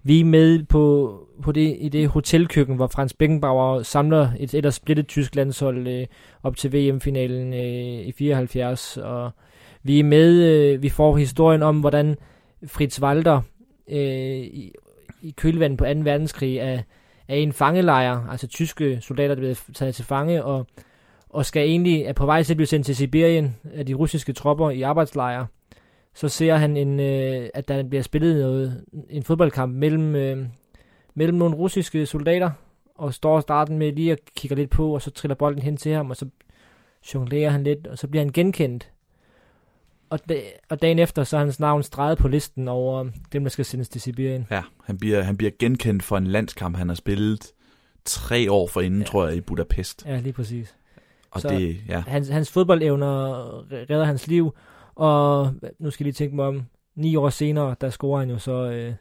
[0.08, 4.74] vi er med på, på det, i det hotelkøkken, hvor Frans Beckenbauer samler et ellers
[4.74, 6.06] splittet tysk landshold øh,
[6.42, 8.96] op til VM-finalen øh, i 74.
[8.96, 9.30] Og
[9.82, 12.16] vi er med, øh, vi får historien om, hvordan
[12.66, 13.40] Fritz Walter
[13.90, 14.72] øh, i,
[15.22, 15.90] i kølvandet på 2.
[15.90, 16.82] verdenskrig er,
[17.28, 20.66] er i en fangelejr, altså tyske soldater, der bliver taget til fange, og
[21.30, 24.32] og skal egentlig er på vej til at blive sendt til Sibirien af de russiske
[24.32, 25.46] tropper i arbejdslejre,
[26.18, 30.46] så ser han, en, øh, at der bliver spillet noget, en fodboldkamp mellem, øh,
[31.14, 32.50] mellem nogle russiske soldater,
[32.94, 35.92] og står starten med lige at kigge lidt på, og så triller bolden hen til
[35.92, 36.26] ham, og så
[37.14, 38.90] jonglerer han lidt, og så bliver han genkendt.
[40.10, 43.50] Og, da, og dagen efter, så er hans navn streget på listen over dem, der
[43.50, 44.46] skal sendes til Sibirien.
[44.50, 47.52] Ja, han bliver, han bliver genkendt for en landskamp, han har spillet
[48.04, 49.06] tre år forinden, Ja.
[49.06, 50.06] tror jeg, i Budapest.
[50.06, 50.74] Ja, lige præcis.
[51.30, 53.08] Og Så- det, ja, Hans, hans fodboldevner
[53.90, 54.54] redder hans liv,
[54.98, 56.62] og nu skal jeg lige tænke mig om,
[56.96, 58.94] ni år senere, der scorer han jo så øh,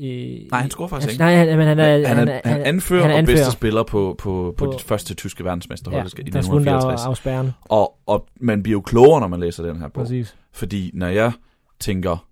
[0.00, 1.36] Øh, Nej, han scorer faktisk han, ikke.
[1.38, 3.50] Nej, han, men han er, han, han, han, han anfører han er og bedste anfører.
[3.50, 7.06] spiller på, på, på, På- det første tyske verdensmesterhold ja, i der svunder 1964.
[7.10, 7.50] af spærren.
[7.64, 10.02] Og, og man bliver jo klogere, når man læser den her bog.
[10.04, 10.36] Præcis.
[10.52, 11.32] Fordi når jeg
[11.80, 12.26] tænker,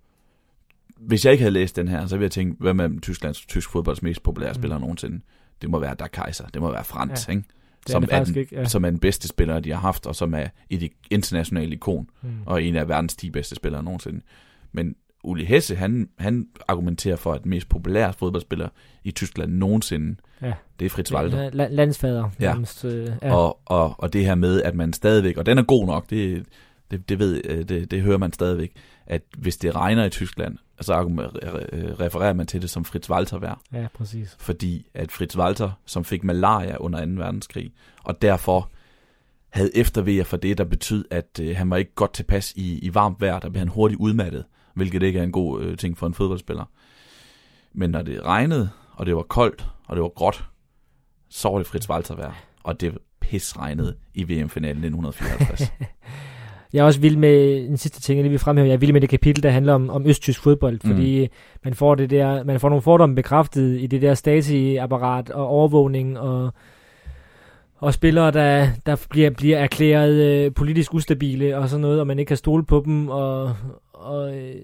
[0.97, 3.69] hvis jeg ikke havde læst den her, så ville jeg tænke, hvem er Tysklands tysk
[3.71, 4.55] fodbolds mest populære Mm.
[4.55, 5.21] spiller nogensinde?
[5.61, 7.31] Det må være Der Kaiser, det må være Frans, Ja.
[7.33, 7.43] ikke?
[7.83, 8.55] Det Som er er den- ikke.
[8.55, 8.65] Ja.
[8.65, 12.29] som er den bedste spiller, de har haft, og som er et internationalt ikon, Mm.
[12.45, 14.21] og en af verdens 10 bedste spillere nogensinde.
[14.71, 18.69] Men Uli Hesse, han, han argumenterer for, at den mest populære fodboldspiller
[19.03, 20.53] i Tyskland nogensinde, Ja.
[20.79, 21.49] det er Fritz Walter.
[21.49, 22.29] La- landsfader.
[22.39, 22.45] Ja.
[22.53, 23.11] Nærmest, øh, Ja.
[23.27, 23.35] ja.
[23.35, 26.45] Og, og, og det her med, at man stadigvæk, og den er god nok, det,
[26.91, 28.71] det, det, ved, øh, det, det hører man stadigvæk,
[29.07, 31.01] at hvis det regner i Tyskland, så
[31.99, 33.61] refererer man til det som Fritz Walter vejr.
[33.73, 34.35] ja, præcis.
[34.39, 37.11] Fordi at Fritz Walter, som fik malaria under 2.
[37.11, 38.69] verdenskrig, og derfor
[39.49, 42.93] havde eftervejer for det, der betød, at øh, han var ikke godt tilpas i, i
[42.93, 46.07] varmt vejr, der blev han hurtigt udmattet, hvilket ikke er en god øh, ting for
[46.07, 46.65] en fodboldspiller.
[47.73, 50.45] Men når det regnede, og det var koldt, og det var gråt,
[51.29, 52.33] så var det Fritz Walter vejr,
[52.63, 55.71] og det pisregnede i VM-finalen 1954.
[56.73, 58.67] Jeg er også vild med en sidste ting, jeg lige vil fremhæve.
[58.67, 60.89] Jeg er vild med det kapitel, der handler om, om østtysk fodbold, Mm.
[60.89, 61.27] fordi
[61.63, 66.19] man får det der, man får nogle fordomme bekræftet i det der Stasi-apparat og overvågning
[66.19, 66.53] og
[67.79, 72.19] og spillere, der, der bliver, bliver erklæret øh, politisk ustabile og sådan noget, og man
[72.19, 73.55] ikke kan stole på dem, og,
[73.93, 74.55] og øh,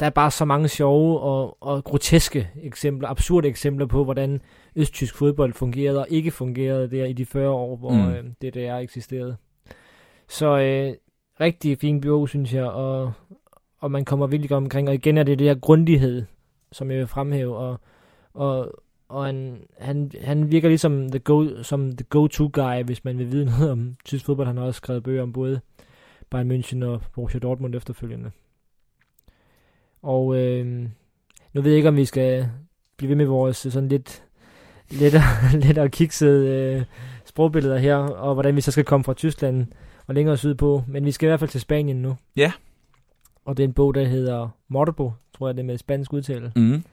[0.00, 4.40] der er bare så mange sjove og, og groteske eksempler, absurde eksempler på, hvordan
[4.76, 7.96] østtysk fodbold fungerede og ikke fungerede der i de 40 år, hvor Mm.
[7.98, 8.08] mm.
[8.12, 9.36] øh, DDR eksisterede.
[10.28, 10.92] Så øh,
[11.40, 13.12] rigtig fin bog, synes jeg, og,
[13.78, 16.24] og man kommer virkelig godt omkring, og igen er det det her grundighed,
[16.72, 17.80] som jeg vil fremhæve, og,
[18.34, 18.72] og,
[19.08, 23.32] og han, han, han virker ligesom the go, som the go-to guy, hvis man vil
[23.32, 24.46] vide noget om tysk fodbold.
[24.46, 25.60] Han har også skrevet bøger om både
[26.30, 28.30] Bayern München og Borussia Dortmund efterfølgende.
[30.02, 30.66] Og øh,
[31.52, 32.48] nu ved jeg ikke, om vi skal
[32.96, 34.24] blive ved med vores sådan lidt
[34.90, 35.22] lettere,
[35.66, 36.84] lettere kiksede øh,
[37.24, 39.66] sprogbilleder her, og hvordan vi så skal komme fra Tyskland
[40.06, 40.84] og længere sydpå.
[40.88, 42.16] Men vi skal i hvert fald til Spanien nu.
[42.36, 42.52] Ja.
[43.44, 46.52] Og det er en bog, der hedder Morbo, tror jeg det er med spansk udtale.
[46.56, 46.84] mm.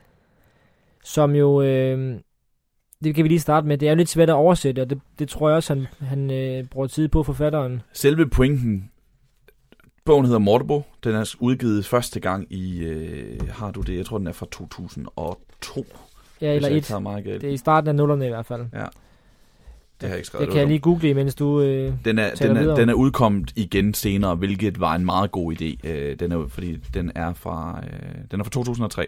[1.03, 2.19] Som jo, øh,
[3.03, 4.99] det kan vi lige starte med, det er jo lidt svært at oversætte, og det,
[5.19, 7.81] det tror jeg også, han, han øh, bruger tid på, forfatteren.
[7.93, 8.91] Selve pointen,
[10.05, 14.17] bogen hedder Mortebo, den er udgivet første gang i, øh, har du det, jeg tror
[14.17, 15.85] den er fra 2002.
[16.41, 16.87] Ja, eller et.
[17.25, 18.65] Det er i starten af nullerne i hvert fald.
[18.73, 18.85] Ja.
[20.01, 20.45] Det har jeg ikke skrevet.
[20.47, 21.61] Det kan jeg lige google, mens du...
[21.61, 22.79] Øh, Den er, den, er, videre.
[22.81, 25.87] den er udkommet igen senere, hvilket var en meget god idé.
[25.89, 29.07] Øh, den er, fordi den er fra, øh, den er fra 2003.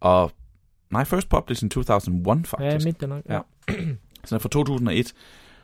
[0.00, 0.32] Og
[0.90, 2.84] nej, first published in 2001 ja, faktisk.
[2.86, 3.22] midt det nok.
[3.28, 3.38] Ja.
[3.68, 3.74] Så
[4.28, 5.12] den er fra 2001,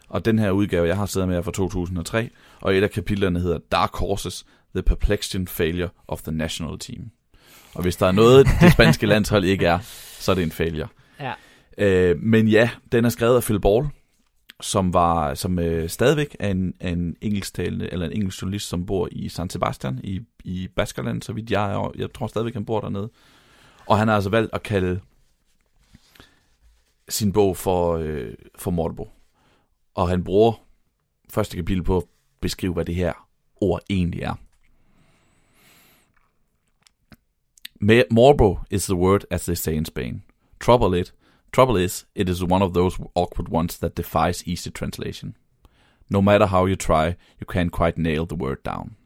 [0.08, 2.30] og den her udgave, jeg har siddet med, er fra 2003.
[2.60, 4.44] Og et af kapitlerne hedder Dark Horses,
[4.74, 7.10] The Perplexion Failure of the National Team.
[7.74, 9.78] Og hvis der er noget, det spanske landshold ikke er,
[10.18, 10.88] så er det en failure.
[11.20, 11.32] Ja.
[11.78, 13.86] Øh, men ja, den er skrevet af Phil Ball,
[14.60, 19.08] som var som øh, stadigvæk er en, en engelsktalende eller en engelsk journalist, som bor
[19.12, 21.92] i San Sebastian i, i Baskerland, så vidt jeg er.
[21.96, 23.10] Jeg tror stadigvæk, han bor dernede.
[23.86, 25.00] Og han har altså valgt at kalde
[27.08, 29.10] sin bog for, øh, for Mortebo.
[29.94, 30.52] Og han bruger
[31.30, 32.04] første kapitel på at
[32.40, 33.12] beskrive, hvad det her
[33.60, 34.34] ord egentlig er.
[38.10, 40.22] Morbo is the word, as they say in Spain.
[40.60, 41.14] Trouble it,
[41.56, 45.34] trouble is, it is one of those awkward ones that defies easy translation.
[46.10, 48.96] No matter how you try, you can't quite nail the word down.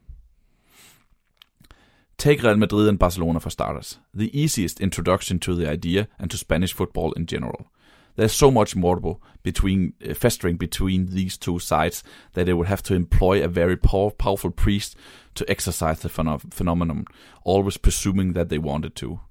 [2.17, 3.99] Take Real Madrid and Barcelona for starters.
[4.13, 7.71] The easiest introduction to the idea and to Spanish football in general.
[8.17, 12.83] There's so much morbo between uh, festering between these two sides that they would have
[12.83, 14.97] to employ a very pow- powerful priest
[15.35, 17.05] to exercise the pheno- phenomenon,
[17.45, 19.21] always presuming that they wanted to.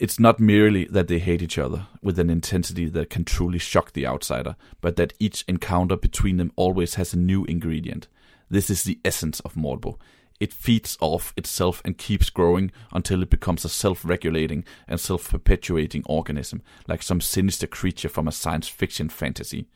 [0.00, 3.92] It's not merely that they hate each other with an intensity that can truly shock
[3.92, 8.08] the outsider, but that each encounter between them always has a new ingredient.
[8.50, 9.98] This is the essence of Morbo.
[10.40, 15.30] It feeds off itself and keeps growing until it becomes a self regulating and self
[15.30, 19.66] perpetuating organism, like some sinister creature from a science fiction fantasy.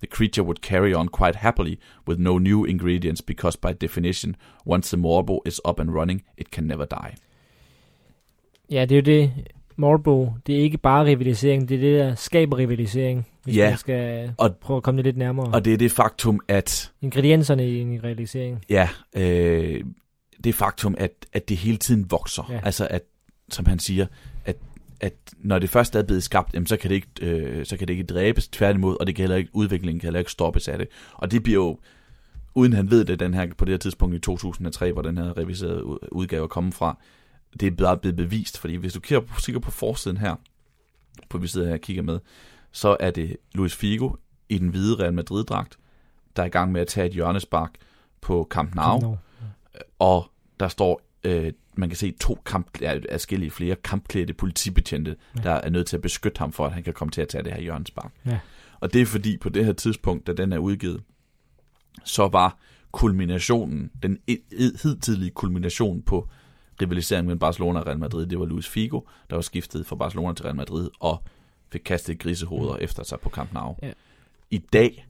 [0.00, 4.90] The creature would carry on quite happily with no new ingredients because, by definition, once
[4.90, 7.16] the Morbo is up and running, it can never die.
[8.70, 9.57] Ja, det er jo det.
[9.78, 13.68] Morbo, det er ikke bare rivalisering, det er det, der skaber rivalisering, hvis Ja.
[13.70, 15.46] man skal Og- prøve at komme det lidt nærmere.
[15.54, 18.64] Og det er det faktum, at Ingredienserne i en rivalisering.
[18.70, 19.84] Ja, øh,
[20.44, 22.48] det faktum, at, at det hele tiden vokser.
[22.52, 22.60] Ja.
[22.62, 23.02] Altså, at,
[23.50, 24.06] som han siger,
[24.44, 24.56] at,
[25.00, 27.88] at når det først er blevet skabt, jamen, så, kan det ikke, øh, så kan
[27.88, 30.78] det ikke dræbes tværtimod, og det kan heller ikke, udviklingen kan heller ikke stoppes af
[30.78, 30.88] det.
[31.14, 31.78] Og det bliver jo,
[32.54, 35.38] uden han ved det, den her, på det her tidspunkt i 2003, hvor den her
[35.38, 36.98] reviserede ud- udgave er kommet fra,
[37.60, 40.36] det er bare blevet bevist, fordi hvis du kigger på, kigger på forsiden her,
[41.28, 42.18] på vi sidder her og kigger med,
[42.72, 44.10] så er det Luis Figo
[44.48, 45.78] i den hvide Real Madrid-dragt,
[46.36, 47.74] der er i gang med at tage et hjørnespark
[48.20, 49.16] på Camp Nou,
[49.98, 50.30] og
[50.60, 52.98] der står, øh, man kan se to kamp, ja,
[53.50, 55.42] flere kampklædte politibetjente, Ja.
[55.42, 57.44] der er nødt til at beskytte ham for, at han kan komme til at tage
[57.44, 58.12] det her hjørnespark.
[58.26, 58.38] Ja.
[58.80, 61.02] Og det er fordi, på det her tidspunkt, da den er udgivet,
[62.04, 62.58] så var
[62.92, 64.18] kulminationen, den
[64.82, 66.28] hidtidige kulmination på
[66.82, 69.00] rivaliseringen mellem Barcelona og Real Madrid, det var Luis Figo,
[69.30, 71.22] der var skiftet fra Barcelona til Real Madrid, og
[71.72, 72.78] fik kastet grisehoveder mm.
[72.84, 73.74] efter sig på Camp Nou.
[73.82, 73.90] Ja.
[74.50, 75.04] I dag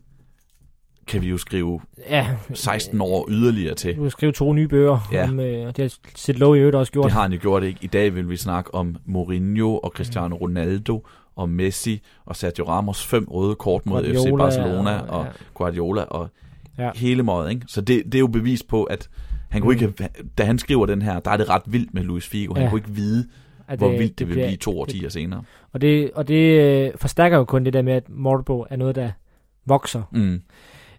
[1.07, 3.97] kan vi jo skrive Ja, 16 år yderligere til.
[3.97, 5.25] Du kan skrive to nye bøger, Ja.
[5.29, 7.05] om, øh, og det har set lov i øvrigt også gjort.
[7.05, 7.79] Det har han jo gjort, ikke?
[7.83, 11.07] I dag vil vi snakke om Mourinho og Cristiano Ronaldo
[11.37, 15.31] og Messi og Sergio Ramos fem røde kort mod FC Guardiola Barcelona og- og, ja.
[15.55, 16.29] Guardiola og
[16.79, 16.91] ja.
[16.95, 17.63] hele måde, ikke?
[17.69, 19.09] Så det, det er jo bevis på, at
[19.49, 19.83] han kunne Mm.
[19.83, 22.55] ikke, da han skriver den her, der er det ret vildt med Luis Figo.
[22.55, 22.71] Han Ja.
[22.71, 23.27] kunne ikke vide,
[23.69, 25.43] At hvor vildt det vil bliver- blive to årtier senere.
[25.73, 28.95] Og det, og det øh, forstærker jo kun det der med, at Morbo er noget,
[28.97, 29.11] der
[29.67, 30.03] vokser.
[30.13, 30.41] Mm.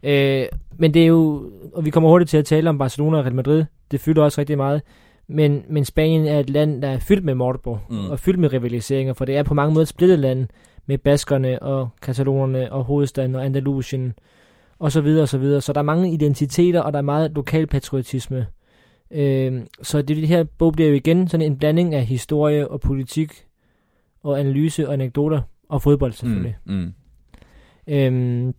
[0.04, 0.46] Øh,
[0.78, 3.36] men det er jo, og vi kommer hurtigt til at tale om Barcelona og Real
[3.36, 4.82] Madrid, det fylder også rigtig meget.
[5.28, 7.78] Men, men Spanien er et land, der er fyldt med Morbo.
[7.90, 8.10] Mm.
[8.10, 10.48] og fyldt med rivaliseringer, for det er på mange måder et splittet land,
[10.86, 14.14] med baskerne og katalonerne og hovedstaden og Andalusien,
[14.80, 15.62] og så videre og så videre.
[15.62, 18.48] Så der er mange identiteter, og der er meget lokal patriotisme.
[19.12, 22.82] Øh, så det, det her bog bliver jo igen sådan en blanding af historie og
[22.82, 23.46] politik,
[24.24, 26.58] og analyse og anekdoter, og fodbold selvfølgelig.
[26.66, 26.74] Mm.
[26.74, 26.94] Mm.
[27.94, 28.54] Øhm,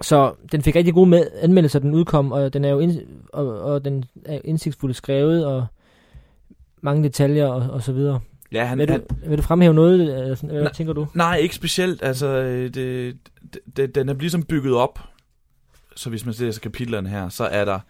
[0.00, 2.92] så den fik rigtig gode med anmeldelser, den udkom, og den er jo ind,
[3.32, 5.66] og, og den er indsigtsfuldt skrevet, og
[6.80, 8.20] mange detaljer og, og så videre.
[8.52, 10.72] Ja, han, Vil du, han, vil du fremhæve noget, eller hvad Nej.
[10.72, 11.06] tænker du?
[11.14, 12.02] Nej, ikke specielt.
[12.02, 13.16] Altså, øh, det,
[13.76, 14.98] det, den er ligesom bygget op.
[15.96, 17.80] Så hvis man ser kapitlerne her, så er der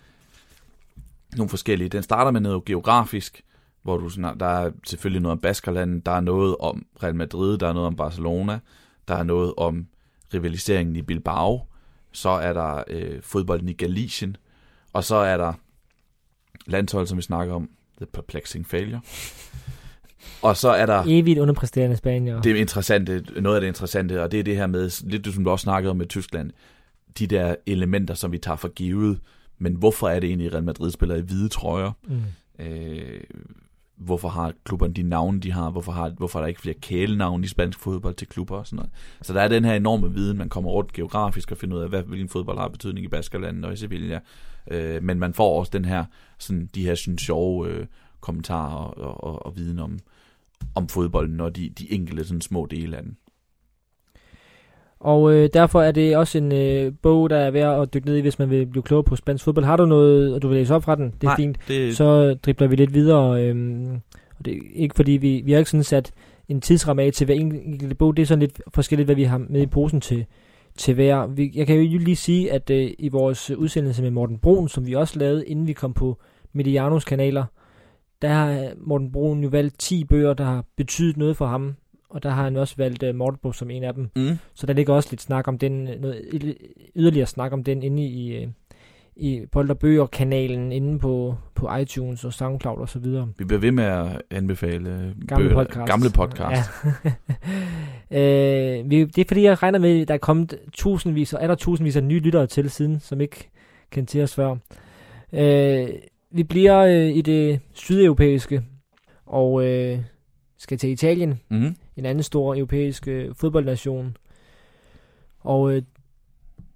[1.36, 1.88] nogle forskellige.
[1.88, 3.42] Den starter med noget geografisk,
[3.82, 7.58] hvor du sådan, der er selvfølgelig noget om Baskerlandet, der er noget om Real Madrid,
[7.58, 8.58] der er noget om Barcelona,
[9.08, 9.86] der er noget om
[10.34, 11.66] rivaliseringen i Bilbao,
[12.12, 14.36] så er der øh, fodbolden i Galicien,
[14.92, 15.52] og så er der
[16.66, 19.00] landshold, som vi snakker om, The Perplexing Failure.
[20.42, 22.42] Og så er der Evigt underpræsterende Spanier.
[22.42, 25.44] det er interessante, noget af det interessante, og det er det her med, lidt som
[25.44, 26.50] du også snakkede om med Tyskland,
[27.18, 29.20] de der elementer, som vi tager for givet,
[29.58, 31.92] men hvorfor er det egentlig, Real Madrid spiller i hvide trøjer?
[32.08, 32.64] Mm.
[32.64, 33.20] Øh,
[33.96, 35.70] hvorfor har klubberne de navne, de har?
[35.70, 38.76] Hvorfor, har, hvorfor er der ikke flere kælenavne i spansk fodbold til klubber og sådan
[38.76, 38.90] noget?
[39.22, 41.88] Så der er den her enorme viden, man kommer rundt geografisk og finder ud af,
[41.88, 44.20] hvad, hvilken fodbold har betydning i Baskerlandet og i Sevilla.
[44.70, 46.04] Øh, men man får også den her,
[46.38, 47.86] sådan, de her sådan, sjove øh,
[48.20, 49.98] kommentarer og, og, og viden om,
[50.74, 53.16] om fodbolden og de, de enkelte sådan, små dele af den.
[55.02, 58.16] Og øh, derfor er det også en øh, bog, der er værd at dykke ned
[58.16, 59.64] i, hvis man vil blive klog på spansk fodbold.
[59.64, 61.04] Har du noget, og du vil læse op fra den?
[61.04, 61.58] Det er Nej, fint.
[61.68, 63.42] Det, så dribler vi lidt videre.
[63.44, 63.94] Øhm,
[64.38, 66.12] og det er ikke fordi, vi, vi har ikke sådan sat
[66.48, 68.16] en tidsramme af til hver enkelt bog.
[68.16, 70.24] Det er sådan lidt forskelligt, hvad vi har med i posen til,
[70.76, 71.26] til hver.
[71.26, 74.86] Vi, jeg kan jo lige sige, at øh, i vores udsendelse med Morten Brun, som
[74.86, 76.18] vi også lavede, inden vi kom på
[76.52, 77.44] Medianos kanaler,
[78.22, 81.74] der har Morten Brun jo valgt 10 bøger, der har betydet noget for ham.
[82.12, 84.08] Og der har han også valgt uh, Mortenbog som en af dem.
[84.16, 86.24] mm, Så der ligger også lidt snak om den, noget
[86.96, 88.48] yderligere snak om den inde i, øh,
[89.16, 93.28] i Polter Bøger-kanalen inde på, på iTunes og SoundCloud og så videre.
[93.38, 95.86] vi bliver ved med at anbefale Gamle bøger- podcast.
[95.90, 96.70] gamle podcast.
[97.04, 97.12] Ja.
[98.80, 101.46] øh, vi, det er fordi, jeg regner med, at der er kommet tusindvis, og er
[101.46, 103.50] der tusindvis af nye lyttere til siden, som ikke
[103.90, 104.56] kendte til os før.
[105.32, 105.88] Øh,
[106.30, 108.62] vi bliver øh, i det sydeuropæiske,
[109.26, 109.98] og øh,
[110.58, 114.16] skal til Italien, Mm, en anden stor europæisk øh, fodboldnation.
[115.40, 115.82] Og øh,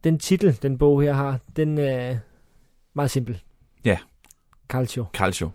[0.05, 2.19] den titel, den bog her har, den er
[2.95, 3.43] meget simpel.
[3.85, 3.99] Ja.
[4.69, 5.05] Calcio.
[5.13, 5.51] Calcio.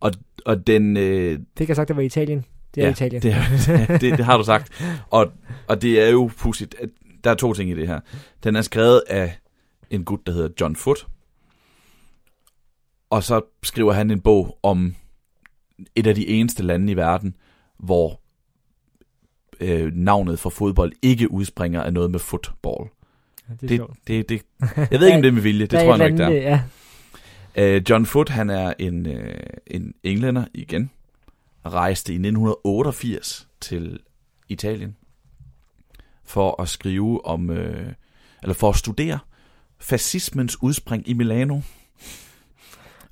[0.00, 0.12] Og,
[0.44, 0.96] og den...
[0.96, 2.44] Øh, Fik jeg sagt, det var Italien?
[2.74, 3.22] Det er ja, Italien.
[3.22, 3.34] Det,
[4.00, 4.82] det, det har du sagt.
[5.10, 5.32] Og,
[5.68, 6.74] og det er jo pudsigt.
[7.24, 8.00] Der er to ting i det her.
[8.44, 9.38] Den er skrevet af
[9.90, 11.06] en gut, der hedder John Foot.
[13.10, 14.94] Og så skriver han en bog om
[15.94, 17.36] et af de eneste lande i verden,
[17.78, 18.20] hvor
[19.60, 22.88] øh, navnet for fodbold ikke udspringer af noget med football.
[23.48, 23.96] Ja, det er Det, sjovt.
[24.06, 24.42] det, det,
[24.90, 25.60] jeg ved ikke, om det er med vilje.
[25.62, 26.58] Det Der tror jeg nok det er.
[27.56, 27.74] Ja.
[27.76, 29.34] Øh, John Foot, han er en, øh,
[29.66, 30.90] en englænder igen,
[31.66, 33.98] rejste i 1988 til
[34.48, 34.96] Italien
[36.24, 37.92] for at skrive om, øh,
[38.42, 39.18] eller for at studere
[39.78, 41.60] fascismens udspring i Milano.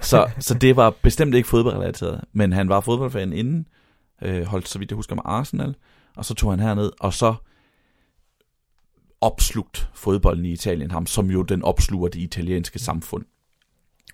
[0.01, 3.67] Så, så det var bestemt ikke fodboldrelateret, men han var fodboldfan inden,
[4.23, 5.75] øh, holdt så vidt jeg husker med Arsenal,
[6.19, 7.35] og så tog han herned, og så
[9.21, 13.25] opslugt fodbolden i Italien ham, som jo den opsluger det italienske samfund.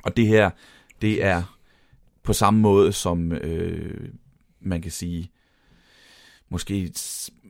[0.04, 0.50] Og det her,
[1.02, 1.42] det er
[2.22, 4.08] på samme måde som, øh,
[4.60, 5.30] man kan sige,
[6.48, 6.92] måske,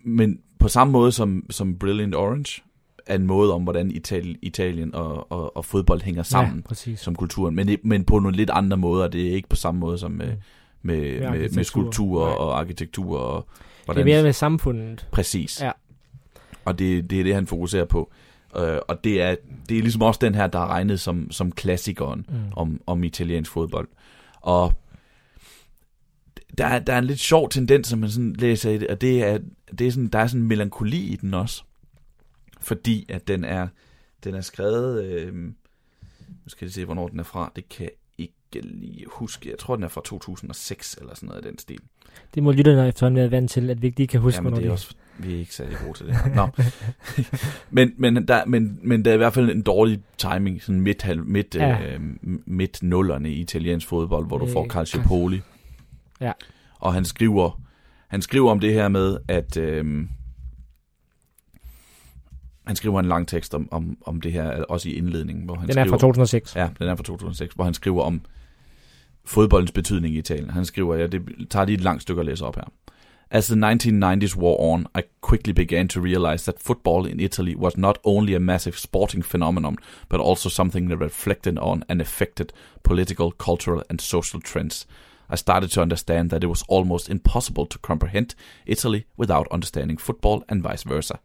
[0.05, 2.63] men på samme måde som, som Brilliant Orange,
[3.07, 7.15] er en måde om, hvordan Italien, Italien og, og, og fodbold hænger sammen ja, som
[7.15, 9.09] kulturen, men, men på nogle lidt andre måder.
[9.09, 10.39] Det er ikke på samme måde som med, mm.
[10.83, 12.35] med, med, med, med skulptur Nej.
[12.35, 13.19] og arkitektur.
[13.19, 13.49] Og
[13.85, 15.09] hvordan, det er mere med samfundet.
[15.11, 15.61] Præcis.
[15.63, 15.71] Ja.
[16.65, 18.13] Og det, det er det, han fokuserer på.
[18.59, 19.37] Uh, og det er,
[19.69, 22.53] det er ligesom også den her, der er regnet som, som klassikeren mm.
[22.57, 23.89] om, om italiensk fodbold.
[24.41, 24.73] Og
[26.59, 29.01] der er, der er en lidt sjov tendens, som man sådan læser i det, og
[29.01, 29.39] det er,
[29.79, 31.63] det er sådan, der er sådan en melankoli i den også
[32.65, 33.69] fordi at den er,
[34.25, 35.53] den er skrevet, øh, nu
[36.47, 37.91] skal jeg se, hvornår den er fra, det kan
[38.55, 41.81] ikke lige huske, jeg tror, den er fra 2006 eller sådan noget i den stil.
[42.35, 44.73] Det må lytterne efterhånden være vant til, at vi ikke kan huske, Jamen, det er.
[44.73, 46.49] Også, vi er ikke særlig gode til det Nå.
[47.77, 51.27] men, men, der, men, men der er i hvert fald en dårlig timing, sådan midt,
[51.27, 51.95] midt, ja.
[51.95, 52.01] øh,
[52.47, 55.41] midt nullerne i italiensk fodbold, hvor du får Calciopoli.
[56.21, 56.33] Ja.
[56.79, 57.61] Og han skriver,
[58.09, 59.57] han skriver om det her med, at...
[59.57, 60.07] Øh,
[62.67, 65.45] han skriver en lang tekst om, om, om det her, også i indledningen.
[65.45, 66.57] Hvor han den er skriver, fra 2006.
[66.57, 68.21] Ja, den er fra 2006, hvor han skriver om
[69.25, 70.51] fodboldens betydning i Italien.
[70.51, 72.65] Han skriver, ja, det tager lige et langt stykke at læse op her.
[73.31, 77.77] As the 1990s wore on, I quickly began to realize that football in Italy was
[77.77, 79.77] not only a massive sporting phenomenon,
[80.09, 82.53] but also something that reflected on and affected
[82.83, 84.87] political, cultural, and social trends.
[85.31, 88.35] I started to understand that it was almost impossible to comprehend
[88.67, 91.19] Italy without understanding football and vice versa.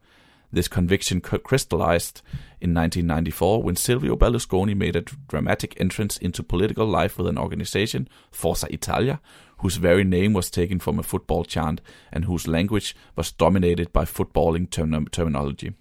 [0.52, 2.22] This conviction crystallized
[2.60, 8.10] in 1994 when Silvio Berlusconi made a dramatic entrance into political life with an organization,
[8.32, 9.22] Forza Italia,
[9.60, 11.82] whose very name was taken from a football chant
[12.12, 15.74] and whose language was dominated by footballing term- terminology.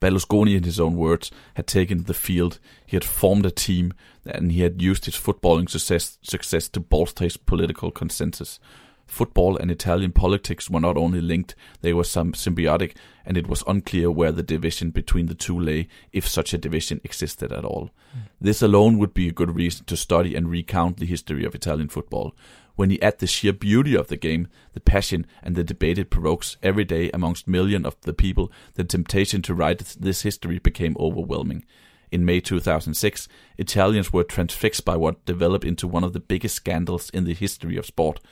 [0.00, 3.94] Berlusconi, in his own words, had taken the field, he had formed a team,
[4.26, 8.60] and he had used his footballing success, success to bolster his political consensus.
[9.06, 13.62] Football and Italian politics were not only linked, they were some symbiotic, and it was
[13.66, 17.90] unclear where the division between the two lay, if such a division existed at all.
[18.14, 18.22] Mm.
[18.40, 21.88] This alone would be a good reason to study and recount the history of Italian
[21.88, 22.34] football.
[22.74, 26.10] When you add the sheer beauty of the game, the passion and the debate it
[26.10, 30.96] provokes every day amongst millions of the people, the temptation to write this history became
[30.98, 31.64] overwhelming.
[32.10, 37.08] In May 2006, Italians were transfixed by what developed into one of the biggest scandals
[37.10, 38.18] in the history of sport–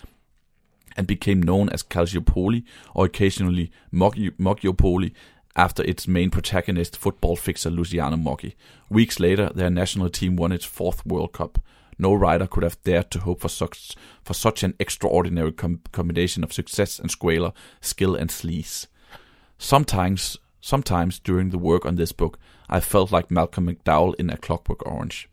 [0.96, 2.64] and became known as Calciopoli
[2.94, 5.12] or occasionally Moggiopoli
[5.56, 8.54] after its main protagonist, football fixer Luciano Moggi.
[8.88, 11.58] Weeks later, their national team won its fourth World Cup.
[11.96, 13.94] No rider could have dared to hope for such,
[14.24, 18.88] for such an extraordinary com- combination of success and squalor, skill and sleaze.
[19.58, 22.38] Sometimes, sometimes during the work on this book,
[22.68, 25.28] I felt like Malcolm McDowell in A Clockwork Orange.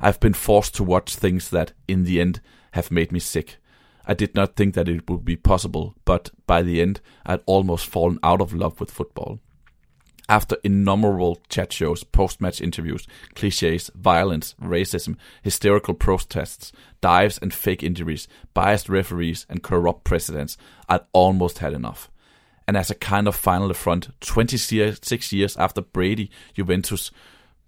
[0.00, 2.40] I've been forced to watch things that, in the end,
[2.72, 3.56] have made me sick.
[4.06, 7.86] I did not think that it would be possible, but by the end, I'd almost
[7.86, 9.40] fallen out of love with football.
[10.28, 17.82] After innumerable chat shows, post match interviews, cliches, violence, racism, hysterical protests, dives and fake
[17.82, 20.56] injuries, biased referees, and corrupt presidents,
[20.88, 22.10] I'd almost had enough.
[22.66, 27.12] And as a kind of final affront, 26 years after Brady, Juventus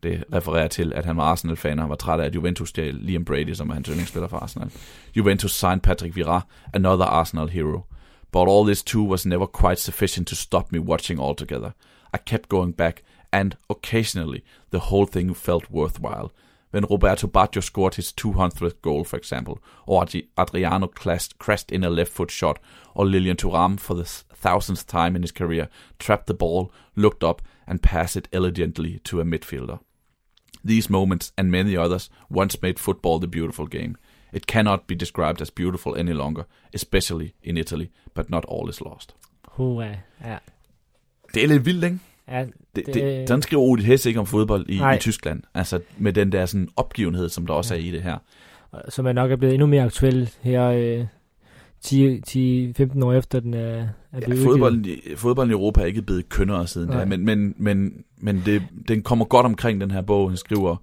[0.02, 2.94] det refererer til, at han var Arsenal-fan, og han var træt af, at Juventus stjal
[2.94, 4.70] Liam Brady, som er hans yndlingsspiller for Arsenal.
[5.16, 6.40] Juventus signed Patrick Vieira,
[6.74, 7.84] another Arsenal hero.
[8.32, 11.70] But all this too was never quite sufficient to stop me watching altogether.
[12.14, 13.02] I kept going back,
[13.32, 16.30] and occasionally the whole thing felt worthwhile.
[16.70, 20.04] When Roberto Baggio scored his 200th goal, for example, or
[20.38, 22.58] Adriano crashed in a left foot shot,
[22.94, 25.68] or Lilian Thuram, for the thousandth time in his career,
[25.98, 29.80] trapped the ball, looked up, and passed it elegantly to a midfielder.
[30.68, 33.94] These moments and many others once made football the beautiful game.
[34.32, 36.42] It cannot be described as beautiful any longer,
[36.74, 39.14] especially in Italy, but not all is lost.
[39.58, 39.84] Uh,
[40.24, 40.38] ja.
[41.34, 41.98] Det er lidt vildt, ikke?
[42.28, 42.46] Ja,
[42.76, 45.42] det, det, det, den skriver Odin Hess ikke om fodbold i, i Tyskland.
[45.54, 47.80] Altså med den der sådan opgivenhed, som der også ja.
[47.80, 48.18] er i det her.
[48.88, 51.06] Som er nok er blevet endnu mere aktuel her øh,
[51.86, 54.86] 10-15 år efter den er, er blevet ja, fodbolden,
[55.16, 59.02] fodbolden i Europa er ikke blevet kønnere siden der, men, men, men, men det, den
[59.02, 60.30] kommer godt omkring den her bog.
[60.30, 60.76] Han skriver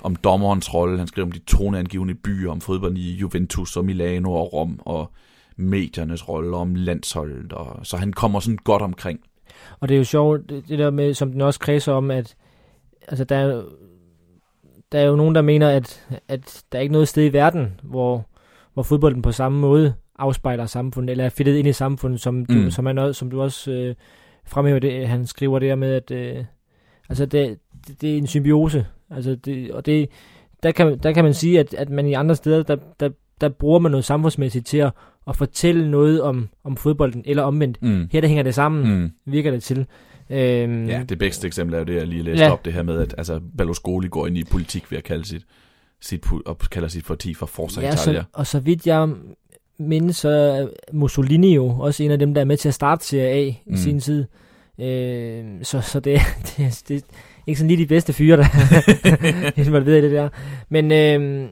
[0.00, 4.32] om dommerens rolle, han skriver om de toneangivende byer, om fodbolden i Juventus og Milano
[4.32, 5.12] og Rom, og
[5.56, 9.20] mediernes rolle, om landsholdet, og, så han kommer sådan godt omkring.
[9.80, 12.36] Og det er jo sjovt, det, det der med, som den også kredser om, at
[13.08, 13.62] altså der er,
[14.92, 17.80] der er jo nogen, der mener, at, at der er ikke noget sted i verden,
[17.82, 18.28] hvor,
[18.74, 22.54] hvor fodbolden på samme måde afspejler samfundet, eller er fedtet ind i samfundet, som du,
[22.54, 22.70] mm.
[22.70, 23.94] som, er noget, som du også øh,
[24.46, 26.44] fremhæver det, han skriver der med, at øh,
[27.08, 30.08] altså det, det, det, er en symbiose, altså det, og det,
[30.62, 33.08] der, kan, der kan man sige, at, at man i andre steder, der, der,
[33.40, 34.92] der bruger man noget samfundsmæssigt til at,
[35.28, 37.82] at fortælle noget om, om fodbolden, eller omvendt.
[37.82, 38.08] Mm.
[38.12, 39.10] Her der hænger det sammen, Mm.
[39.32, 39.86] virker det til.
[40.30, 42.52] Øhm, Ja, det bedste eksempel er jo det, jeg lige læste Ja.
[42.52, 45.42] op, det her med, at altså, Berlusconi går ind i politik ved at kalde sit,
[46.00, 48.20] sit, og kalder sit parti for Forza ja, Italia.
[48.20, 49.08] så, og så vidt jeg
[49.78, 53.06] mindes, så er Mussolini jo også en af dem, der er med til at starte
[53.06, 53.76] Serie A i Mm.
[53.76, 54.24] sin tid.
[54.80, 56.20] Øh, så, så det,
[56.56, 57.00] det, det, er
[57.46, 58.44] ikke sådan lige de bedste fyre, der
[59.56, 60.28] er involveret i det der.
[60.68, 61.48] Men, øh,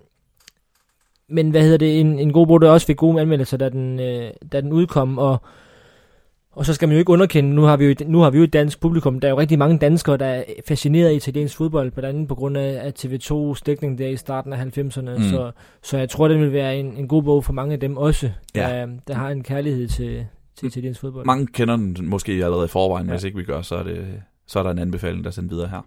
[1.29, 4.01] men hvad hedder det, en, en god bog, der også fik gode anmeldelser, da den,
[4.01, 5.43] øh, da den udkom, og,
[6.55, 8.45] og så skal man jo ikke underkende, nu har, vi jo, nu har vi jo
[8.45, 11.91] et dansk publikum, der er jo rigtig mange danskere, der er fascineret af italiensk fodbold,
[11.91, 15.23] blandt andet på grund af, af TV2's dækning der i starten af 90'erne, Mm.
[15.23, 15.51] så,
[15.83, 18.31] så jeg tror, det vil være en, en god bog for mange af dem også,
[18.55, 18.61] Ja.
[18.61, 20.27] der, der har en kærlighed til,
[20.57, 21.27] til italiensk fodbold.
[21.27, 23.13] Mange kender den måske allerede i forvejen, ja.
[23.13, 24.07] Hvis ikke vi gør, så er, det,
[24.47, 25.87] så er der en anbefaling, der er sendt videre her.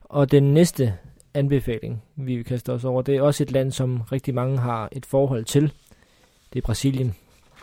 [0.00, 0.94] Og den næste
[1.34, 4.88] anbefaling, vi vil kaste os over, det er også et land, som rigtig mange har
[4.92, 5.72] et forhold til.
[6.52, 7.14] Det er Brasilien.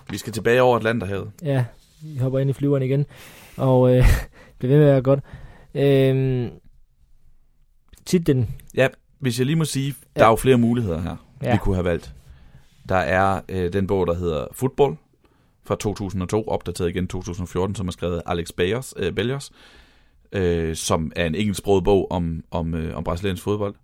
[0.09, 1.31] Vi skal tilbage over Atlanterhavet.
[1.43, 1.65] Ja,
[2.01, 3.05] vi hopper ind i flyveren igen,
[3.57, 4.05] og øh,
[4.59, 5.19] bliver ved med at være godt.
[5.75, 6.49] Øhm,
[8.05, 8.55] titlen,
[9.19, 10.19] Hvis jeg lige må sige, Ja.
[10.19, 11.47] der er jo flere muligheder her, ja.
[11.47, 12.13] ja, vi kunne have valgt.
[12.89, 14.95] Der er øh, den bog, der hedder Football
[15.65, 19.51] fra 2002, opdateret igen 2014, som er skrevet af Alex Bayers, øh, Belliers,
[20.31, 23.75] øh, som er en engelsksproget bog om, om, øh, om brasiliansk fodbold.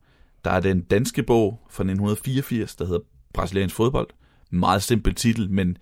[0.46, 3.00] Der er den danske bog fra 1984, der hedder
[3.34, 4.08] Brasiliansk fodbold.
[4.52, 5.78] Meget simpel titel, men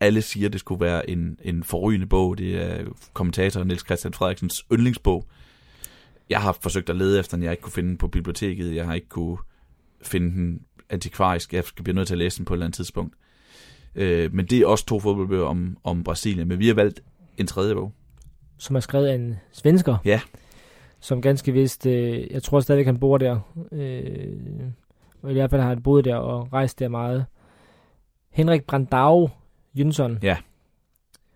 [0.00, 2.38] alle siger, det skulle være en, en forrygende bog.
[2.38, 5.26] Det er kommentator Niels Christian Frederiksens yndlingsbog.
[6.30, 8.74] Jeg har forsøgt at lede efter den, jeg ikke kunne finde den på biblioteket.
[8.74, 9.38] Jeg har ikke kunne
[10.02, 10.60] finde den
[10.90, 11.54] antikvarisk.
[11.54, 13.14] Jeg skal blive nødt til at læse den på et eller andet tidspunkt.
[13.94, 16.48] Øh, men det er også to fodboldbøger om, om Brasilien.
[16.48, 17.00] Men vi har valgt
[17.38, 17.92] en tredje bog.
[18.58, 19.96] som er skrevet af en svensker.
[20.04, 20.20] Ja.
[21.00, 23.38] Som ganske vist, øh, jeg tror stadigvæk, han bor der.
[23.72, 24.36] Øh,
[25.22, 27.24] og i hvert fald har han boet der og rejst der meget.
[28.30, 29.30] Henrik Brandau
[29.78, 30.18] Jønsson.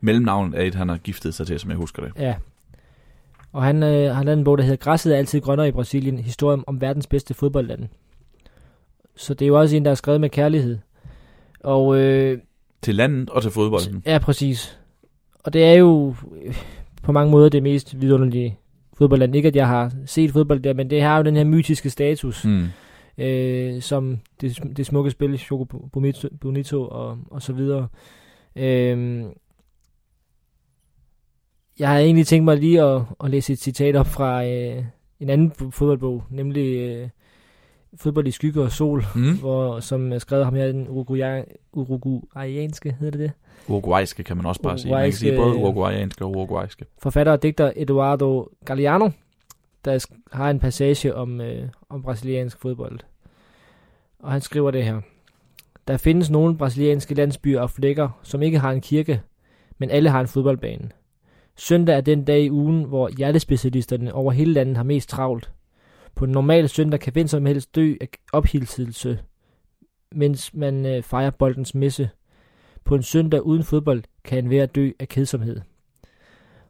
[0.00, 2.12] Mellemnavnet er et, han har giftet sig til, som jeg husker det.
[2.18, 2.34] Ja.
[3.52, 6.18] Og han øh, har lavet en bog, der hedder Græsset er altid grønnere i Brasilien.
[6.18, 7.88] Historien om verdens bedste fodboldland.
[9.16, 10.78] Så det er jo også en, der er skrevet med kærlighed.
[11.60, 12.38] Og øh,
[12.82, 14.02] Til landet og til fodbolden.
[14.06, 14.78] ja, præcis.
[15.44, 16.14] Og det er jo
[16.44, 16.54] øh,
[17.02, 18.58] på mange måder det mest vidunderlige
[18.98, 19.36] fodboldland.
[19.36, 22.44] Ikke at jeg har set fodbold der, men det har jo den her mytiske status.
[22.44, 22.64] Mm.
[23.18, 27.82] øh, som det, det smukke spil, Choco Bonito, Bonito og, og så videre.
[27.82, 27.86] Øh,
[31.78, 34.84] jeg har egentlig tænkt mig lige at, at læse et citat op fra øh,
[35.20, 37.08] en anden fo- fodboldbog, nemlig øh,
[37.96, 39.38] Fodbold i skygge og sol, Mm.
[39.38, 43.32] hvor, som er skrevet ham her, den uruguay- uruguayanske, hedder det det?
[43.68, 44.92] Uruguayske kan man også bare sige.
[44.92, 46.84] Man kan sige både uruguayanske og uruguayske.
[46.98, 49.10] forfatter og digter Eduardo Galeano,
[49.84, 52.98] der har en passage om, øh, om brasiliansk fodbold.
[54.18, 55.00] Og han skriver det her.
[55.90, 59.20] Der findes nogle brasilianske landsbyer og flækker, som ikke har en kirke,
[59.78, 60.90] men alle har en fodboldbane.
[61.56, 65.50] Søndag er den dag i ugen, hvor hjertespecialisterne over hele landet har mest travlt.
[66.14, 69.18] På en normal søndag kan hvem som helst dø af ophilselse,
[70.12, 72.10] mens man øh, fejrer boldens messe.
[72.84, 75.60] På en søndag uden fodbold kan enhver dø af kedsomhed.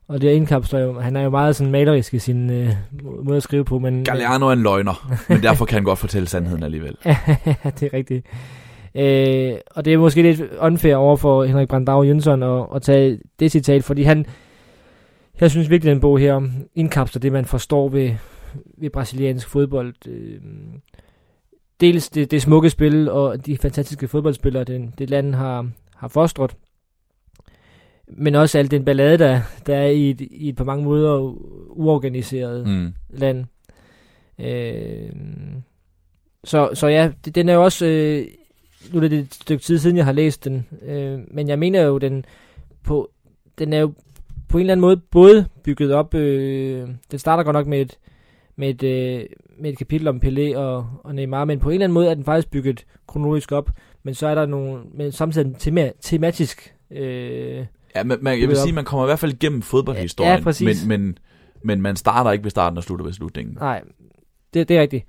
[0.09, 2.69] Og det indkapsler jo, han er jo meget sådan malerisk i sin øh,
[3.03, 4.05] må- måde at skrive på, men...
[4.05, 6.97] Galliano er en løgner, men derfor kan han godt fortælle sandheden alligevel.
[7.05, 7.17] ja,
[7.65, 8.27] det er rigtigt.
[8.95, 13.19] Øh, og det er måske lidt unfair over for Henrik Brandau Jønsson at, at tage
[13.41, 14.27] det citat, fordi han,
[15.41, 18.11] jeg synes virkelig, den bog her indkapsler det, man forstår ved,
[18.79, 19.95] ved brasiliansk fodbold.
[20.09, 20.41] Øh,
[21.81, 26.57] dels det, det smukke spil og de fantastiske fodboldspillere, det, det land har, har fostret,
[28.09, 31.35] men også al den ballade, der, der er i et, i et på mange måder
[31.71, 32.93] uorganiseret Mm.
[33.11, 33.45] land.
[34.39, 35.11] Øh,
[36.45, 37.87] så, så ja, det, den er jo også...
[37.87, 38.27] Øh,
[38.93, 40.67] nu er det et stykke tid siden, jeg har læst den.
[40.83, 42.25] Øh, men jeg mener jo, den
[42.85, 43.11] på
[43.59, 43.93] den er jo
[44.49, 46.15] på en eller anden måde både bygget op...
[46.15, 47.99] Øh, den starter godt nok med et,
[48.57, 49.25] med et, øh,
[49.59, 52.15] med et kapitel om Pelé og, og Neymar, men på en eller anden måde er
[52.15, 53.71] den faktisk bygget kronologisk op.
[54.03, 54.81] Men så er der nogle...
[54.95, 56.75] Men samtidig tema, tematisk...
[56.91, 57.65] Øh,
[57.97, 58.63] Ja, men man, jeg vil op.
[58.63, 60.87] sige, man kommer i hvert fald igennem fodboldhistorien, Ja, præcis.
[60.87, 61.19] men, men,
[61.65, 63.57] men man starter ikke ved starten og slutter ved slutningen.
[63.61, 63.83] Nej,
[64.55, 65.05] det, det er rigtigt.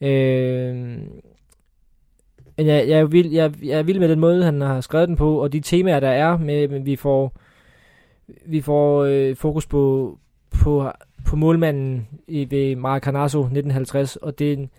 [0.00, 0.98] Øh,
[2.60, 5.08] men jeg, jeg, er vild, jeg, jeg er vild med den måde, han har skrevet
[5.08, 7.32] den på, og de temaer, der er med, med vi får,
[8.46, 10.18] vi får øh, fokus på,
[10.62, 10.90] på,
[11.26, 14.70] på målmanden i, ved Maracanazo 1950, og det er en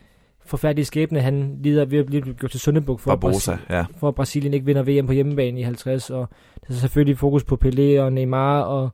[0.46, 3.86] forfærdelig skæbne, han lider ved at blive gjort til Søndebuk for, Barbosa, ja.
[3.98, 6.30] for at Brasilien ikke vinder VM på hjemmebane i 50, og
[6.68, 8.90] der er selvfølgelig fokus på Pelé og Neymar og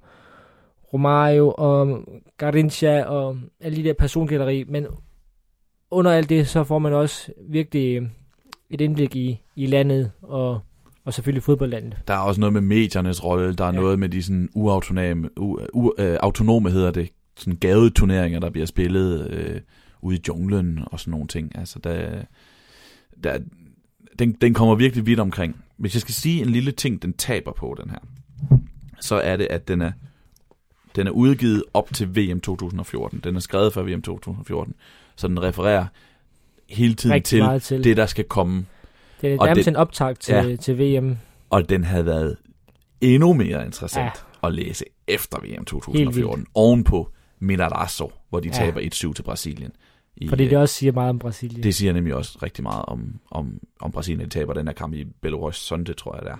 [0.93, 2.03] Romario og
[2.37, 4.85] Garincha og alle de der persongalleri, men
[5.91, 8.09] under alt det, så får man også virkelig
[8.69, 10.59] et indblik i, i landet og,
[11.05, 11.97] og selvfølgelig fodboldlandet.
[12.07, 13.79] Der er også noget med mediernes rolle, der er ja.
[13.79, 18.65] noget med de sådan uautonome, u, u, øh, autonome hedder det, sådan gadeturneringer, der bliver
[18.65, 19.61] spillet øh,
[20.01, 21.57] ude i junglen og sådan nogle ting.
[21.57, 22.23] Altså, der,
[23.23, 23.39] der,
[24.19, 25.63] den, den kommer virkelig vidt omkring.
[25.77, 27.99] Hvis jeg skal sige en lille ting, den taber på, den her,
[29.01, 29.91] så er det, at den er,
[30.95, 33.19] den er udgivet op til VM 2014.
[33.23, 34.75] Den er skrevet før VM 2014.
[35.15, 35.85] Så den refererer
[36.69, 38.65] hele tiden til, til det, der skal komme.
[39.21, 41.17] Det er nærmest en optag til, ja, til VM.
[41.49, 42.37] Og den havde været
[43.01, 44.47] endnu mere interessant ja.
[44.47, 46.45] at læse efter VM 2014.
[46.53, 48.53] Ovenpå Minarasso, hvor de ja.
[48.53, 49.71] taber 1-7 til Brasilien.
[50.17, 51.63] I, Fordi det øh, også siger meget om Brasilien.
[51.63, 54.25] Det siger nemlig også rigtig meget om, om, om Brasilien.
[54.25, 56.37] De taber den her kamp i Belo Horizonte, tror jeg det er.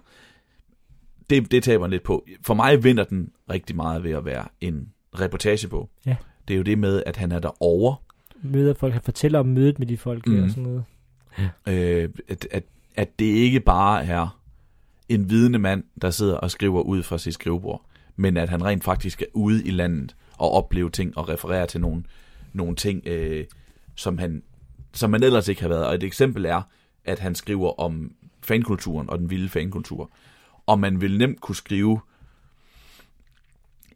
[1.30, 2.26] Det, det taber lidt på.
[2.46, 4.90] For mig vinder den rigtig meget ved at være en
[5.20, 5.90] reportage på.
[6.06, 6.16] Ja.
[6.48, 7.96] Det er jo det med, at han er derovre.
[8.52, 10.44] Møder folk, han fortæller om mødet med de folk mm.
[10.44, 10.84] og sådan noget.
[11.38, 11.50] Ja.
[11.74, 12.64] Øh, at, at,
[12.96, 14.40] at det ikke bare er
[15.10, 18.84] en vidende mand, der sidder og skriver ud fra sit skrivebord, men at han rent
[18.84, 22.04] faktisk er ude i landet og opleve ting og referere til nogle,
[22.54, 23.46] nogle ting, øh,
[23.96, 24.44] som, han,
[24.94, 25.86] som man ellers ikke har været.
[25.86, 26.62] Og et eksempel er,
[27.06, 28.12] at han skriver om
[28.42, 30.12] fankulturen og den vilde fankultur.
[30.66, 32.00] Og man vil nemt kunne skrive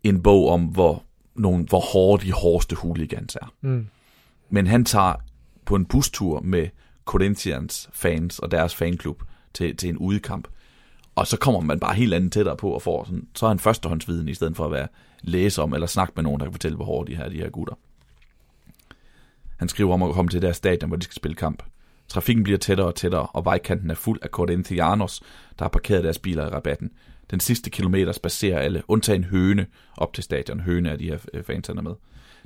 [0.04, 1.04] en bog om, hvor,
[1.36, 3.54] nogle, hvor hårde de hårdeste hooligans er.
[3.62, 3.88] Mm.
[4.52, 5.14] Men han tager
[5.66, 6.68] på en bustur med
[7.06, 9.24] Corinthians fans og deres fanklub
[9.54, 10.48] til, til en udekamp.
[11.16, 13.60] Og så kommer man bare helt andet tættere på og får sådan, så er han
[13.60, 14.88] førstehåndsviden, i stedet for at være
[15.22, 17.50] læse om eller snakke med nogen, der kan fortælle, hvor hårde de her, de her
[17.50, 17.76] gutter.
[19.58, 21.64] Han skriver om at komme til deres stadion, hvor de skal spille kamp.
[22.08, 25.22] Trafikken bliver tættere og tættere, og vejkanten er fuld af Corinthianos,
[25.60, 26.92] der har parkeret deres biler i rabatten.
[27.32, 29.68] Den sidste kilometer spacerer alle, undtagen Høne,
[29.98, 30.60] op til stadion.
[30.60, 31.94] Høne er de her øh, fans, han er med.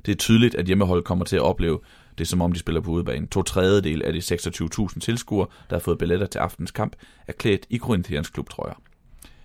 [0.06, 1.78] Det er tydeligt, at hjemmeholdet kommer til at opleve
[2.18, 3.26] det, som om de spiller på udebane.
[3.26, 6.96] To tredjedel af de 26.000 tilskuere, der har fået billetter til aftens kamp,
[7.26, 8.82] er klædt i Corinthians klubtrøjer.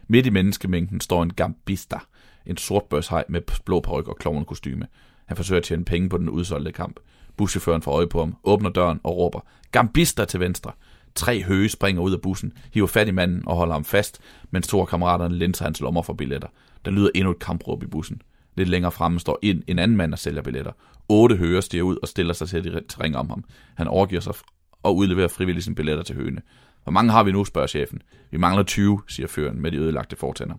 [0.08, 1.98] Midt i menneskemængden står en gambista,
[2.46, 4.88] en sort børshej med blå peruk og klovnekostyme.
[5.26, 7.00] Han forsøger at tjene penge på den udsolgte kamp.
[7.38, 9.40] Buschaufføren får øje på ham, åbner døren og råber,
[9.72, 10.72] Gambista til venstre.
[11.16, 14.20] Tre høge springer ud af bussen, hiver fat i manden og holder ham fast,
[14.52, 16.48] mens to af kammeraterne linser hans lommer for billetter.
[16.86, 18.22] Der lyder endnu et kampråb i bussen.
[18.56, 20.72] Lidt længere fremme står ind en anden mand og sælger billetter.
[21.10, 23.44] Otte høger stiger ud og stiller sig til at ringe om ham.
[23.76, 24.34] Han overgiver sig
[24.84, 26.42] og udleverer frivilligt sine billetter til høne.
[26.84, 28.02] Hvor mange har vi nu, spørger chefen.
[28.32, 30.56] Vi mangler 20, siger føren med de ødelagte fortænder.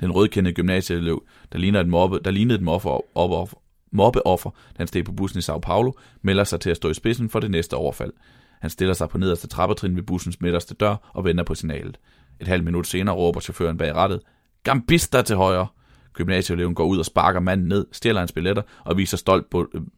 [0.00, 3.54] Den rødkendte gymnasieelev, der ligner et mobbe, der lignede et mobbeoffer, op,
[3.92, 5.92] mobbeoffer, da han steg på bussen i Sao Paulo,
[6.22, 8.12] melder sig til at stå i spidsen for det næste overfald.
[8.60, 11.98] Han stiller sig på nederste trappetrin ved bussens midterste dør og venter på signalet.
[12.40, 14.20] Et halvt minut senere råber chaufføren bag rattet,
[14.62, 15.66] Gambista til højre!
[16.14, 19.46] Gymnasieeleven går ud og sparker manden ned, stjæler hans billetter og viser stolt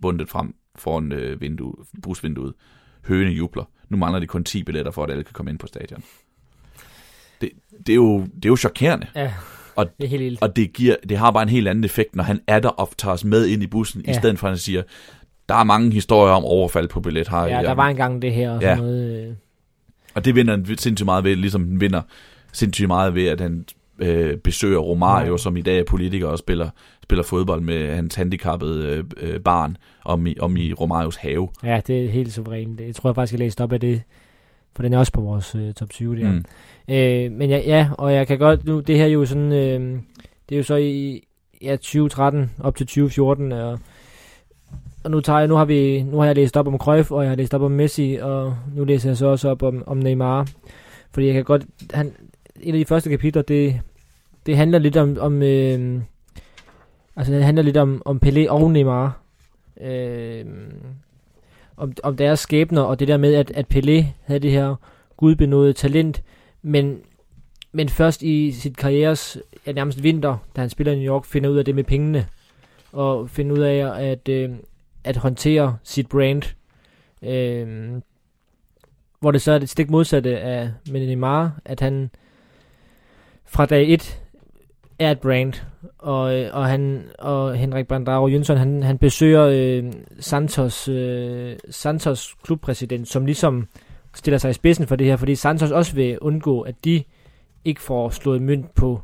[0.00, 2.54] bundet frem foran øh, vindue, busvinduet.
[3.08, 3.64] Høne jubler.
[3.88, 6.02] Nu mangler de kun 10 billetter for, at alle kan komme ind på stadion.
[7.40, 7.50] Det,
[7.86, 9.06] det, er, jo, det er jo chokerende.
[9.14, 9.32] Ja.
[9.76, 10.42] Og, det er helt vildt.
[10.42, 12.90] Og det, giver, det har bare en helt anden effekt, når han er der og
[12.98, 14.10] tager os med ind i bussen, ja.
[14.10, 14.82] i stedet for at han siger,
[15.48, 17.42] der er mange historier om overfald på billet her.
[17.42, 18.76] Ja, der var engang det her og ja.
[18.76, 19.28] sådan noget.
[19.28, 19.34] Øh.
[20.14, 22.02] Og det vinder han sindssygt meget ved, ligesom den vinder
[22.52, 23.64] sindssygt meget ved, at han
[23.98, 25.36] øh, besøger Romario, ja.
[25.36, 26.70] som i dag er politiker og spiller,
[27.02, 31.48] spiller fodbold med hans handicappede øh, øh, barn om i, om i Romarios have.
[31.64, 32.80] Ja, det er helt suverænt.
[32.80, 34.02] Jeg tror jeg faktisk, jeg læste op af det,
[34.76, 36.32] for den er også på vores øh, top 20 der.
[36.32, 36.44] Mm.
[36.94, 40.00] Øh, men ja, ja, og jeg kan godt, nu, det her er jo sådan, øh,
[40.48, 41.22] det er jo så i
[41.62, 43.78] ja, 2013 op til 2014, og,
[45.04, 47.22] og nu, tager jeg, nu, har vi, nu har jeg læst op om Cruyff, og
[47.22, 49.96] jeg har læst op om Messi, og nu læser jeg så også op om, om
[49.96, 50.48] Neymar.
[51.10, 52.12] Fordi jeg kan godt, han,
[52.60, 53.80] en af de første kapitler, det,
[54.46, 56.00] det handler lidt om, om øh,
[57.16, 59.20] altså det handler lidt om, om Pelé og Neymar.
[59.80, 60.44] Øh,
[61.76, 64.74] om, om deres skæbner, og det der med, at, at Pelé havde det her
[65.16, 66.22] gudbenåede talent,
[66.62, 67.00] men,
[67.72, 71.50] men først i sit karrieres ja, nærmest vinter, da han spiller i New York, finder
[71.50, 72.26] ud af det med pengene,
[72.92, 74.50] og finder ud af at, øh,
[75.04, 76.42] at håndtere sit brand.
[77.22, 77.92] Øh,
[79.20, 82.10] hvor det så er det stik modsatte af med Neymar, at han
[83.46, 84.22] fra dag 1
[84.98, 85.52] er et brand,
[85.98, 92.36] og, øh, og, han, og Henrik Bandaro Jønsson, han, han besøger øh, Santos, øh, Santos
[92.42, 93.68] klubpræsident, som ligesom
[94.14, 97.04] stiller sig i spidsen for det her, fordi Santos også vil undgå, at de
[97.64, 99.00] ikke får slået mønt på,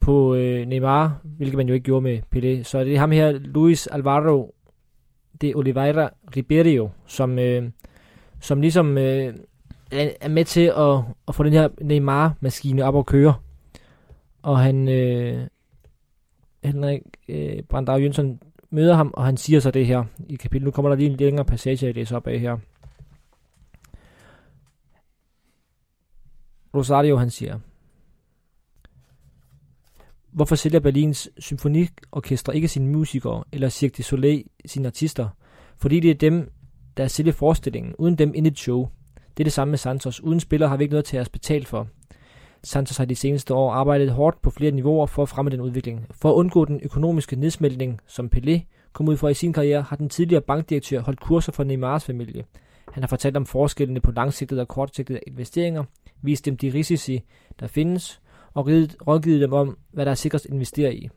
[0.00, 2.62] på øh, Neymar, hvilket man jo ikke gjorde med Pelé.
[2.62, 4.54] Så det er ham her, Luis Alvaro
[5.42, 7.70] de Oliveira Ribeiro, som, øh,
[8.40, 9.34] som ligesom øh,
[10.20, 10.98] er med til at,
[11.28, 13.34] at få den her Neymar-maskine op og køre.
[14.42, 15.46] Og han, øh,
[16.64, 18.40] Henrik øh, Brandau Jønsson
[18.70, 20.64] møder ham, og han siger så det her i kapitel.
[20.64, 22.58] Nu kommer der lige en længere passage, jeg læser op af her.
[26.74, 27.58] Rosario, han siger,
[30.32, 35.28] Hvorfor sælger Berlins symfoniorkester ikke sine musikere, eller Cirque du Soleil sine artister?
[35.76, 36.50] Fordi det er dem,
[36.96, 37.94] der sælger forestillingen.
[37.98, 38.88] Uden dem intet show.
[39.36, 40.20] Det er det samme med Santos.
[40.20, 41.88] Uden spillere har vi ikke noget til at betale for.
[42.64, 46.06] Santos har de seneste år arbejdet hårdt på flere niveauer for at fremme den udvikling.
[46.10, 48.60] For at undgå den økonomiske nedsmeltning, som Pelé
[48.92, 52.44] kom ud for i sin karriere, har den tidligere bankdirektør holdt kurser for Neymars familie.
[52.92, 55.84] Han har fortalt om forskellene på langsigtede og kortsigtede investeringer,
[56.22, 57.22] vist dem de risici,
[57.60, 58.20] der findes,
[58.54, 58.66] og
[59.06, 61.08] rådgivet dem om, hvad der er sikrest at investere i.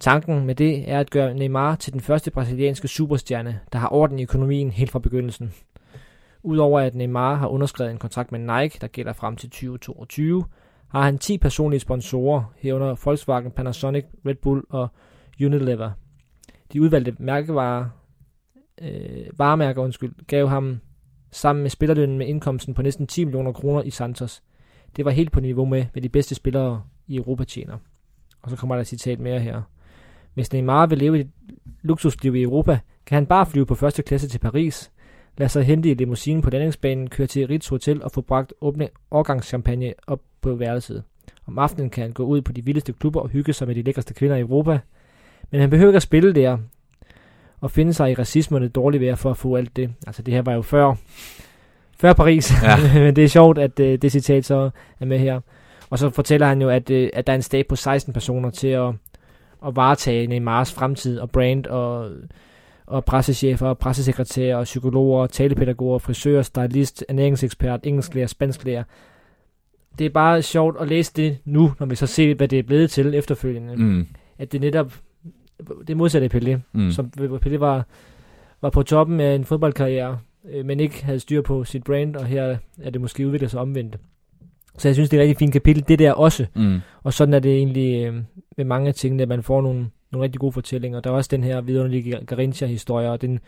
[0.00, 4.18] Tanken med det er at gøre Neymar til den første brasilianske superstjerne, der har orden
[4.18, 5.52] i økonomien helt fra begyndelsen.
[6.42, 10.44] Udover at Neymar har underskrevet en kontrakt med Nike, der gælder frem til 2022,
[10.88, 14.88] har han 10 personlige sponsorer, herunder Volkswagen, Panasonic, Red Bull og
[15.40, 15.90] Unilever.
[16.72, 17.88] De udvalgte mærkevarer,
[18.82, 20.80] øh, varemærker undskyld, gav ham
[21.30, 24.42] sammen med spillerlønnen med indkomsten på næsten 10 millioner kroner i Santos.
[24.96, 27.78] Det var helt på niveau med, hvad de bedste spillere i Europa tjener.
[28.42, 29.62] Og så kommer der et citat mere her.
[30.34, 31.30] Hvis Neymar vil leve et
[31.82, 34.90] luksusliv i Europa, kan han bare flyve på første klasse til Paris,
[35.38, 38.88] lade sig hente i limousinen på landingsbanen, køre til Ritz Hotel og få bragt åbne
[39.10, 41.02] årgangschampagne op på værelset.
[41.46, 43.82] Om aftenen kan han gå ud på de vildeste klubber og hygge sig med de
[43.82, 44.78] lækreste kvinder i Europa.
[45.50, 46.58] Men han behøver ikke at spille der
[47.60, 49.90] og finde sig i racisme og det dårlige vejr for at få alt det.
[50.06, 50.94] Altså det her var jo før,
[51.98, 52.76] før Paris, ja.
[53.04, 55.40] men det er sjovt, at uh, det citat så er med her.
[55.90, 58.50] Og så fortæller han jo, at, uh, at der er en stab på 16 personer
[58.50, 58.88] til at,
[59.66, 62.10] at varetage Neymars fremtid og brand og
[62.92, 68.84] og pressechefer, pressesekretærer, psykologer, talepædagoger, frisører, stylist, ernæringsekspert, engelsklærer, spansklærer.
[69.98, 72.62] Det er bare sjovt at læse det nu, når vi så ser, hvad det er
[72.62, 73.76] blevet til efterfølgende.
[73.76, 74.06] Mm.
[74.38, 74.92] At det netop,
[75.86, 76.90] det modsatte af Pelé, mm.
[76.90, 77.86] som Pelé var,
[78.62, 80.18] var på toppen af en fodboldkarriere,
[80.50, 83.60] øh, men ikke havde styr på sit brand, og her er det måske udviklet sig
[83.60, 83.96] omvendt.
[84.78, 86.46] Så jeg synes, det er et rigtig fint kapitel, det der også.
[86.56, 86.80] Mm.
[87.02, 88.14] Og sådan er det egentlig øh,
[88.56, 91.00] med mange af tingene, at man får nogle, nogle rigtig gode fortællinger.
[91.00, 93.40] Der er også den her vidunderlige Garincha-historie, og den,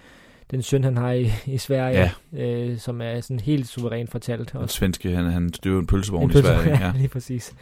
[0.51, 2.45] den søn, han har i, i Sverige, ja.
[2.45, 4.53] øh, som er sådan helt suverænt fortalt.
[4.53, 6.79] Den svenske, han, han styrer en pølsevogn en i Sverige.
[6.85, 7.55] Ja, lige præcis.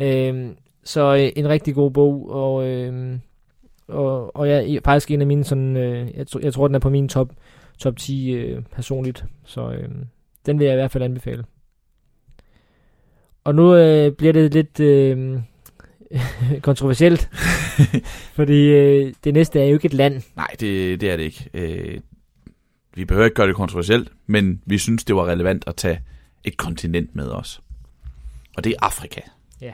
[0.00, 0.50] Øh,
[0.84, 3.18] så øh, en rigtig god bog, og, øh,
[3.88, 6.78] og, og jeg er faktisk en af mine sådan, øh, jeg, jeg tror, den er
[6.78, 7.32] på min top,
[7.78, 9.88] top 10 øh, personligt, så øh,
[10.46, 11.44] den vil jeg i hvert fald anbefale.
[13.44, 14.80] Og nu øh, bliver det lidt...
[14.80, 15.40] Øh,
[16.62, 17.28] kontroversielt.
[18.38, 20.22] fordi øh, det næste er jo ikke et land.
[20.36, 21.50] Nej, det, det er det ikke.
[21.54, 22.00] Øh,
[22.94, 26.00] vi behøver ikke gøre det kontroversielt, men vi synes, det var relevant at tage
[26.44, 27.62] et kontinent med os.
[28.56, 29.20] Og det er Afrika.
[29.60, 29.72] Ja.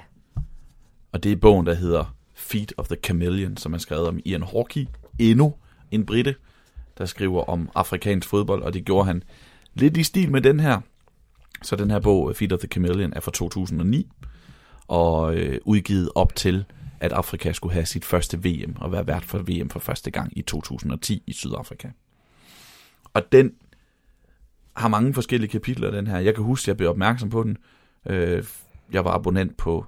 [1.13, 4.43] Og det er bogen, der hedder Feet of the Chameleon, som er skrevet om Ian
[4.43, 4.87] Hawkey.
[5.19, 5.55] Endnu
[5.91, 6.35] en brite,
[6.99, 9.23] der skriver om afrikansk fodbold, og det gjorde han
[9.75, 10.81] lidt i stil med den her.
[11.63, 14.09] Så den her bog, Feet of the Chameleon, er fra 2009
[14.89, 16.65] og øh, udgivet op til,
[17.01, 20.39] at Afrika skulle have sit første VM og være vært for VM for første gang
[20.39, 21.89] i 2010 i Sydafrika.
[23.15, 23.53] Og den
[24.77, 26.19] har mange forskellige kapitler, den her.
[26.19, 27.57] Jeg kan huske, at jeg blev opmærksom på den.
[28.07, 28.45] Øh,
[28.93, 29.87] jeg var abonnent på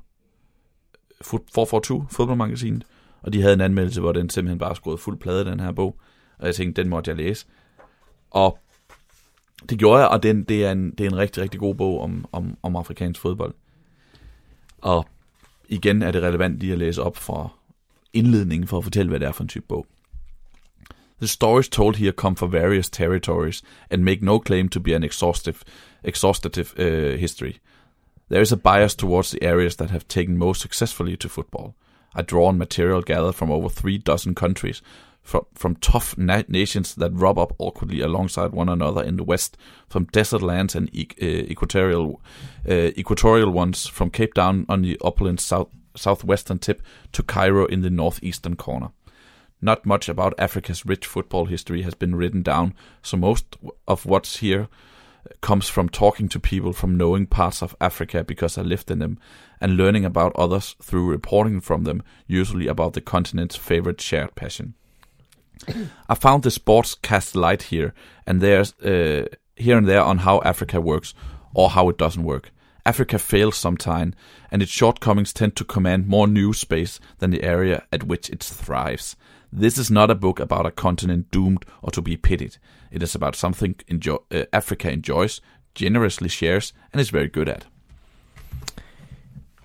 [1.24, 2.85] 442, fodboldmagasinet,
[3.22, 5.97] og de havde en anmeldelse, hvor den simpelthen bare skruede fuld plade, den her bog.
[6.39, 7.47] Og jeg tænkte, den måtte jeg læse.
[8.31, 8.59] Og
[9.70, 12.01] det gjorde jeg, og den, det, er en, det er en rigtig, rigtig god bog
[12.01, 13.55] om, om, om afrikansk fodbold.
[14.81, 15.07] Og
[15.69, 17.48] igen er det relevant lige at læse op fra
[18.12, 19.86] indledningen for at fortælle, hvad det er for en type bog.
[21.19, 25.05] The stories told here come from various territories and make no claim to be an
[25.05, 25.59] exhaustive,
[26.05, 27.52] exhaustive uh, history.
[28.31, 31.74] There is a bias towards the areas that have taken most successfully to football.
[32.15, 34.82] I draw on material gathered from over three dozen countries,
[35.31, 39.57] from, from tough na- nations that rub up awkwardly alongside one another in the west,
[39.89, 42.20] from desert lands and e- uh, equatorial
[42.69, 46.82] uh, equatorial ones, from Cape Town on the upland south southwestern tip
[47.12, 48.90] to Cairo in the northeastern corner.
[49.62, 54.39] Not much about Africa's rich football history has been written down, so most of what's
[54.39, 54.69] here
[55.43, 59.19] comes from talking to people from knowing parts of Africa because I lived in them,
[59.61, 64.74] and learning about others through reporting from them, usually about the continent's favorite shared passion.
[66.09, 67.93] I found the sports cast light here
[68.27, 69.27] and there's uh,
[69.57, 71.15] here and there on how Africa works
[71.55, 72.51] or how it doesn't work.
[72.87, 74.15] Africa fails sometimes,
[74.51, 78.43] and its shortcomings tend to command more news space than the area at which it
[78.43, 79.16] thrives.
[79.53, 82.57] This is not a book about a continent doomed or to be pitied.
[82.91, 85.41] It is about something enjoy- uh, Africa enjoys,
[85.74, 87.66] generously shares, and is very good at.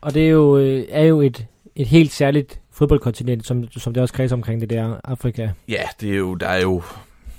[0.01, 1.45] Og det er jo, øh, er jo et,
[1.75, 5.49] et helt særligt fodboldkontinent, som, som det også kredser omkring det der Afrika.
[5.67, 6.83] Ja, det er jo, der er jo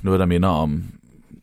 [0.02, 0.84] noget, der minder om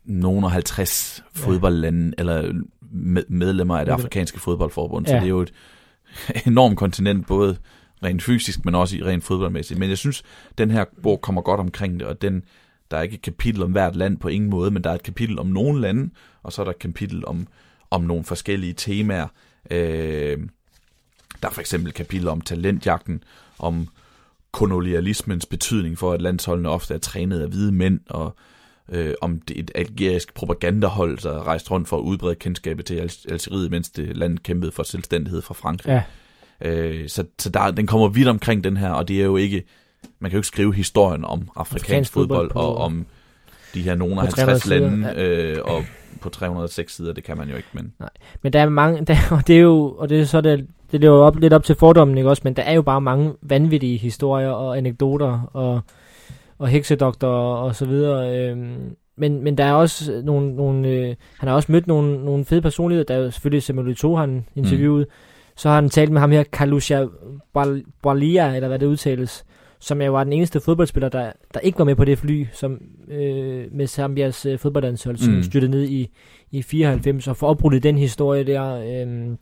[0.04, 1.40] nogen af 50 ja.
[1.40, 2.52] fodboldlande, eller
[2.92, 5.12] med, medlemmer af det afrikanske fodboldforbund, ja.
[5.12, 5.52] så det er jo et
[6.46, 7.56] enormt kontinent, både
[8.04, 9.80] rent fysisk, men også rent fodboldmæssigt.
[9.80, 10.22] Men jeg synes,
[10.58, 12.42] den her bog kommer godt omkring det, og den,
[12.90, 15.02] der er ikke et kapitel om hvert land på ingen måde, men der er et
[15.02, 16.10] kapitel om nogle lande,
[16.42, 17.46] og så er der et kapitel om,
[17.90, 19.26] om nogle forskellige temaer.
[19.70, 20.38] Øh,
[21.42, 23.22] der er for eksempel kapitel om talentjagten,
[23.58, 23.88] om
[24.52, 28.36] kolonialismens betydning for, at landsholdene ofte er trænet af hvide mænd, og
[28.92, 33.10] øh, om det et algerisk propagandahold, der er rejst rundt for at udbrede kendskabet til
[33.30, 35.92] Algeriet, mens det land kæmpede for selvstændighed fra Frankrig.
[35.92, 36.02] Ja.
[36.70, 39.62] Øh, så så der, den kommer vidt omkring den her, og det er jo ikke,
[40.18, 43.06] man kan jo ikke skrive historien om afrikansk fodbold, fodbold og om
[43.74, 45.22] de her nogle af 50 lande, ja.
[45.22, 45.84] øh, og
[46.24, 47.68] på 306 sider, det kan man jo ikke.
[47.72, 48.10] Men, Nej.
[48.42, 51.00] men der er mange, der, og det er jo, og det er så det, det
[51.00, 53.96] lever op, lidt op til fordommen, ikke også, men der er jo bare mange vanvittige
[53.96, 55.80] historier og anekdoter og,
[56.58, 58.38] og heksedoktorer og så videre.
[58.38, 62.44] Øhm, men, men der er også nogle, nogle øh, han har også mødt nogle, nogle
[62.44, 65.12] fede personligheder, der er jo selvfølgelig Samuel Eto'o, han interviewet, mm.
[65.56, 67.04] så har han talt med ham her, Kalusha
[68.02, 69.44] Balia, eller hvad det udtales,
[69.78, 72.80] som jeg var den eneste fodboldspiller, der, der ikke var med på det fly, som
[73.08, 75.42] øh, med Zambias øh, fodboldlandshold, som mm.
[75.42, 76.10] styrte ned i,
[76.50, 79.36] i 94, og for opbruddet den historie der, øh,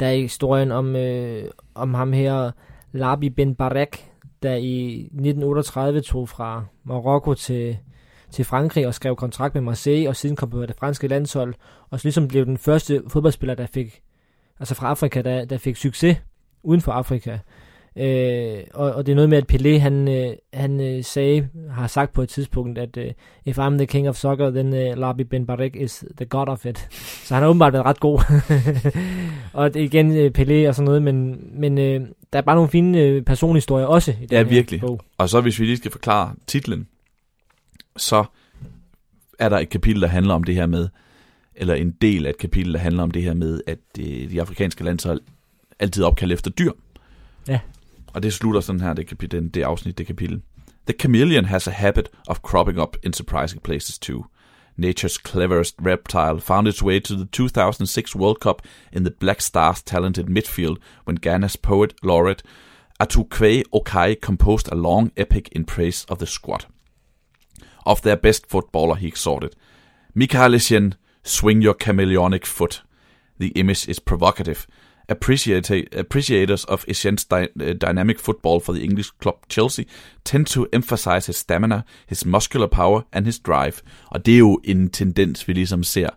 [0.00, 1.44] der er historien om, øh,
[1.74, 2.50] om ham her,
[2.92, 4.10] Labi Ben Barek,
[4.42, 7.76] der i 1938 tog fra Marokko til,
[8.30, 11.54] til Frankrig og skrev kontrakt med Marseille, og siden kom på det franske landshold,
[11.90, 14.02] og så ligesom blev den første fodboldspiller, der fik,
[14.60, 16.16] altså fra Afrika, der, der fik succes
[16.62, 17.38] uden for Afrika.
[17.98, 21.86] Øh, og, og det er noget med, at Pelé, han, øh, han øh, sagde, har
[21.86, 23.12] sagt på et tidspunkt, at øh,
[23.44, 26.66] if I'm the king of soccer, then øh, Labi Ben Barek is the god of
[26.66, 26.88] it.
[27.26, 28.18] Så han har åbenbart været ret god.
[29.58, 32.00] og det er igen øh, Pelé og sådan noget, men, men øh,
[32.32, 34.80] der er bare nogle fine øh, personhistorier også i den Ja, virkelig.
[34.80, 35.00] Bog.
[35.18, 36.88] Og så hvis vi lige skal forklare titlen,
[37.96, 38.24] så
[39.38, 40.88] er der et kapitel, der handler om det her med,
[41.54, 44.40] eller en del af et kapitel, der handler om det her med, at øh, de
[44.40, 45.20] afrikanske landshold
[45.78, 46.72] altid opkaldt efter dyr.
[47.48, 47.60] Ja.
[48.16, 50.42] Og det slutter sådan her, det, kapitel, det afsnit, det kapitel.
[50.86, 54.24] The chameleon has a habit of cropping up in surprising places too.
[54.78, 58.62] Nature's cleverest reptile found its way to the 2006 World Cup
[58.92, 62.42] in the Black Stars talented midfield when Ghana's poet laureate
[62.98, 66.64] Atukwe Okai composed a long epic in praise of the squad.
[67.84, 69.54] Of their best footballer, he exhorted,
[70.14, 72.82] Mikaelisien, swing your chameleonic foot.
[73.38, 74.66] The image is provocative,
[75.08, 79.84] appreciators of Etienne's dy- uh, dynamic football for the English club Chelsea
[80.24, 83.82] tend to emphasize his stamina, his muscular power and his drive.
[84.06, 86.08] Og det er jo en tendens, vi ligesom ser,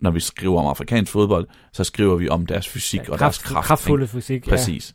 [0.00, 3.20] når vi skriver om afrikansk fodbold, så skriver vi om deres fysik ja, og kraft,
[3.20, 3.66] deres kraft.
[3.66, 4.50] Kraftfulde fysik, ja.
[4.50, 4.94] Præcis.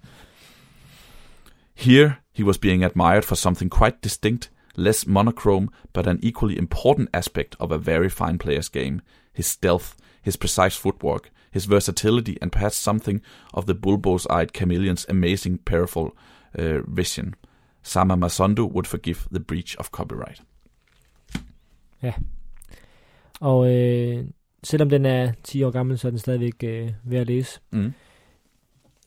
[1.76, 7.10] Here, he was being admired for something quite distinct, less monochrome, but an equally important
[7.14, 9.00] aspect of a very fine player's game,
[9.36, 13.22] his stealth, his precise footwork, his versatility, and perhaps something
[13.54, 16.12] of the bulbous-eyed chameleon's amazing peripheral
[16.60, 17.36] uh, vision.
[17.84, 20.42] Sama Masondo would forgive the breach of copyright.
[22.04, 22.14] Ja.
[23.40, 24.26] Og øh,
[24.64, 27.60] selvom den er 10 år gammel, så er den stadigvæk øh, ved at læse.
[27.72, 27.94] Mm.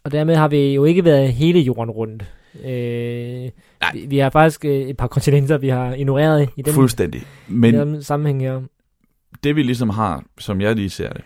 [0.05, 2.32] Og dermed har vi jo ikke været hele jorden rundt.
[2.64, 3.51] Øh,
[3.93, 7.23] vi, vi har faktisk øh, et par kontinenter, vi har ignoreret i den, Fuldstændig.
[7.48, 8.62] Men i den sammenhæng her.
[9.44, 11.24] Det vi ligesom har, som jeg lige ser det,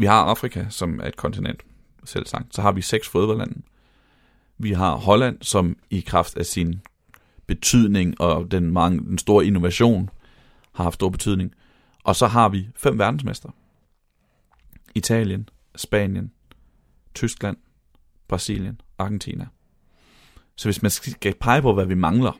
[0.00, 1.62] vi har Afrika, som er et kontinent,
[2.04, 2.54] selv sagt.
[2.54, 3.62] Så har vi seks fodboldlande.
[4.58, 6.80] Vi har Holland, som i kraft af sin
[7.46, 10.10] betydning og den, mange, den store innovation
[10.72, 11.54] har haft stor betydning.
[12.04, 13.50] Og så har vi fem verdensmester.
[14.94, 16.32] Italien, Spanien,
[17.14, 17.56] Tyskland,
[18.28, 19.46] Brasilien, Argentina.
[20.56, 22.32] Så hvis man skal pege på, hvad vi mangler,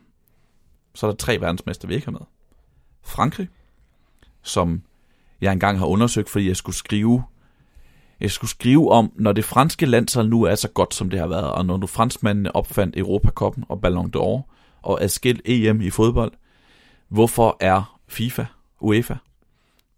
[0.94, 2.26] så er der tre verdensmester, vi ikke har med.
[3.02, 3.48] Frankrig,
[4.42, 4.82] som
[5.40, 7.22] jeg engang har undersøgt, fordi jeg skulle skrive
[8.20, 11.26] jeg skulle skrive om, når det franske landshold nu er så godt, som det har
[11.26, 14.42] været, og når du franskmændene opfandt Europakoppen og Ballon d'Or
[14.82, 16.32] og adskilt EM i fodbold,
[17.08, 18.44] hvorfor er FIFA,
[18.80, 19.14] UEFA,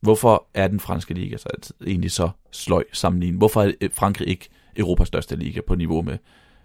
[0.00, 1.48] hvorfor er den franske liga så
[1.86, 3.38] egentlig så sløj sammenlignet?
[3.38, 6.18] Hvorfor er Frankrig ikke Europas største liga på niveau med,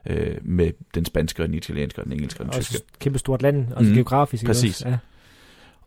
[0.05, 2.85] øh, med den spanske, den italienske, den engelske og den tyske?
[2.99, 4.45] kæmpe stort land, og mm, geografisk.
[4.45, 4.75] Præcis.
[4.75, 4.89] Også.
[4.89, 4.97] Ja.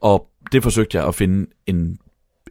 [0.00, 1.98] Og det forsøgte jeg at finde en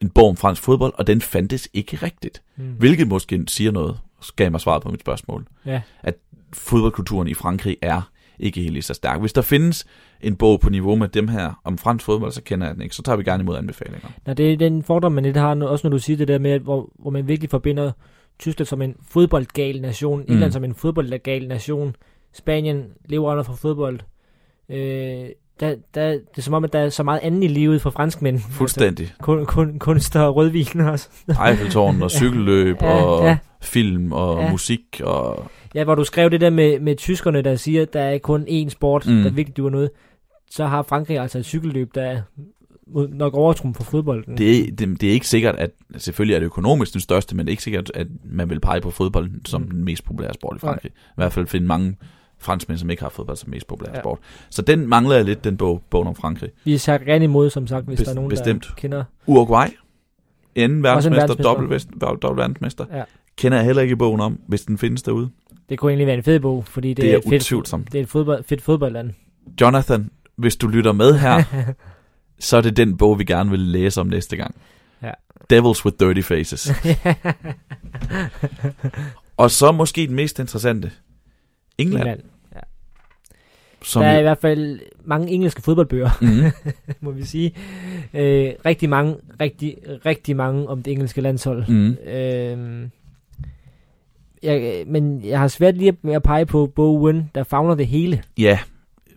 [0.01, 2.41] en bog om fransk fodbold, og den fandtes ikke rigtigt.
[2.55, 2.63] Mm.
[2.63, 3.99] Hvilket måske siger noget,
[4.35, 5.47] gav mig svaret på mit spørgsmål.
[5.65, 5.81] Ja.
[6.03, 6.15] At
[6.53, 8.01] fodboldkulturen i Frankrig er
[8.39, 9.19] ikke helt lige så stærk.
[9.19, 9.85] Hvis der findes
[10.21, 12.95] en bog på niveau med dem her om fransk fodbold, så kender jeg den ikke.
[12.95, 14.09] Så tager vi gerne imod anbefalinger.
[14.25, 16.59] Nej, det er den fordom, man lidt har, også når du siger det der med,
[16.59, 17.91] hvor, hvor man virkelig forbinder
[18.39, 20.33] Tyskland som en fodboldgal nation, mm.
[20.33, 21.95] England som en fodboldgal nation,
[22.33, 23.99] Spanien lever under for fodbold.
[24.69, 25.29] Øh,
[25.59, 27.89] der, der, det er som om, at der er så meget andet i livet for
[27.89, 28.39] franskmænd.
[28.39, 29.03] Fuldstændig.
[29.03, 31.09] Altså, kun, kun, kunst og rødvin også.
[31.47, 33.37] Eiffeltårn og cykelløb Ja, og ja.
[33.61, 34.51] film og Ja.
[34.51, 35.51] musik og...
[35.75, 38.45] Ja, hvor du skrev det der med, med tyskerne, der siger, at der er kun
[38.49, 39.23] én sport, Mm.
[39.23, 39.89] der virkelig duer noget.
[40.51, 42.21] Så har Frankrig altså et cykelløb, der er
[43.09, 44.37] nok overtrum for fodbolden.
[44.37, 47.45] Det er, det, det er ikke sikkert, at selvfølgelig er det økonomisk den største, men
[47.45, 49.69] det er ikke sikkert, at man vil pege på fodbolden som Mm.
[49.71, 50.91] den mest populære sport i Frankrig.
[50.91, 51.95] I hvert fald finde mange
[52.39, 54.01] franskmænd, som ikke har fodbold som mest populære Ja.
[54.01, 54.19] sport.
[54.49, 56.49] Så den mangler jeg lidt, den bog, bogen om Frankrig.
[56.65, 58.63] Vi er gerne imod, som sagt, hvis Best- der er nogen, bestemt.
[58.67, 59.03] der kender.
[59.25, 59.67] Uruguay,
[60.55, 61.91] anden verdensmester, verdensmester.
[61.99, 63.03] dobbelt, verdensmester, Ja.
[63.37, 65.29] kender jeg heller ikke bogen om, hvis den findes derude.
[65.69, 68.03] Det kunne egentlig være en fed bog, fordi det, Det er et fedt, det er
[68.03, 69.11] et fodbold, fedt fodboldland.
[69.61, 71.43] Jonathan, hvis du lytter med her,
[72.39, 74.55] så er det den bog, vi gerne vil læse om næste gang.
[75.03, 75.11] Ja.
[75.49, 76.71] Devils with Dirty Faces.
[79.37, 80.91] Og så måske den mest interessante.
[81.81, 82.01] England.
[82.07, 82.21] England.
[83.83, 86.71] Som Der er i hvert fald mange engelske fodboldbøger, mm,
[87.05, 87.55] må vi sige.
[88.13, 91.67] Øh, rigtig mange, rigtig, rigtig mange om det engelske landshold.
[91.67, 92.91] mm, Øhm,
[94.43, 98.23] jeg, men jeg har svært lige at pege på Bo Win, der fagner det hele.
[98.37, 98.59] ja,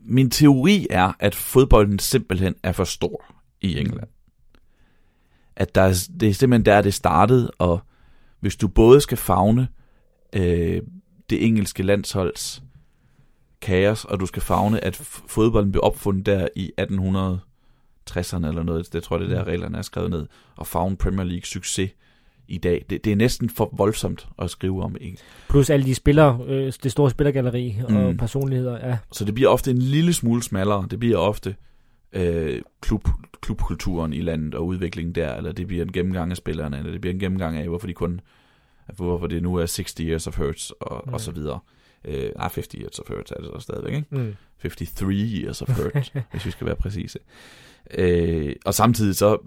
[0.04, 3.24] min teori er, at fodbolden simpelthen er for stor
[3.60, 4.08] i England.
[5.56, 7.80] At der er, det er simpelthen der, det startede, og
[8.40, 9.68] hvis du både skal fagne
[10.32, 10.82] øh,
[11.32, 12.62] det engelske landsholds
[13.60, 14.96] kaos, og du skal fagne, at
[15.26, 19.78] fodbolden blev opfundet der i 1860'erne eller noget, det tror jeg, det er der reglerne
[19.78, 20.26] er skrevet ned,
[20.56, 21.90] og fagne Premier League succes
[22.48, 22.84] i dag.
[22.90, 24.96] Det, det er næsten for voldsomt at skrive om.
[25.00, 25.16] Ikke?
[25.48, 28.16] Plus alle de spillere, øh, det store spillergalleri og Mm.
[28.16, 28.88] personligheder.
[28.88, 30.86] Ja, Så det bliver ofte en lille smule smallere.
[30.90, 31.56] Det bliver ofte
[32.12, 33.08] øh, klub,
[33.40, 37.00] klubkulturen i landet og udviklingen der, eller det bliver en gennemgang af spillerne, eller det
[37.00, 38.20] bliver en gennemgang af, hvorfor de kun
[38.96, 41.12] hvorfor det nu er 60 years of hurts og, Mm.
[41.14, 41.58] og så videre.
[42.04, 44.06] Øh, ah, 50 years of hurts er det så stadigvæk, ikke?
[44.10, 44.34] mm.
[44.62, 47.18] 53 years of hurt, hvis vi skal være præcise.
[47.94, 49.38] Øh, og samtidig så,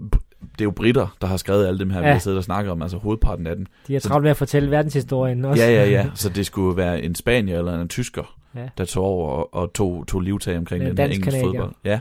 [0.42, 2.06] det er jo britter, der har skrevet alle dem her, ja.
[2.06, 3.66] vi har siddet og snakket om, altså hovedparten af dem.
[3.88, 5.64] De har travlt med at fortælle verdenshistorien også.
[5.64, 6.10] Ja, ja, ja.
[6.16, 8.70] Så det skulle være en spanier eller en tysker, Ja.
[8.78, 11.74] der tog over og, og tog, tog livtag omkring En den her engelske fodbold.
[11.86, 12.00] Ja.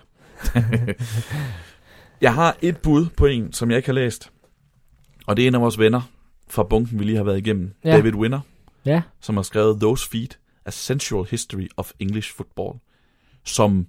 [2.20, 4.30] jeg har et bud på en, som jeg ikke har læst.
[5.26, 6.00] Og det er en af vores venner
[6.48, 7.74] fra bunken, vi lige har været igennem.
[7.84, 7.90] Ja.
[7.96, 8.40] David Winner,
[8.86, 9.02] ja.
[9.20, 12.78] som har skrevet Those Feet, A Sensual History of English Football.
[13.44, 13.86] Som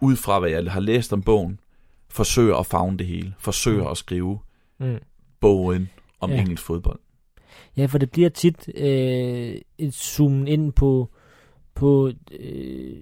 [0.00, 1.60] ud fra hvad jeg har læst om bogen,
[2.08, 3.34] forsøger at fagne det hele.
[3.38, 3.90] Forsøger Mm.
[3.90, 4.38] at skrive
[4.78, 4.98] Mm.
[5.40, 5.88] bogen
[6.20, 6.40] om Ja.
[6.40, 6.98] engelsk fodbold.
[7.76, 11.08] Ja, for det bliver tit øh, et zoom ind på,
[11.74, 12.96] på øh,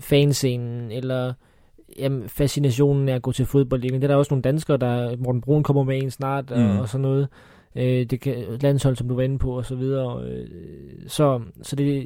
[0.00, 1.32] fanscenen, eller
[1.98, 3.82] jamen, fascinationen af at gå til fodbold.
[3.82, 6.78] Det er der også nogle danskere, der Morten Brun kommer med en snart, og, Mm.
[6.78, 7.28] og sådan noget.
[7.76, 10.24] Øh, det kan, landshold, som du var inde på, og så videre.
[10.24, 10.48] Øh,
[11.08, 12.04] så, så det er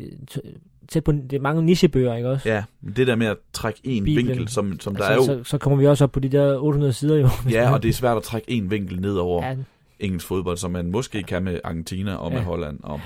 [0.89, 2.49] tæt på, det er mange nichebøger, ikke også?
[2.49, 2.65] Ja,
[2.97, 4.29] det der med at trække en Bibelen.
[4.29, 5.45] vinkel, som, som der altså, er jo...
[5.45, 7.29] så, så kommer vi også op på de der 800 sider, jo.
[7.51, 9.51] Ja, og det er svært at trække en vinkel ned over ja.
[9.51, 9.57] ja,
[10.01, 12.45] engelsk fodbold, som man måske kan med Argentina og med Ja.
[12.45, 13.01] Holland og,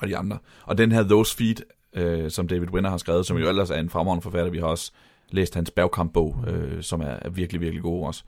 [0.00, 0.38] og de andre.
[0.64, 3.76] Og den her Those Feet, øh, som David Winner har skrevet, som jo ellers er
[3.80, 4.92] en fremragende forfatter, vi har også
[5.30, 8.22] læst hans bagkamp-bog, øh, som er, er virkelig, virkelig god også.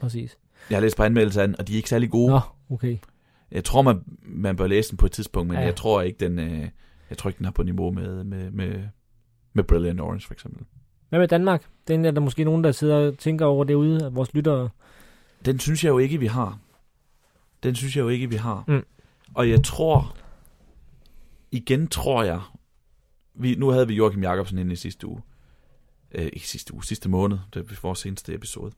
[0.00, 0.36] præcis.
[0.70, 2.30] Jeg har læst på anmeldelser af den, og de er ikke særlig gode.
[2.30, 2.98] Nå, okay.
[3.50, 5.64] Jeg tror, man, man bør læse den på et tidspunkt, men ja.
[5.64, 6.68] Jeg tror ikke, den, øh,
[7.10, 8.82] jeg tror ikke, den er på niveau med, med, med,
[9.52, 10.64] med Brilliant Orange, for eksempel.
[11.08, 11.64] Hvad med Danmark?
[11.88, 14.68] Den er der måske nogen, der sidder og tænker over derude, af vores lyttere.
[15.44, 16.58] Den synes jeg jo ikke, vi har.
[17.62, 18.64] Den synes jeg jo ikke, vi har.
[18.68, 18.84] Mm.
[19.34, 20.16] Og jeg tror,
[21.50, 22.40] igen tror jeg,
[23.34, 25.22] vi, nu havde vi Joachim Jacobsen inde i sidste uge.
[26.12, 27.38] Øh, ikke sidste uge, sidste måned.
[27.54, 28.72] Det er vores seneste episode.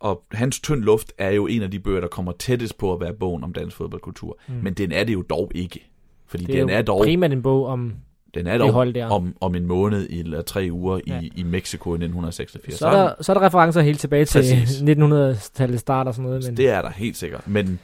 [0.00, 3.00] Og Hans Tynd Luft er jo en af de bøger, der kommer tættest på at
[3.00, 4.38] være bogen om dansk fodboldkultur.
[4.48, 4.54] Mm.
[4.62, 5.90] Men den er det jo dog ikke.
[6.26, 7.92] Fordi det er den er dog, primært en bog om
[8.34, 9.06] den er dog hold der.
[9.06, 11.20] om, om en måned eller tre uger Ja.
[11.20, 12.74] i, i Mexico i 1986.
[12.78, 14.80] så, er der, så er der referencer helt tilbage til Præcis.
[14.80, 16.44] 1900-tallet start og sådan noget.
[16.46, 17.48] Men Det er der helt sikkert.
[17.48, 17.78] Men,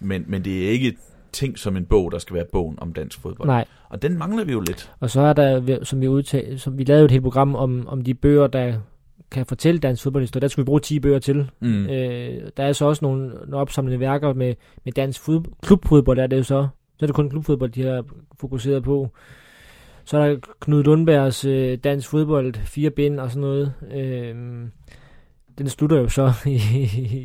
[0.00, 0.96] men, men det er ikke
[1.32, 3.46] ting som en bog, der skal være bogen om dansk fodbold.
[3.48, 4.92] nej, Og den mangler vi jo lidt.
[5.00, 8.02] og så er der, som vi udtalte, som vi lavede et helt program om, om
[8.04, 8.74] de bøger, der
[9.30, 10.40] kan fortælle dansk fodboldhistorie.
[10.40, 11.50] Der skulle vi bruge 10 bøger til.
[11.60, 11.86] Mm.
[11.86, 14.54] Øh, der er så også nogle, nogle opsamlende værker med,
[14.84, 16.68] med dansk fod, klubfodbold, er det jo så.
[16.98, 18.04] Så er det kun klubfodbold, de har
[18.40, 19.08] fokuseret på.
[20.04, 23.72] Så er der Knud Lundbergs øh, dansk fodbold, fire bind og sådan noget.
[23.94, 24.34] Øh,
[25.58, 26.60] den slutter jo så i,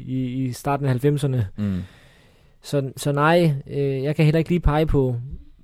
[0.08, 1.42] i, i starten af 90'erne.
[1.58, 1.82] Mm.
[2.62, 5.16] Så, så nej, øh, jeg kan heller ikke lige pege på,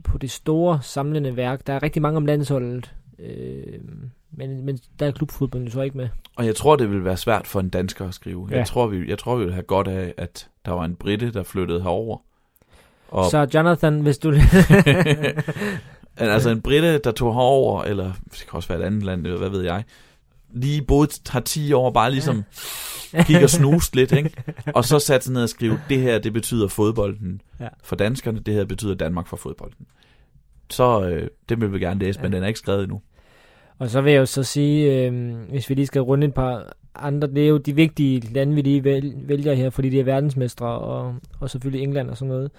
[0.03, 1.67] på det store samlende værk.
[1.67, 3.79] Der er rigtig mange om landsholdet, øh,
[4.47, 6.09] men, men der er klubfodbolden jo så ikke med.
[6.35, 8.47] Og jeg tror, det vil være svært for en dansker at skrive.
[8.51, 8.57] Ja.
[8.57, 11.31] Jeg, tror, vi, jeg tror, vi vil have godt af, at der var en britte,
[11.31, 12.17] der flyttede herover.
[13.07, 14.33] Og Så Jonathan, hvis du...
[16.17, 19.37] Altså en britte, der tog herover, eller det kan også være et andet land, eller
[19.37, 19.83] hvad ved jeg,
[20.53, 22.43] lige boet, har 10 år, bare ligesom
[23.21, 24.31] kigger snust lidt, ikke?
[24.75, 27.67] Og så satte sig ned og skrive, det her, det betyder fodbolden Ja.
[27.83, 29.85] for danskerne, det her betyder Danmark for fodbolden.
[30.69, 32.23] Så øh, det vil vi gerne læse, ja.
[32.23, 33.01] men den er ikke skrevet endnu.
[33.79, 36.73] Og så vil jeg jo så sige, øh, hvis vi lige skal runde et par
[36.95, 40.03] andre, det er jo de vigtige lande, vi lige væl- vælger her, fordi de er
[40.03, 42.51] verdensmestre, og, og selvfølgelig England og sådan noget.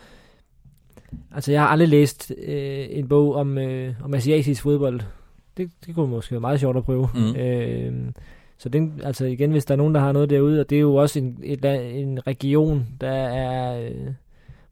[1.35, 5.01] Altså, jeg har aldrig læst øh, en bog om, øh, om asiatisk fodbold.
[5.57, 7.09] Det, det kunne måske være meget sjovt at prøve.
[7.15, 7.37] Mm.
[7.37, 7.93] Øh,
[8.59, 10.81] så den, altså igen, hvis der er nogen, der har noget derude, og det er
[10.81, 11.65] jo også en, et,
[12.01, 14.09] en region, der er, øh,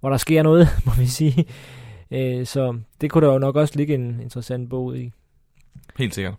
[0.01, 1.45] hvor der sker noget, må vi sige.
[2.11, 5.13] Øh, så det kunne der jo nok også ligge en interessant bog i.
[5.99, 6.35] Helt sikkert.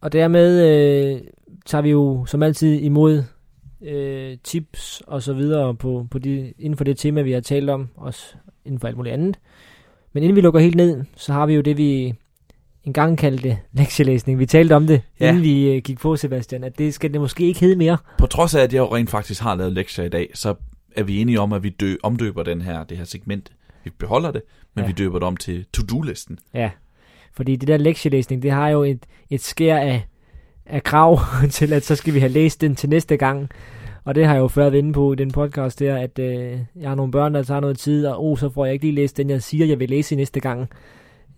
[0.00, 0.66] Og dermed
[1.14, 1.20] øh,
[1.66, 3.22] tager vi jo som altid imod
[3.82, 7.70] øh, tips og så videre på, på de, inden for det tema, vi har talt
[7.70, 8.34] om, også
[8.64, 9.38] inden for alt muligt andet.
[10.12, 12.14] Men inden vi lukker helt ned, så har vi jo det, vi
[12.84, 14.38] engang kaldte lektielæsning.
[14.38, 15.28] Vi talte om det, Ja.
[15.28, 17.98] inden vi øh, gik på, Sebastian, at det skal det måske ikke hedde mere.
[18.18, 20.54] På trods af, at jeg jo rent faktisk har lavet lektier i dag, så
[20.96, 23.52] er vi enige om, at vi dø, omdøber den her, det her segment.
[23.84, 24.42] Vi beholder det,
[24.74, 24.82] men.
[24.82, 24.86] Ja.
[24.86, 26.38] vi døber det om til to-do-listen.
[26.54, 26.70] Ja,
[27.38, 30.06] fordi det der lektielæsning, det har jo et, et skær af,
[30.66, 31.18] af krav
[31.50, 33.50] til, at så skal vi have læst den til næste gang.
[34.04, 36.58] Og det har jeg jo før været inde på i den podcast der, at øh,
[36.80, 38.94] jeg har nogle børn, der tager noget tid, og oh, så får jeg ikke lige
[38.94, 40.68] læst den, jeg siger, jeg vil læse i næste gang.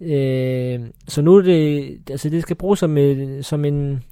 [0.01, 4.02] Øh, så nu er det, altså det skal bruges som, øh, som en,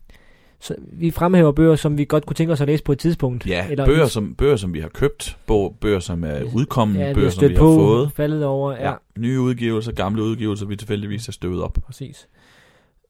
[0.61, 3.47] så vi fremhæver bøger, som vi godt kunne tænke os at læse på et tidspunkt.
[3.47, 5.39] Ja, Eller- bøger som, bøger, som vi har købt,
[5.81, 8.11] bøger, som er udkommet, ja, bøger, som vi har på, fået.
[8.17, 8.89] faldet over, ja.
[8.89, 8.95] Ja.
[9.19, 11.79] Nye udgivelser, gamle udgivelser, vi tilfældigvis har støvet op.
[11.87, 12.29] præcis.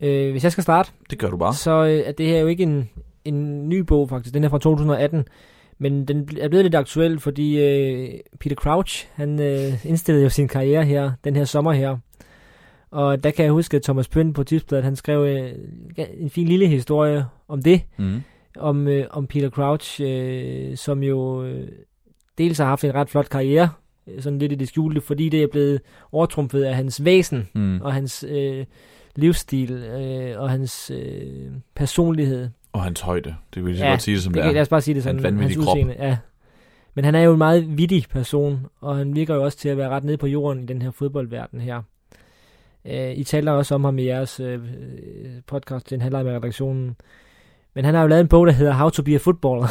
[0.01, 1.55] Øh, hvis jeg skal starte, Det gør du bare.
[1.55, 2.91] så øh, er det her jo ikke en,
[3.25, 4.35] en ny bog faktisk.
[4.35, 5.25] Den er fra 2018.
[5.79, 8.09] Men den er blevet lidt aktuel, fordi øh,
[8.41, 11.97] Peter Crouch, han øh, indstillede jo sin karriere her, den her sommer her.
[12.91, 15.53] Og der kan jeg huske, at Thomas Pønt på Tipsbladet, han skrev øh,
[16.19, 17.81] en fin lille historie om det.
[17.97, 18.23] Mm.
[18.59, 21.69] Om, øh, om Peter Crouch, øh, som jo øh,
[22.39, 23.69] dels har haft en ret flot karriere,
[24.07, 25.81] øh, sådan lidt i det skjulte, fordi det er blevet
[26.13, 27.81] overtrumfet af hans væsen Mm.
[27.81, 28.65] og hans øh,
[29.17, 32.49] livsstil øh, og hans øh, personlighed.
[32.73, 33.35] Og hans højde.
[33.55, 34.63] Det vil jeg Ja, godt sige det som Det det kan, lad er.
[34.65, 35.39] os bare sige det er sådan.
[35.41, 35.63] hans krop.
[35.77, 36.17] udseende, ja.
[36.95, 39.77] Men han er jo en meget vittig person, og han virker jo også til at
[39.77, 41.83] være ret nede på jorden i den her fodboldverden her.
[42.85, 44.61] Øh, I taler også om ham i jeres øh,
[45.47, 46.97] podcast, den handler med redaktionen.
[47.75, 49.69] Men han har jo lavet en bog, der hedder How to be a footballer.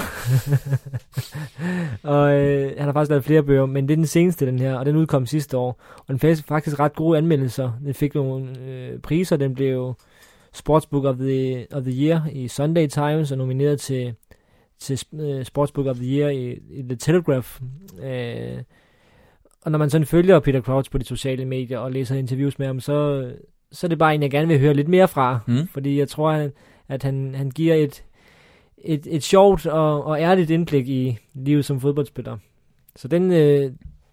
[2.14, 4.76] og øh, han har faktisk lavet flere bøger, men det er den seneste, den her,
[4.76, 5.82] og den udkom sidste år.
[5.98, 7.72] Og den fik faktisk ret gode anmeldelser.
[7.86, 9.96] Den fik nogle øh, priser, den blev
[10.54, 14.14] Sportsbook of the, of the Year i Sunday Times, og nomineret til,
[14.80, 17.62] til uh, Sportsbook of the Year i, i The Telegraph.
[18.04, 18.58] Øh,
[19.68, 22.68] og når man sådan følger Peter Crouch på de sociale medier og læser interviews med
[22.68, 23.30] ham, så,
[23.72, 25.40] så er det bare en, jeg gerne vil høre lidt mere fra.
[25.48, 25.68] Mm.
[25.68, 26.52] Fordi jeg tror, at,
[26.88, 28.04] at han, han giver et,
[28.78, 32.38] et, et sjovt og, og ærligt indblik i livet som fodboldspiller.
[32.96, 33.72] Så den, øh,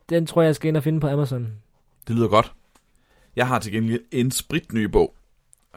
[0.09, 1.53] den tror jeg, jeg skal ind og finde på Amazon.
[2.09, 2.53] Det lyder godt.
[3.37, 5.15] Jeg har til gengæld en spritny bog,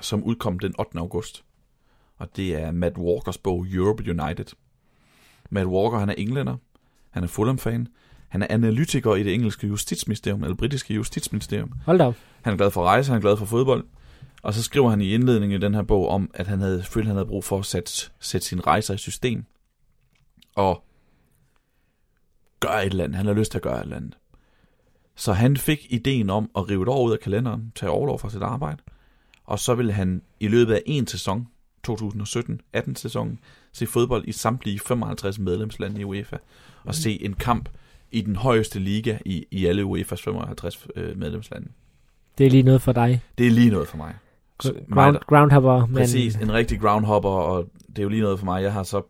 [0.02, 1.00] som udkom den 8.
[1.00, 1.44] august.
[2.18, 4.46] Og det er Matt Walkers bog Europe United.
[5.50, 6.56] Matt Walker, han er englænder.
[7.10, 7.88] Han er Fulham-fan.
[8.28, 11.74] Han er analytiker i det engelske justitsministerium, eller britiske justitsministerium.
[11.86, 12.16] Hold da op.
[12.42, 13.86] Han er glad for rejse, han er glad for fodbold.
[14.42, 17.04] Og så skriver han i indledningen i den her bog om, at han havde følt,
[17.04, 19.46] at han havde brug for at sætte, sætte sine rejser i system.
[20.56, 20.84] Og
[22.60, 23.18] gøre et eller andet.
[23.18, 24.18] Han havde lyst til at gøre et eller andet.
[25.16, 28.30] Så han fik ideen om at rive et år ud af kalenderen, tage overlov fra
[28.30, 28.82] sit arbejde.
[29.46, 31.48] Og så ville han i løbet af en sæson,
[31.88, 33.40] 2017-18 sæsonen,
[33.72, 36.38] se fodbold i samtlige 55 medlemslande i UEFA.
[36.84, 37.70] Og se en kamp
[38.12, 41.68] i den højeste liga i, i alle UEFA's 55 øh, medlemslande.
[42.38, 43.22] Det er lige noget for dig.
[43.38, 44.16] Det er lige noget for mig.
[44.92, 45.86] Ground, der- groundhopper.
[45.86, 48.64] Men, Præcis, en rigtig groundhopper, og det er jo lige noget for mig.
[48.64, 49.02] Jeg har så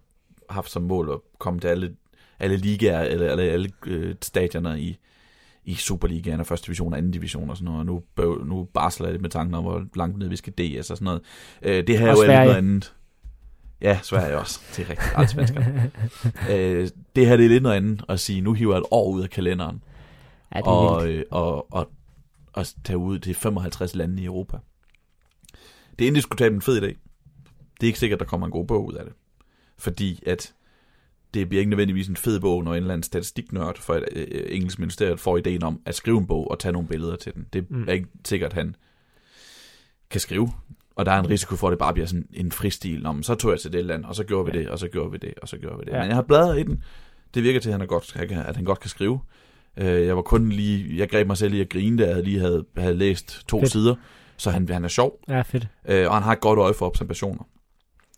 [0.49, 1.95] haft som mål at komme til alle,
[2.39, 4.97] alle ligaer, eller alle, alle øh, stadioner i,
[5.65, 7.79] i Superligaen og første division og anden division og sådan noget.
[7.79, 10.53] Og nu, bøv, nu barsler jeg lidt med tanken om, hvor langt ned vi skal
[10.53, 11.21] DS og sådan noget.
[11.61, 12.45] Øh, det her er jo Sverige.
[12.45, 12.93] noget andet.
[13.81, 14.59] Ja, Sverige også.
[14.75, 15.11] Det er rigtigt.
[15.15, 15.91] Alt svenskerne.
[16.51, 19.11] øh, det her det er lidt noget andet at sige, nu hiver jeg et år
[19.11, 19.83] ud af kalenderen
[20.55, 21.17] ja, det er og, vildt.
[21.19, 21.89] øh, og, og,
[22.53, 24.57] og tage ud til 55 lande i Europa.
[25.99, 26.85] Det er indiskutabelt en fed idé.
[27.79, 29.13] Det er ikke sikkert, der kommer en god bog ud af det.
[29.77, 30.53] Fordi at
[31.33, 34.27] det bliver ikke nødvendigvis en fed bog, når en eller anden statistiknørd for et øh,
[34.49, 37.45] engelsk ministeriet får ideen om at skrive en bog og tage nogle billeder til den.
[37.53, 37.85] Det Mm.
[37.87, 38.75] er ikke sikkert, at han
[40.09, 40.51] kan skrive.
[40.97, 43.05] Og der er en risiko for, at det bare bliver sådan en fristil.
[43.05, 45.11] Om, så tog jeg til det land, og så gjorde vi det, og så gjorde
[45.11, 45.91] vi det, og så gjorde vi det.
[45.91, 45.99] Ja.
[45.99, 46.83] Men jeg har bladret i den.
[47.33, 48.15] Det virker til, at han, er godt,
[48.47, 49.19] at han godt kan skrive.
[49.77, 52.39] Øh, jeg var kun lige, jeg greb mig selv i at grine, da jeg lige
[52.39, 53.71] havde, havde læst to Fedt.
[53.71, 53.95] sider.
[54.37, 55.67] Så han, han er sjov, Ja, fedt.
[55.89, 57.43] øh, og han har et godt øje for observationer.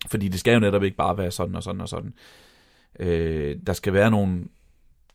[0.10, 2.14] Fordi det skal jo netop ikke bare være sådan og sådan og sådan.
[3.00, 4.44] Øh, der skal være nogle,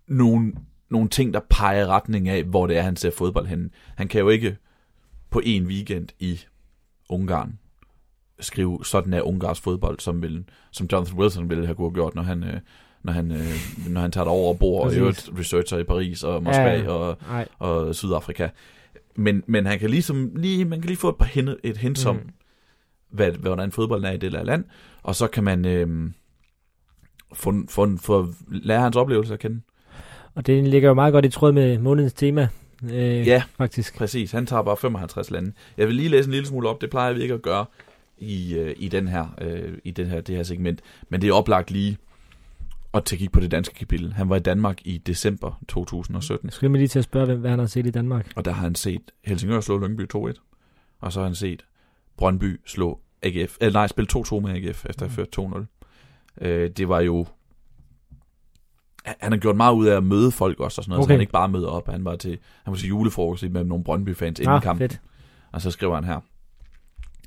[0.09, 0.53] nogle,
[0.91, 3.71] nogle ting, der peger retning af, hvor det er, han ser fodbold hen.
[3.97, 4.57] Han kan jo ikke
[5.31, 6.41] på en weekend i
[7.09, 7.59] Ungarn
[8.41, 12.43] skrive, sådan er Ungars fodbold, som, vil, som Jonathan Wilson ville have gjort, når han,
[12.45, 12.61] øh,
[13.03, 13.47] når han, øh,
[13.89, 14.99] når han tager over og bor, og Præcis.
[15.01, 17.49] øvrigt researcher i Paris og Moskva Ja, og, Nej.
[17.59, 18.49] og Sydafrika.
[19.17, 22.07] Men, men han kan ligesom, lige, man kan lige få et, par hint, et hint
[22.07, 22.23] om, Mm.
[23.11, 24.65] hvad, hvordan fodbolden er i det der land,
[25.03, 26.11] og så kan man øh,
[27.35, 29.61] få, få, få, lære hans oplevelser at kende.
[30.35, 32.49] Og det ligger jo meget godt i tråd med månedens tema.
[32.83, 33.43] Øh, Ja.
[33.59, 33.97] Faktisk.
[33.97, 35.53] Præcis, han tager bare 55 lande.
[35.77, 37.67] Jeg vil lige læse en lille smule op, det plejer vi ikke at gøre
[38.19, 41.33] i, øh, i, den her, øh, i den her, det her segment, men det er
[41.33, 41.97] oplagt lige
[42.95, 44.13] at tage kigge på det danske kapitel.
[44.13, 47.51] Han var i Danmark i december 2017, Jeg skulle lige til at spørge, hvem hvad
[47.51, 48.33] han har set i Danmark.
[48.37, 50.33] og der har han set Helsingør slå Lyngby 2-1,
[51.01, 51.65] og så har han set
[52.17, 55.67] Brøndby slå AGF, eller nej, spille 2-2 med AGF, efter at have ført
[56.41, 56.47] 2-0.
[56.47, 57.27] Øh, det var jo...
[59.05, 61.09] Han har gjort meget ud af at møde folk også, og sådan noget, okay.
[61.11, 61.89] så han ikke bare møder op.
[61.91, 64.89] Han var til, han var til julefrokost med nogle Brøndby-fans inden Ah, kampen.
[64.91, 65.01] fedt.
[65.53, 66.21] Og så skriver han her.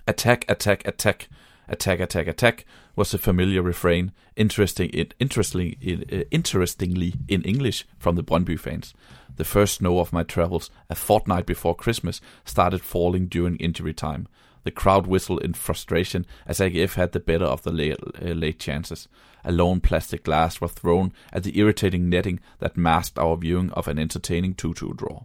[0.07, 1.27] Attack, attack, attack.
[1.69, 2.63] Attack, attack, attack
[2.97, 8.57] was a familiar refrain, interesting in, interesting in, uh, interestingly in English from the Brøndby
[8.59, 8.93] fans.
[9.35, 14.27] The first snow of my travels, a fortnight before Christmas, started falling during injury time.
[14.67, 18.59] The crowd whistled in frustration as AGF had the better of the late, uh, late
[18.59, 19.07] chances.
[19.45, 23.87] A lone plastic glass was thrown at the irritating netting that masked our viewing of
[23.87, 25.23] an entertaining 2-2 draw.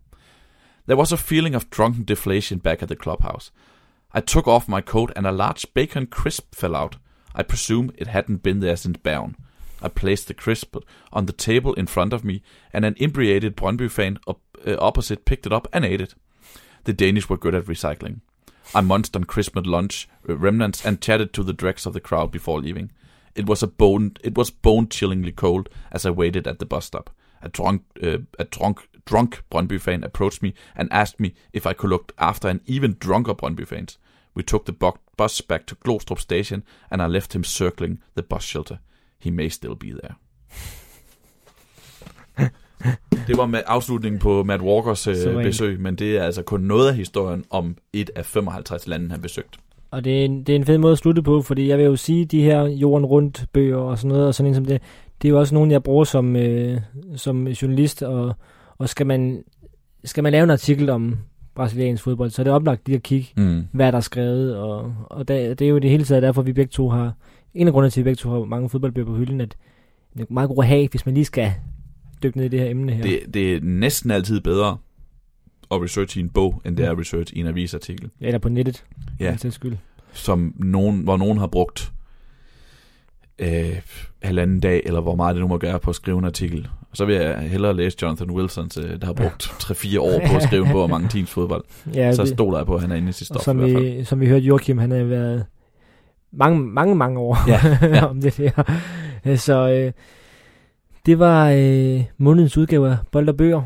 [0.86, 3.50] There was a feeling of drunken deflation back at the clubhouse.
[4.12, 6.98] I took off my coat and a large bacon crisp fell out.
[7.34, 9.34] I presume it hadn't been there since Bern.
[9.80, 10.76] I placed the crisp
[11.12, 15.24] on the table in front of me, and an inebriated Brøndby fan op, uh, opposite
[15.24, 16.14] picked it up and ate it.
[16.84, 18.20] The Danish were good at recycling.
[18.74, 22.30] I munched on crisp at lunch remnants and chatted to the dregs of the crowd
[22.30, 22.90] before leaving.
[23.34, 24.16] It was a bone.
[24.22, 27.10] It was bone-chillingly cold as I waited at the bus stop.
[27.42, 31.72] A drunk, uh, a drunk, drunk Brøndby fan approached me and asked me if I
[31.72, 33.88] could look after an even drunker Brøndby fan.
[34.34, 38.22] We took the bu- bus back to Glostrup station, and I left him circling the
[38.22, 38.80] bus shelter.
[39.18, 40.16] He may still be there.
[43.26, 46.88] Det var med afslutningen på Matt Walkers øh, besøg, men det er altså kun noget
[46.88, 49.56] af historien om et af 55 lande, han besøgt.
[49.90, 51.86] Og det er, en, det er en fed måde at slutte på, fordi jeg vil
[51.86, 54.82] jo sige, de her jorden rundt bøger og sådan noget, og sådan en som det,
[55.22, 56.80] det er jo også nogle, jeg bruger som, øh,
[57.16, 58.34] som journalist, og,
[58.78, 59.44] og skal, man,
[60.04, 61.18] skal man lave en artikel om
[61.54, 63.64] brasiliansk fodbold, så er det oplagt lige at kigge, Mm.
[63.72, 66.52] hvad der er skrevet, og, og der, det er jo det hele taget derfor, vi
[66.52, 67.12] begge to har,
[67.54, 69.56] en af grundene til, at vi begge to har mange fodboldbøger på hylden, at
[70.14, 71.52] det er meget god at have, hvis man lige skal
[72.22, 73.02] dykke ned i det her emne her.
[73.02, 74.76] Det, det er næsten altid bedre
[75.70, 78.10] at researche i en bog, end det er at researche i en avisartikel.
[78.20, 78.84] Eller på nettet,
[79.20, 79.36] Ja.
[79.42, 79.76] den skyld.
[80.12, 81.92] som nogen, hvor nogen har brugt
[83.38, 83.80] øh,
[84.22, 86.68] halvanden dag, eller hvor meget det nu må gøre på at skrive en artikel.
[86.90, 90.36] Og så vil jeg hellere læse Jonathan Wilsons, øh, der har brugt 3-4 år på
[90.36, 91.64] at skrive en bog om mange teams fodbold.
[91.94, 94.20] Ja, Så stoler jeg på, at han er inde i sit stof som vi, som
[94.20, 95.46] vi hørte Joachim, han har været
[96.32, 97.60] mange, mange, mange år Ja,
[97.96, 98.04] ja.
[98.06, 98.36] om det
[99.24, 99.36] der.
[99.36, 99.92] Så øh,
[101.06, 103.62] det var øh, månedens udgave af Bold og Bøger,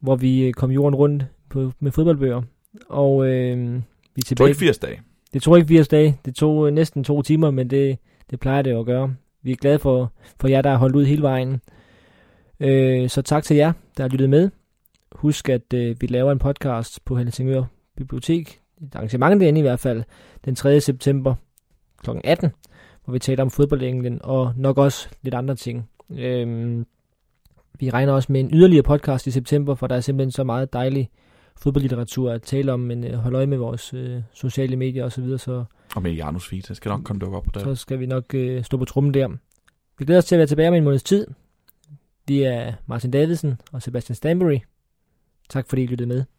[0.00, 2.42] hvor vi øh, kom jorden rundt på, med fodboldbøger.
[2.88, 3.80] Og øh, vi er
[4.16, 4.48] Det tog tilbage.
[4.48, 5.00] ikke 80 dage.
[5.32, 6.18] Det tog ikke 80 dage.
[6.24, 7.98] Det tog øh, næsten to timer, men det,
[8.30, 9.14] det plejer det at gøre.
[9.42, 11.60] Vi er glade for, for jer, der har holdt ud hele vejen.
[12.60, 14.50] Øh, så tak til jer, der har lyttet med.
[15.12, 17.62] Husk, at øh, vi laver en podcast på Helsingør
[17.96, 18.60] Bibliotek.
[18.82, 20.02] Et arrangement derinde i hvert fald.
[20.44, 20.80] Den 3.
[20.80, 21.34] september
[22.04, 22.10] kl.
[22.24, 22.50] 18,
[23.04, 25.88] hvor vi taler om fodboldenglen og nok også lidt andre ting.
[26.10, 26.84] Øh,
[27.78, 30.72] vi regner også med en yderligere podcast i september, for der er simpelthen så meget
[30.72, 31.10] dejlig
[31.56, 35.20] fodboldlitteratur at tale om, men øh, hold øje med vores øh, sociale medier osv., så,
[35.20, 35.64] videre, så
[35.96, 37.62] Og med Janus Vita skal nok komme dukke op på det.
[37.62, 39.28] så skal vi nok øh, stå på trummen der.
[39.98, 41.26] Vi glæder os til at være tilbage med en måneds tid.
[42.28, 44.58] Vi er Martin Davidsen og Sebastian Stanbury.
[45.48, 46.24] Tak fordi I lyttede med.